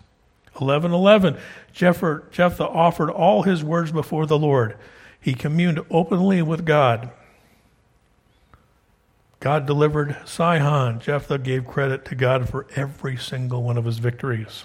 11:11 0.61 1.37
Jephthah, 1.73 2.23
Jephthah 2.31 2.69
offered 2.69 3.11
all 3.11 3.43
his 3.43 3.63
words 3.63 3.93
before 3.93 4.27
the 4.27 4.39
Lord. 4.39 4.77
He 5.21 5.35
communed 5.35 5.81
openly 5.91 6.41
with 6.43 6.65
God. 6.65 7.11
God 9.41 9.67
delivered 9.67 10.17
Sihon. 10.25 11.01
Jephthah 11.01 11.39
gave 11.39 11.67
credit 11.67 12.05
to 12.07 12.15
God 12.15 12.49
for 12.49 12.67
every 12.77 13.17
single 13.17 13.63
one 13.63 13.77
of 13.77 13.85
his 13.85 13.99
victories. 13.99 14.65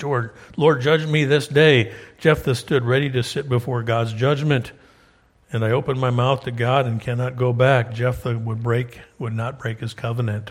Lord, 0.00 0.80
judge 0.80 1.06
me 1.06 1.24
this 1.24 1.48
day. 1.48 1.92
Jephthah 2.18 2.54
stood 2.54 2.84
ready 2.84 3.10
to 3.10 3.22
sit 3.22 3.48
before 3.48 3.82
God's 3.82 4.12
judgment. 4.12 4.72
And 5.52 5.64
I 5.64 5.72
opened 5.72 6.00
my 6.00 6.10
mouth 6.10 6.44
to 6.44 6.50
God 6.50 6.86
and 6.86 7.00
cannot 7.00 7.36
go 7.36 7.52
back. 7.52 7.92
Jephthah 7.92 8.38
would 8.38 8.62
break, 8.62 9.00
would 9.18 9.34
not 9.34 9.58
break 9.58 9.80
his 9.80 9.92
covenant. 9.92 10.50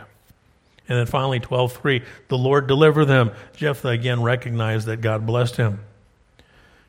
And 0.87 0.99
then 0.99 1.05
finally, 1.05 1.39
12.3, 1.39 2.03
the 2.27 2.37
Lord 2.37 2.67
deliver 2.67 3.05
them. 3.05 3.31
Jephthah 3.55 3.89
again 3.89 4.21
recognized 4.21 4.87
that 4.87 5.01
God 5.01 5.25
blessed 5.25 5.55
him. 5.55 5.79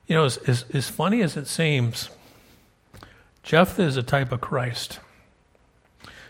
You 0.07 0.17
know, 0.17 0.25
as, 0.25 0.37
as, 0.39 0.65
as 0.75 0.89
funny 0.89 1.23
as 1.23 1.37
it 1.37 1.47
seems, 1.47 2.11
Jephthah 3.45 3.83
is 3.83 3.97
a 3.97 4.03
type 4.03 4.33
of 4.33 4.41
Christ. 4.41 4.99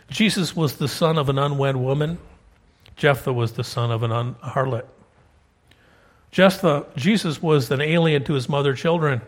Jesus 0.08 0.54
was 0.54 0.76
the 0.76 0.88
son 0.88 1.18
of 1.18 1.28
an 1.28 1.38
unwed 1.38 1.76
woman. 1.76 2.18
Jephthah 2.96 3.32
was 3.32 3.52
the 3.52 3.64
son 3.64 3.90
of 3.90 4.02
an 4.02 4.12
un- 4.12 4.34
harlot. 4.42 4.84
Jephthah, 6.32 6.86
Jesus 6.96 7.40
was 7.42 7.70
an 7.70 7.80
alien 7.80 8.24
to 8.24 8.32
his 8.32 8.48
mother's 8.48 8.80
children. 8.80 9.20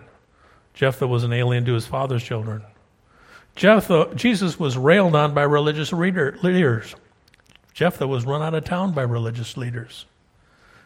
Jephthah 0.73 1.07
was 1.07 1.23
an 1.23 1.33
alien 1.33 1.65
to 1.67 1.75
his 1.75 1.87
father's 1.87 2.25
children. 2.25 2.63
Jephthah, 3.57 4.15
Jesus 4.17 4.59
was 4.59 4.77
railed 4.77 5.15
on 5.15 5.35
by 5.35 5.43
religious 5.43 5.93
reader, 5.93 6.37
leaders. 6.43 6.97
Jephthah 7.75 8.09
was 8.09 8.25
run 8.25 8.43
out 8.43 8.55
of 8.55 8.65
town 8.65 8.93
by 8.93 9.03
religious 9.03 9.57
leaders. 9.57 10.07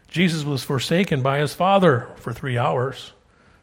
Jesus 0.09 0.45
was 0.45 0.65
forsaken 0.65 1.23
by 1.23 1.39
his 1.39 1.55
father 1.55 2.09
for 2.17 2.33
three 2.33 2.59
hours. 2.59 3.13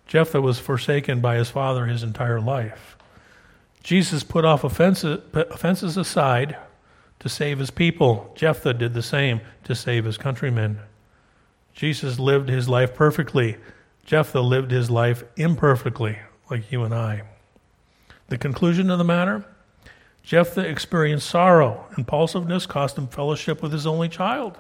Jephthah 0.08 0.42
was 0.42 0.60
forsaken 0.60 1.20
by 1.20 1.36
his 1.36 1.50
father 1.50 1.86
his 1.86 2.04
entire 2.04 2.40
life. 2.40 2.98
Jesus 3.84 4.24
put 4.24 4.46
off 4.46 4.64
offenses, 4.64 5.20
offenses 5.34 5.98
aside 5.98 6.58
to 7.20 7.30
save 7.30 7.60
his 7.60 7.72
people. 7.72 8.32
Jephthah 8.36 8.74
did 8.74 8.94
the 8.94 9.04
same 9.04 9.42
to 9.66 9.76
save 9.76 10.06
his 10.06 10.18
countrymen. 10.18 10.80
Jesus 11.76 12.18
lived 12.20 12.48
his 12.48 12.70
life 12.70 12.96
perfectly. 12.96 13.58
Jephthah 14.06 14.42
lived 14.42 14.72
his 14.72 14.90
life 14.90 15.24
imperfectly, 15.36 16.20
like 16.50 16.72
you 16.72 16.84
and 16.84 16.94
I. 16.94 17.24
The 18.30 18.38
conclusion 18.38 18.90
of 18.90 18.98
the 18.98 19.04
matter 19.04 19.46
Jephthah 20.24 20.68
experienced 20.68 21.30
sorrow. 21.30 21.86
Impulsiveness 21.98 22.66
cost 22.66 22.98
him 22.98 23.08
fellowship 23.08 23.62
with 23.62 23.72
his 23.72 23.86
only 23.86 24.10
child. 24.10 24.58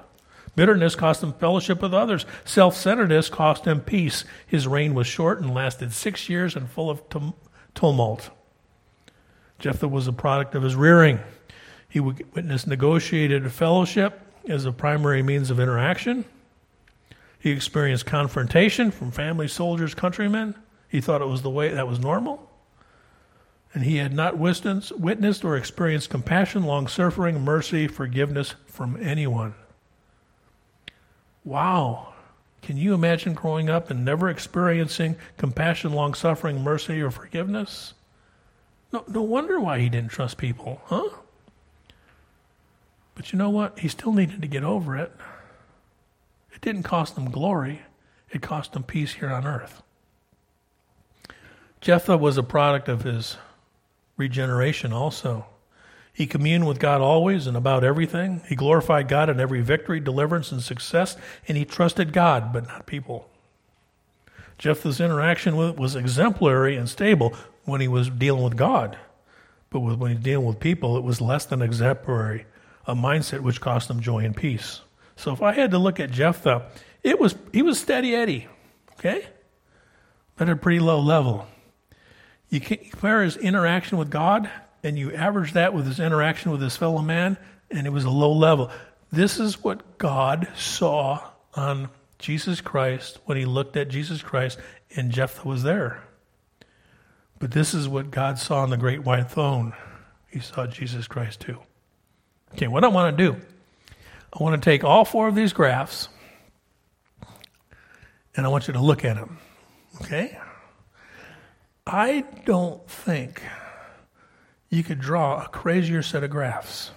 Bitterness 0.55 0.95
cost 0.95 1.23
him 1.23 1.33
fellowship 1.33 1.81
with 1.81 1.93
others. 1.93 2.25
Self 2.43 2.75
centeredness 2.75 3.29
cost 3.29 3.65
him 3.65 3.81
peace. 3.81 4.25
His 4.45 4.67
reign 4.67 4.93
was 4.93 5.07
short 5.07 5.41
and 5.41 5.53
lasted 5.53 5.91
six 5.91 6.29
years 6.29 6.55
and 6.55 6.69
full 6.69 6.89
of 6.89 7.01
tumult. 7.73 8.29
Jephthah 9.57 9.87
was 9.87 10.07
a 10.07 10.13
product 10.13 10.53
of 10.53 10.63
his 10.63 10.75
rearing. 10.75 11.19
He 11.89 11.99
witnessed 11.99 12.67
negotiated 12.67 13.49
fellowship 13.51 14.21
as 14.47 14.65
a 14.65 14.71
primary 14.71 15.23
means 15.23 15.49
of 15.49 15.59
interaction. 15.59 16.25
He 17.45 17.51
experienced 17.51 18.07
confrontation 18.07 18.89
from 18.89 19.11
family, 19.11 19.47
soldiers, 19.47 19.93
countrymen. 19.93 20.55
He 20.87 20.99
thought 20.99 21.21
it 21.21 21.27
was 21.27 21.43
the 21.43 21.49
way 21.51 21.69
that 21.69 21.87
was 21.87 21.99
normal. 21.99 22.49
And 23.71 23.83
he 23.83 23.97
had 23.97 24.13
not 24.13 24.39
witnessed 24.39 25.45
or 25.45 25.55
experienced 25.55 26.09
compassion, 26.09 26.63
long 26.63 26.87
suffering, 26.87 27.41
mercy, 27.41 27.87
forgiveness 27.87 28.55
from 28.65 28.97
anyone. 28.99 29.53
Wow. 31.43 32.15
Can 32.63 32.77
you 32.77 32.95
imagine 32.95 33.35
growing 33.35 33.69
up 33.69 33.91
and 33.91 34.03
never 34.03 34.27
experiencing 34.27 35.15
compassion, 35.37 35.93
long 35.93 36.15
suffering, 36.15 36.63
mercy, 36.63 36.99
or 36.99 37.11
forgiveness? 37.11 37.93
No, 38.91 39.03
no 39.07 39.21
wonder 39.21 39.59
why 39.59 39.77
he 39.77 39.89
didn't 39.89 40.09
trust 40.09 40.39
people, 40.39 40.81
huh? 40.85 41.09
But 43.13 43.31
you 43.31 43.37
know 43.37 43.51
what? 43.51 43.77
He 43.77 43.87
still 43.87 44.13
needed 44.13 44.41
to 44.41 44.47
get 44.47 44.63
over 44.63 44.97
it. 44.97 45.11
Didn't 46.65 46.81
cost 46.81 47.13
them 47.13 47.29
glory, 47.29 47.83
it 48.31 48.41
cost 48.41 48.73
them 48.73 48.81
peace 48.81 49.13
here 49.13 49.29
on 49.29 49.45
earth. 49.45 49.83
Jephthah 51.79 52.17
was 52.17 52.39
a 52.39 52.43
product 52.43 52.89
of 52.89 53.03
his 53.03 53.37
regeneration 54.17 54.91
also. 54.91 55.45
He 56.11 56.25
communed 56.25 56.67
with 56.67 56.79
God 56.79 57.01
always 57.01 57.45
and 57.45 57.55
about 57.55 57.83
everything. 57.83 58.41
He 58.49 58.55
glorified 58.55 59.07
God 59.07 59.29
in 59.29 59.39
every 59.39 59.61
victory, 59.61 59.99
deliverance, 59.99 60.51
and 60.51 60.59
success, 60.59 61.15
and 61.47 61.55
he 61.55 61.65
trusted 61.65 62.11
God, 62.11 62.51
but 62.51 62.65
not 62.65 62.87
people. 62.87 63.29
Jephthah's 64.57 64.99
interaction 64.99 65.55
with 65.57 65.77
was 65.77 65.95
exemplary 65.95 66.77
and 66.77 66.89
stable 66.89 67.35
when 67.65 67.79
he 67.79 67.87
was 67.87 68.09
dealing 68.09 68.43
with 68.43 68.57
God. 68.57 68.97
But 69.69 69.81
when 69.81 70.09
he 70.09 70.15
was 70.15 70.23
dealing 70.23 70.47
with 70.47 70.59
people, 70.59 70.97
it 70.97 71.03
was 71.03 71.21
less 71.21 71.45
than 71.45 71.61
exemplary, 71.61 72.47
a 72.87 72.95
mindset 72.95 73.41
which 73.41 73.61
cost 73.61 73.87
him 73.87 73.99
joy 73.99 74.25
and 74.25 74.35
peace. 74.35 74.81
So 75.15 75.33
if 75.33 75.41
I 75.41 75.53
had 75.53 75.71
to 75.71 75.77
look 75.77 75.99
at 75.99 76.11
Jephthah, 76.11 76.69
it 77.03 77.19
was 77.19 77.35
he 77.53 77.61
was 77.61 77.79
steady 77.79 78.15
Eddie, 78.15 78.47
okay, 78.93 79.25
but 80.35 80.49
at 80.49 80.53
a 80.53 80.59
pretty 80.59 80.79
low 80.79 80.99
level. 80.99 81.47
You 82.49 82.59
compare 82.59 83.23
his 83.23 83.37
interaction 83.37 83.97
with 83.97 84.09
God, 84.09 84.49
and 84.83 84.97
you 84.97 85.13
average 85.13 85.53
that 85.53 85.73
with 85.73 85.85
his 85.85 85.99
interaction 85.99 86.51
with 86.51 86.61
his 86.61 86.77
fellow 86.77 87.01
man, 87.01 87.37
and 87.71 87.87
it 87.87 87.89
was 87.89 88.05
a 88.05 88.09
low 88.09 88.31
level. 88.31 88.71
This 89.11 89.39
is 89.39 89.63
what 89.63 89.97
God 89.97 90.47
saw 90.55 91.21
on 91.53 91.89
Jesus 92.19 92.61
Christ 92.61 93.19
when 93.25 93.37
he 93.37 93.45
looked 93.45 93.77
at 93.77 93.89
Jesus 93.89 94.21
Christ, 94.21 94.59
and 94.95 95.11
Jephthah 95.11 95.47
was 95.47 95.63
there. 95.63 96.03
But 97.39 97.51
this 97.51 97.73
is 97.73 97.87
what 97.87 98.11
God 98.11 98.39
saw 98.39 98.61
on 98.61 98.69
the 98.69 98.77
great 98.77 99.03
white 99.03 99.29
throne. 99.29 99.73
He 100.29 100.39
saw 100.39 100.67
Jesus 100.67 101.07
Christ 101.07 101.41
too. 101.41 101.59
Okay, 102.53 102.67
what 102.67 102.83
I 102.83 102.87
want 102.87 103.17
to 103.17 103.31
do 103.31 103.41
I 104.37 104.43
want 104.43 104.61
to 104.61 104.69
take 104.69 104.83
all 104.83 105.05
four 105.05 105.27
of 105.29 105.35
these 105.35 105.53
graphs 105.53 106.09
and 108.35 108.45
I 108.45 108.49
want 108.49 108.67
you 108.67 108.73
to 108.73 108.81
look 108.81 109.05
at 109.05 109.15
them. 109.15 109.37
Okay? 110.01 110.37
I 111.87 112.25
don't 112.43 112.85
think 112.89 113.41
you 114.69 114.83
could 114.83 114.99
draw 114.99 115.43
a 115.43 115.47
crazier 115.47 116.01
set 116.01 116.23
of 116.23 116.31
graphs 116.31 116.91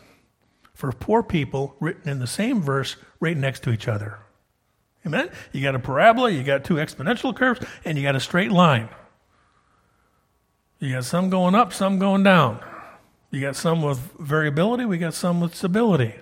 for 0.75 0.91
poor 0.91 1.23
people 1.23 1.77
written 1.79 2.09
in 2.09 2.19
the 2.19 2.27
same 2.27 2.61
verse 2.61 2.97
right 3.21 3.37
next 3.37 3.63
to 3.65 3.71
each 3.71 3.87
other. 3.87 4.19
Amen? 5.07 5.31
You 5.53 5.63
got 5.63 5.75
a 5.75 5.79
parabola, 5.79 6.31
you 6.31 6.43
got 6.43 6.65
two 6.65 6.75
exponential 6.75 7.35
curves, 7.35 7.65
and 7.85 7.97
you 7.97 8.03
got 8.03 8.17
a 8.17 8.21
straight 8.21 8.51
line. 8.51 8.89
You 10.81 10.93
got 10.93 11.05
some 11.05 11.31
going 11.31 11.55
up, 11.55 11.73
some 11.73 11.99
going 11.99 12.25
down. 12.25 12.61
You 13.31 13.41
got 13.41 13.57
some 13.57 13.83
with 13.83 13.99
variability, 14.19 14.85
we 14.87 14.99
got 14.99 15.15
some 15.15 15.41
with 15.41 15.55
stability. 15.55 16.15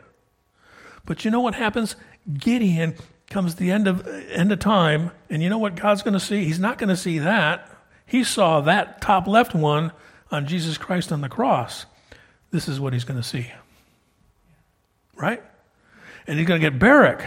But 1.07 1.25
you 1.25 1.31
know 1.31 1.41
what 1.41 1.55
happens? 1.55 1.97
Gideon 2.35 2.97
comes 3.31 3.55
the 3.55 3.71
end 3.71 3.89
of 3.89 4.07
end 4.07 4.53
of 4.53 4.59
time, 4.59 5.13
and 5.31 5.43
you 5.43 5.49
know 5.49 5.59
what 5.59 5.77
God's 5.77 6.03
going 6.03 6.15
to 6.15 6.21
see? 6.21 6.45
He's 6.45 6.61
not 6.61 6.79
going 6.79 6.89
to 6.89 6.97
see 6.97 7.21
that. 7.21 7.71
He 8.05 8.23
saw 8.23 8.61
that 8.63 9.01
top 9.01 9.27
left 9.27 9.55
one 9.55 9.93
on 10.31 10.47
Jesus 10.47 10.79
Christ 10.79 11.13
on 11.13 11.21
the 11.21 11.29
cross. 11.29 11.87
This 12.51 12.69
is 12.69 12.79
what 12.79 12.93
he's 12.93 13.05
going 13.05 13.21
to 13.21 13.27
see. 13.27 13.51
Right? 15.17 15.43
And 16.27 16.39
he's 16.39 16.47
going 16.47 16.61
to 16.61 16.71
get 16.71 16.79
Barak. 16.79 17.25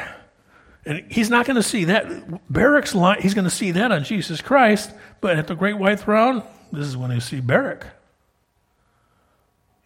And 0.85 1.05
he's 1.11 1.29
not 1.29 1.45
going 1.45 1.55
to 1.55 1.63
see 1.63 1.85
that. 1.85 2.51
Barak's 2.51 2.95
line, 2.95 3.21
he's 3.21 3.33
going 3.33 3.45
to 3.45 3.49
see 3.49 3.71
that 3.71 3.91
on 3.91 4.03
Jesus 4.03 4.41
Christ, 4.41 4.91
but 5.21 5.37
at 5.37 5.47
the 5.47 5.55
great 5.55 5.77
white 5.77 5.99
throne, 5.99 6.43
this 6.71 6.85
is 6.85 6.95
when 6.95 7.11
he 7.11 7.19
see 7.19 7.41
Barak. 7.41 7.85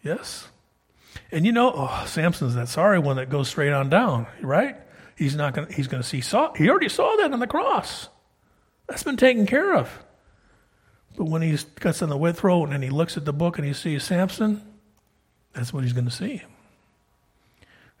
Yes? 0.02 0.48
And 1.34 1.44
you 1.44 1.50
know, 1.50 1.72
oh, 1.74 2.04
Samson's 2.06 2.54
that 2.54 2.68
sorry 2.68 3.00
one 3.00 3.16
that 3.16 3.28
goes 3.28 3.48
straight 3.48 3.72
on 3.72 3.90
down, 3.90 4.28
right? 4.40 4.76
He's 5.16 5.34
not 5.34 5.52
gonna—he's 5.52 5.88
going 5.88 6.00
to 6.00 6.08
see. 6.08 6.20
Saw, 6.20 6.54
he 6.54 6.70
already 6.70 6.88
saw 6.88 7.16
that 7.16 7.32
on 7.32 7.40
the 7.40 7.48
cross. 7.48 8.08
That's 8.88 9.02
been 9.02 9.16
taken 9.16 9.44
care 9.44 9.74
of. 9.74 9.90
But 11.16 11.24
when 11.24 11.42
he 11.42 11.58
cuts 11.74 12.02
on 12.02 12.08
the 12.08 12.16
wet 12.16 12.36
throat 12.36 12.68
and 12.70 12.84
he 12.84 12.90
looks 12.90 13.16
at 13.16 13.24
the 13.24 13.32
book 13.32 13.58
and 13.58 13.66
he 13.66 13.72
sees 13.72 14.04
Samson, 14.04 14.62
that's 15.52 15.72
what 15.72 15.82
he's 15.82 15.92
going 15.92 16.04
to 16.04 16.10
see. 16.10 16.40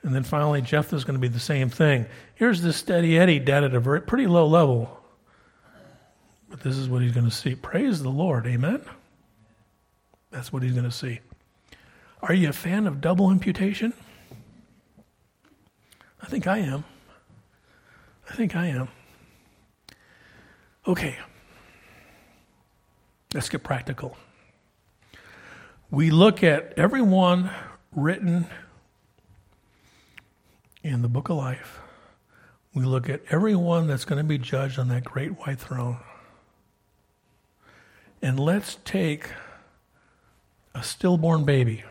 And 0.04 0.14
then 0.14 0.22
finally, 0.22 0.62
Jephthah's 0.62 1.02
going 1.02 1.14
to 1.16 1.20
be 1.20 1.26
the 1.26 1.40
same 1.40 1.70
thing. 1.70 2.06
Here's 2.36 2.62
this 2.62 2.76
steady 2.76 3.18
Eddie 3.18 3.40
dead 3.40 3.64
at 3.64 3.74
a 3.74 3.80
very, 3.80 4.00
pretty 4.00 4.28
low 4.28 4.46
level. 4.46 4.96
But 6.48 6.60
this 6.60 6.76
is 6.76 6.88
what 6.88 7.02
he's 7.02 7.12
going 7.12 7.28
to 7.28 7.34
see. 7.34 7.56
Praise 7.56 8.00
the 8.00 8.10
Lord. 8.10 8.46
Amen? 8.46 8.80
That's 10.30 10.52
what 10.52 10.62
he's 10.62 10.72
going 10.72 10.84
to 10.84 10.92
see. 10.92 11.18
Are 12.26 12.32
you 12.32 12.48
a 12.48 12.54
fan 12.54 12.86
of 12.86 13.02
double 13.02 13.30
imputation? 13.30 13.92
I 16.22 16.26
think 16.26 16.46
I 16.46 16.56
am. 16.56 16.84
I 18.30 18.34
think 18.34 18.56
I 18.56 18.68
am. 18.68 18.88
Okay. 20.88 21.18
Let's 23.34 23.50
get 23.50 23.62
practical. 23.62 24.16
We 25.90 26.10
look 26.10 26.42
at 26.42 26.72
everyone 26.78 27.50
written 27.94 28.46
in 30.82 31.02
the 31.02 31.08
book 31.08 31.28
of 31.28 31.36
life. 31.36 31.78
we 32.74 32.84
look 32.84 33.10
at 33.10 33.20
everyone 33.28 33.86
that's 33.86 34.06
going 34.06 34.16
to 34.16 34.24
be 34.24 34.38
judged 34.38 34.78
on 34.78 34.88
that 34.88 35.04
great 35.04 35.32
white 35.40 35.60
throne. 35.60 35.98
And 38.22 38.40
let's 38.40 38.78
take 38.86 39.28
a 40.74 40.82
stillborn 40.82 41.44
baby. 41.44 41.84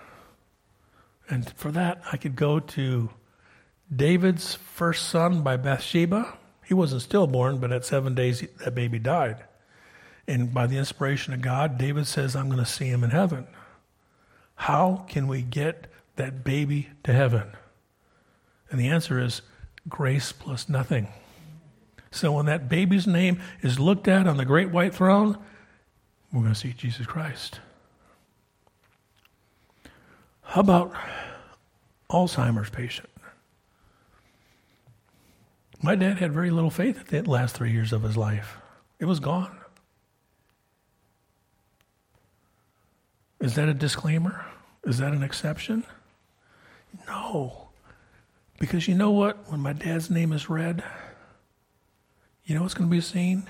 And 1.30 1.50
for 1.56 1.72
that, 1.72 2.02
I 2.12 2.18
could 2.18 2.36
go 2.36 2.60
to 2.60 3.10
David's 3.94 4.56
first 4.56 5.10
son 5.10 5.42
by 5.42 5.58
Bathsheba. 5.58 6.38
He 6.66 6.74
wasn't 6.74 7.02
stillborn, 7.02 7.60
but 7.60 7.72
at 7.72 7.86
seven 7.86 8.16
days, 8.16 8.46
that 8.64 8.76
baby 8.76 9.00
died. 9.00 9.44
And 10.28 10.54
by 10.54 10.68
the 10.68 10.78
inspiration 10.78 11.34
of 11.34 11.42
God, 11.42 11.78
David 11.78 12.08
says, 12.08 12.36
I'm 12.36 12.48
going 12.48 12.60
to 12.60 12.66
see 12.66 12.88
him 12.88 13.04
in 13.04 13.10
heaven. 13.10 13.48
How 14.56 15.06
can 15.10 15.28
we 15.28 15.42
get 15.42 15.88
that 16.16 16.44
baby 16.44 16.90
to 17.04 17.14
heaven? 17.14 17.52
And 18.70 18.80
the 18.80 18.88
answer 18.88 19.20
is 19.20 19.42
grace 19.90 20.32
plus 20.32 20.70
nothing. 20.70 21.08
So 22.12 22.32
when 22.32 22.46
that 22.46 22.70
baby's 22.70 23.08
name 23.08 23.42
is 23.62 23.80
looked 23.80 24.08
at 24.08 24.28
on 24.28 24.38
the 24.38 24.46
great 24.46 24.70
white 24.70 24.94
throne, 24.94 25.38
we're 26.32 26.42
going 26.42 26.54
to 26.54 26.60
see 26.60 26.74
Jesus 26.74 27.06
Christ. 27.06 27.60
How 30.54 30.62
about 30.62 30.94
Alzheimer's 32.12 32.70
patient? 32.70 33.10
My 35.82 35.96
dad 35.96 36.20
had 36.20 36.32
very 36.32 36.52
little 36.52 36.70
faith 36.70 37.12
at 37.12 37.24
the 37.26 37.32
last 37.32 37.56
three 37.56 37.72
years 37.72 37.92
of 37.92 38.04
his 38.04 38.16
life. 38.16 38.58
It 39.00 39.06
was 39.06 39.20
gone. 39.20 39.58
Is 43.40 43.56
that 43.56 43.68
a 43.68 43.74
disclaimer? 43.74 44.46
Is 44.84 45.00
that 45.00 45.12
an 45.12 45.24
exception? 45.24 45.86
No. 47.08 47.70
Because 48.60 48.88
you 48.88 48.94
know 48.94 49.10
what? 49.10 49.50
When 49.50 49.60
my 49.60 49.74
dad's 49.74 50.12
name 50.12 50.32
is 50.32 50.52
read, 50.52 50.84
you 52.46 52.54
know 52.54 52.62
what's 52.62 52.76
going 52.76 52.88
to 52.88 52.96
be 52.96 53.02
seen? 53.02 53.50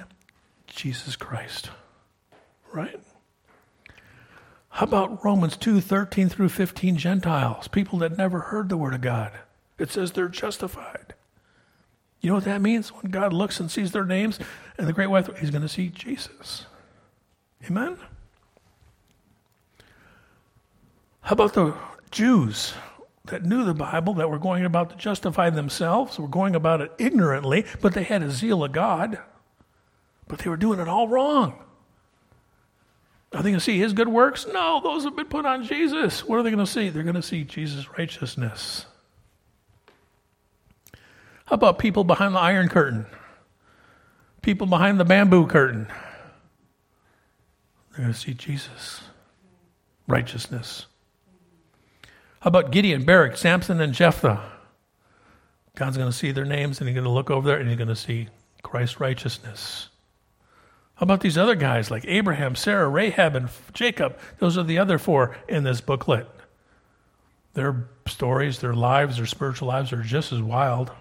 Jesus 0.67 1.17
Christ. 1.17 1.69
Right? 2.71 3.01
How 4.73 4.85
about 4.85 5.23
Romans 5.23 5.55
2 5.55 5.81
13 5.81 6.29
through 6.29 6.49
15 6.49 6.97
Gentiles, 6.97 7.67
people 7.67 7.99
that 7.99 8.17
never 8.17 8.39
heard 8.39 8.69
the 8.69 8.77
Word 8.77 8.95
of 8.95 9.01
God? 9.01 9.31
It 9.77 9.91
says 9.91 10.11
they're 10.11 10.27
justified. 10.27 11.13
You 12.21 12.29
know 12.29 12.35
what 12.35 12.45
that 12.45 12.59
means? 12.59 12.89
When 12.89 13.11
God 13.11 13.33
looks 13.33 13.59
and 13.59 13.69
sees 13.69 13.91
their 13.91 14.03
names 14.03 14.39
and 14.79 14.87
the 14.87 14.93
great 14.93 15.11
white, 15.11 15.27
he's 15.37 15.51
going 15.51 15.61
to 15.61 15.69
see 15.69 15.89
Jesus. 15.89 16.65
Amen? 17.67 17.97
How 21.21 21.33
about 21.33 21.53
the 21.53 21.75
Jews 22.09 22.73
that 23.25 23.45
knew 23.45 23.63
the 23.63 23.75
Bible, 23.75 24.15
that 24.15 24.31
were 24.31 24.39
going 24.39 24.65
about 24.65 24.89
to 24.89 24.95
justify 24.95 25.51
themselves, 25.51 26.17
were 26.17 26.27
going 26.27 26.55
about 26.55 26.81
it 26.81 26.91
ignorantly, 26.97 27.63
but 27.79 27.93
they 27.93 28.03
had 28.03 28.23
a 28.23 28.31
zeal 28.31 28.63
of 28.63 28.71
God, 28.71 29.19
but 30.27 30.39
they 30.39 30.49
were 30.49 30.57
doing 30.57 30.79
it 30.79 30.87
all 30.87 31.07
wrong? 31.07 31.63
Are 33.33 33.41
they 33.41 33.49
going 33.49 33.55
to 33.55 33.59
see 33.59 33.79
his 33.79 33.93
good 33.93 34.07
works? 34.07 34.45
No, 34.51 34.79
those 34.83 35.03
have 35.05 35.15
been 35.15 35.25
put 35.25 35.45
on 35.45 35.63
Jesus. 35.63 36.23
What 36.23 36.37
are 36.37 36.43
they 36.43 36.51
going 36.51 36.63
to 36.63 36.71
see? 36.71 36.89
They're 36.89 37.03
going 37.03 37.15
to 37.15 37.21
see 37.21 37.43
Jesus' 37.43 37.87
righteousness. 37.97 38.85
How 41.45 41.55
about 41.55 41.79
people 41.79 42.03
behind 42.03 42.35
the 42.35 42.39
iron 42.39 42.69
curtain? 42.69 43.07
People 44.41 44.67
behind 44.67 44.99
the 44.99 45.05
bamboo 45.05 45.47
curtain? 45.47 45.87
They're 47.91 48.05
going 48.05 48.13
to 48.13 48.19
see 48.19 48.33
Jesus' 48.33 49.01
righteousness. 50.07 50.85
How 52.39 52.49
about 52.49 52.71
Gideon, 52.71 53.03
Barak, 53.03 53.37
Samson, 53.37 53.81
and 53.81 53.93
Jephthah? 53.93 54.43
God's 55.75 55.97
going 55.97 56.11
to 56.11 56.17
see 56.17 56.31
their 56.31 56.45
names 56.45 56.79
and 56.79 56.87
he's 56.87 56.93
going 56.93 57.05
to 57.05 57.09
look 57.09 57.31
over 57.31 57.47
there 57.47 57.57
and 57.57 57.67
he's 57.67 57.77
going 57.77 57.87
to 57.87 57.95
see 57.95 58.27
Christ's 58.61 58.99
righteousness. 58.99 59.89
About 61.03 61.19
these 61.19 61.37
other 61.37 61.55
guys 61.55 61.91
like 61.91 62.05
Abraham, 62.07 62.55
Sarah, 62.55 62.87
Rahab, 62.87 63.35
and 63.35 63.49
Jacob? 63.73 64.17
Those 64.39 64.57
are 64.57 64.63
the 64.63 64.79
other 64.79 64.97
four 64.97 65.35
in 65.49 65.65
this 65.65 65.81
booklet. 65.81 66.29
Their 67.55 67.89
stories, 68.07 68.59
their 68.59 68.73
lives, 68.73 69.17
their 69.17 69.25
spiritual 69.25 69.67
lives 69.67 69.91
are 69.91 70.01
just 70.01 70.31
as 70.31 70.41
wild 70.41 70.93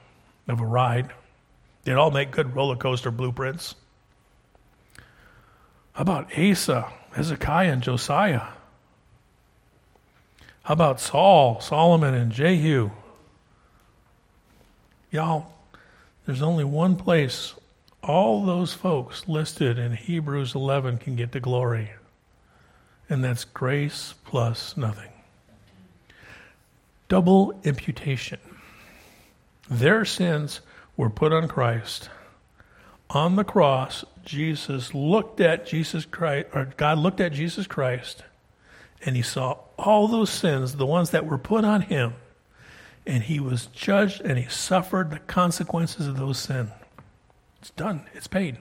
of 0.48 0.60
a 0.60 0.66
ride. 0.66 1.12
They'd 1.84 1.92
all 1.92 2.10
make 2.10 2.32
good 2.32 2.56
roller 2.56 2.74
coaster 2.74 3.12
blueprints. 3.12 3.76
How 5.92 6.02
about 6.02 6.36
Asa, 6.36 6.92
Hezekiah, 7.12 7.70
and 7.70 7.80
Josiah? 7.80 8.48
How 10.64 10.74
about 10.74 11.00
Saul, 11.00 11.60
Solomon, 11.60 12.12
and 12.12 12.32
Jehu? 12.32 12.90
Y'all, 15.12 15.52
there's 16.26 16.42
only 16.42 16.64
one 16.64 16.96
place 16.96 17.54
all 18.02 18.44
those 18.44 18.74
folks 18.74 19.28
listed 19.28 19.78
in 19.78 19.92
Hebrews 19.92 20.54
11 20.54 20.98
can 20.98 21.14
get 21.14 21.32
to 21.32 21.40
glory. 21.40 21.90
And 23.08 23.22
that's 23.22 23.44
grace 23.44 24.14
plus 24.24 24.76
nothing. 24.76 25.10
Double 27.08 27.60
imputation. 27.62 28.40
Their 29.70 30.04
sins 30.04 30.60
were 30.96 31.10
put 31.10 31.32
on 31.32 31.46
Christ. 31.46 32.08
On 33.10 33.36
the 33.36 33.44
cross, 33.44 34.04
Jesus 34.24 34.94
looked 34.94 35.40
at 35.40 35.66
Jesus 35.66 36.04
Christ, 36.06 36.48
or 36.54 36.72
God 36.76 36.98
looked 36.98 37.20
at 37.20 37.32
Jesus 37.32 37.66
Christ, 37.66 38.22
and 39.04 39.16
he 39.16 39.22
saw 39.22 39.58
all 39.78 40.08
those 40.08 40.30
sins, 40.30 40.76
the 40.76 40.86
ones 40.86 41.10
that 41.10 41.26
were 41.26 41.38
put 41.38 41.64
on 41.64 41.82
him, 41.82 42.14
and 43.06 43.24
he 43.24 43.40
was 43.40 43.66
judged 43.66 44.20
and 44.20 44.38
he 44.38 44.48
suffered 44.48 45.10
the 45.10 45.18
consequences 45.18 46.06
of 46.06 46.16
those 46.16 46.38
sins. 46.38 46.70
It's 47.62 47.70
done, 47.70 48.06
it's 48.12 48.26
paid. 48.26 48.58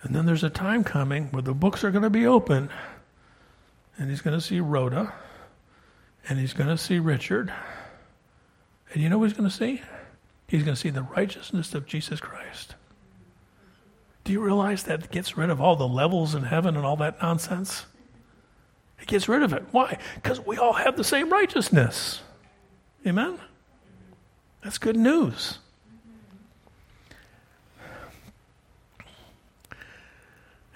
And 0.00 0.16
then 0.16 0.24
there's 0.24 0.42
a 0.42 0.48
time 0.48 0.82
coming 0.82 1.26
where 1.26 1.42
the 1.42 1.52
books 1.52 1.84
are 1.84 1.90
going 1.90 2.04
to 2.04 2.10
be 2.10 2.26
open, 2.26 2.70
and 3.98 4.08
he's 4.08 4.22
going 4.22 4.34
to 4.34 4.40
see 4.40 4.60
Rhoda, 4.60 5.12
and 6.26 6.38
he's 6.38 6.54
going 6.54 6.70
to 6.70 6.78
see 6.78 6.98
Richard. 6.98 7.52
And 8.94 9.02
you 9.02 9.10
know 9.10 9.18
what 9.18 9.28
he's 9.28 9.36
going 9.36 9.50
to 9.50 9.54
see? 9.54 9.82
He's 10.48 10.62
going 10.62 10.74
to 10.74 10.80
see 10.80 10.88
the 10.88 11.02
righteousness 11.02 11.74
of 11.74 11.84
Jesus 11.84 12.18
Christ. 12.18 12.76
Do 14.24 14.32
you 14.32 14.40
realize 14.40 14.84
that 14.84 15.10
gets 15.10 15.36
rid 15.36 15.50
of 15.50 15.60
all 15.60 15.76
the 15.76 15.86
levels 15.86 16.34
in 16.34 16.44
heaven 16.44 16.78
and 16.78 16.86
all 16.86 16.96
that 16.96 17.20
nonsense? 17.20 17.84
It 18.98 19.06
gets 19.06 19.28
rid 19.28 19.42
of 19.42 19.52
it. 19.52 19.64
Why? 19.70 19.98
Because 20.14 20.40
we 20.40 20.56
all 20.56 20.72
have 20.72 20.96
the 20.96 21.04
same 21.04 21.28
righteousness. 21.28 22.22
Amen? 23.06 23.38
That's 24.62 24.78
good 24.78 24.96
news. 24.96 25.58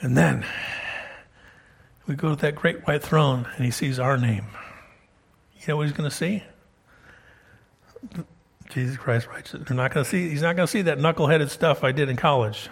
And 0.01 0.16
then 0.16 0.46
we 2.07 2.14
go 2.14 2.30
to 2.30 2.36
that 2.36 2.55
great 2.55 2.86
white 2.86 3.03
throne 3.03 3.46
and 3.57 3.64
he 3.64 3.70
sees 3.70 3.98
our 3.98 4.16
name. 4.16 4.46
You 5.61 5.68
know 5.68 5.76
what 5.76 5.86
he's 5.86 5.96
going 5.96 6.09
to 6.09 6.14
see? 6.14 6.42
Jesus 8.70 8.96
Christ 8.96 9.26
righteous. 9.26 9.61
They're 9.66 9.76
not 9.76 9.92
going 9.92 10.05
to 10.05 10.11
see. 10.11 10.28
He's 10.30 10.42
not 10.42 10.57
going 10.57 10.66
to 10.66 10.70
see 10.70 10.82
that 10.82 10.98
knuckleheaded 10.98 11.51
stuff 11.51 11.84
I 11.84 11.92
did 11.92 12.09
in 12.09 12.16
college 12.16 12.70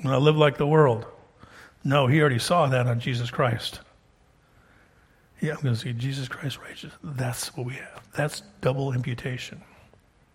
when 0.00 0.12
I 0.12 0.16
live 0.16 0.36
like 0.36 0.56
the 0.56 0.66
world. 0.66 1.06
No, 1.84 2.06
he 2.06 2.20
already 2.20 2.38
saw 2.38 2.66
that 2.66 2.86
on 2.86 3.00
Jesus 3.00 3.30
Christ. 3.30 3.80
Yeah, 5.40 5.54
I'm 5.54 5.62
going 5.62 5.74
to 5.74 5.80
see 5.80 5.92
Jesus 5.92 6.28
Christ 6.28 6.58
righteous. 6.58 6.92
That's 7.02 7.56
what 7.56 7.66
we 7.66 7.74
have. 7.74 8.02
That's 8.14 8.42
double 8.60 8.92
imputation. 8.92 9.62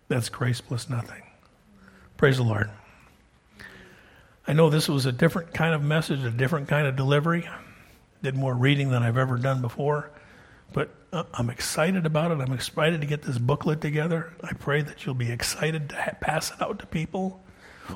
That's 0.08 0.28
grace 0.28 0.60
plus 0.60 0.88
nothing. 0.88 1.22
Praise 2.16 2.36
the 2.36 2.42
Lord. 2.42 2.70
I 4.48 4.54
know 4.54 4.70
this 4.70 4.88
was 4.88 5.04
a 5.04 5.12
different 5.12 5.52
kind 5.52 5.74
of 5.74 5.82
message, 5.82 6.24
a 6.24 6.30
different 6.30 6.68
kind 6.68 6.86
of 6.86 6.96
delivery. 6.96 7.46
Did 8.22 8.34
more 8.34 8.54
reading 8.54 8.88
than 8.88 9.02
I've 9.02 9.18
ever 9.18 9.36
done 9.36 9.60
before. 9.60 10.10
But 10.72 10.88
I'm 11.12 11.50
excited 11.50 12.06
about 12.06 12.30
it. 12.30 12.40
I'm 12.40 12.54
excited 12.54 13.02
to 13.02 13.06
get 13.06 13.22
this 13.22 13.36
booklet 13.36 13.82
together. 13.82 14.32
I 14.42 14.54
pray 14.54 14.80
that 14.80 15.04
you'll 15.04 15.14
be 15.14 15.30
excited 15.30 15.90
to 15.90 15.96
ha- 15.96 16.16
pass 16.20 16.50
it 16.50 16.62
out 16.62 16.78
to 16.78 16.86
people. 16.86 17.44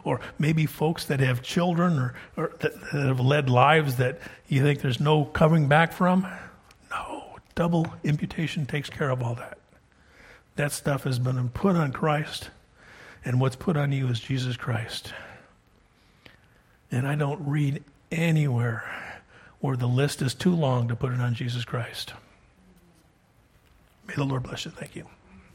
Or 0.05 0.20
maybe 0.38 0.66
folks 0.66 1.07
that 1.07 1.20
have 1.20 1.42
children 1.42 1.98
or, 1.98 2.14
or 2.36 2.53
that, 2.61 2.74
that 2.92 3.07
have 3.07 3.20
led 3.20 3.48
lives 3.48 3.96
that 3.96 4.20
you 4.46 4.62
think 4.62 4.82
there's 4.82 5.00
no 5.00 5.24
coming 5.24 5.68
back 5.68 5.92
from. 5.92 6.26
No, 6.90 7.38
double 7.55 7.86
imputation 8.05 8.66
takes 8.66 8.90
care 8.90 9.09
of 9.09 9.22
all 9.22 9.34
that. 9.36 9.59
That 10.57 10.72
stuff 10.72 11.05
has 11.05 11.18
been 11.18 11.48
put 11.48 11.76
on 11.76 11.92
Christ, 11.92 12.50
and 13.24 13.40
what's 13.40 13.57
put 13.57 13.76
on 13.78 13.90
you 13.90 14.09
is 14.09 14.20
Jesus 14.20 14.57
Christ. 14.57 15.14
And 16.93 17.09
I 17.09 17.14
don't 17.14 17.49
read 17.49 17.82
anywhere 18.12 18.84
where 19.61 19.76
the 19.76 19.86
list 19.86 20.20
is 20.22 20.34
too 20.34 20.55
long 20.55 20.88
to 20.88 20.95
put 20.95 21.12
it 21.12 21.20
on 21.20 21.34
Jesus 21.34 21.64
Christ. 21.64 22.12
May 24.07 24.14
the 24.14 24.24
Lord 24.24 24.43
bless 24.43 24.64
you. 24.66 24.70
Thank 24.70 24.95
you. 24.95 25.07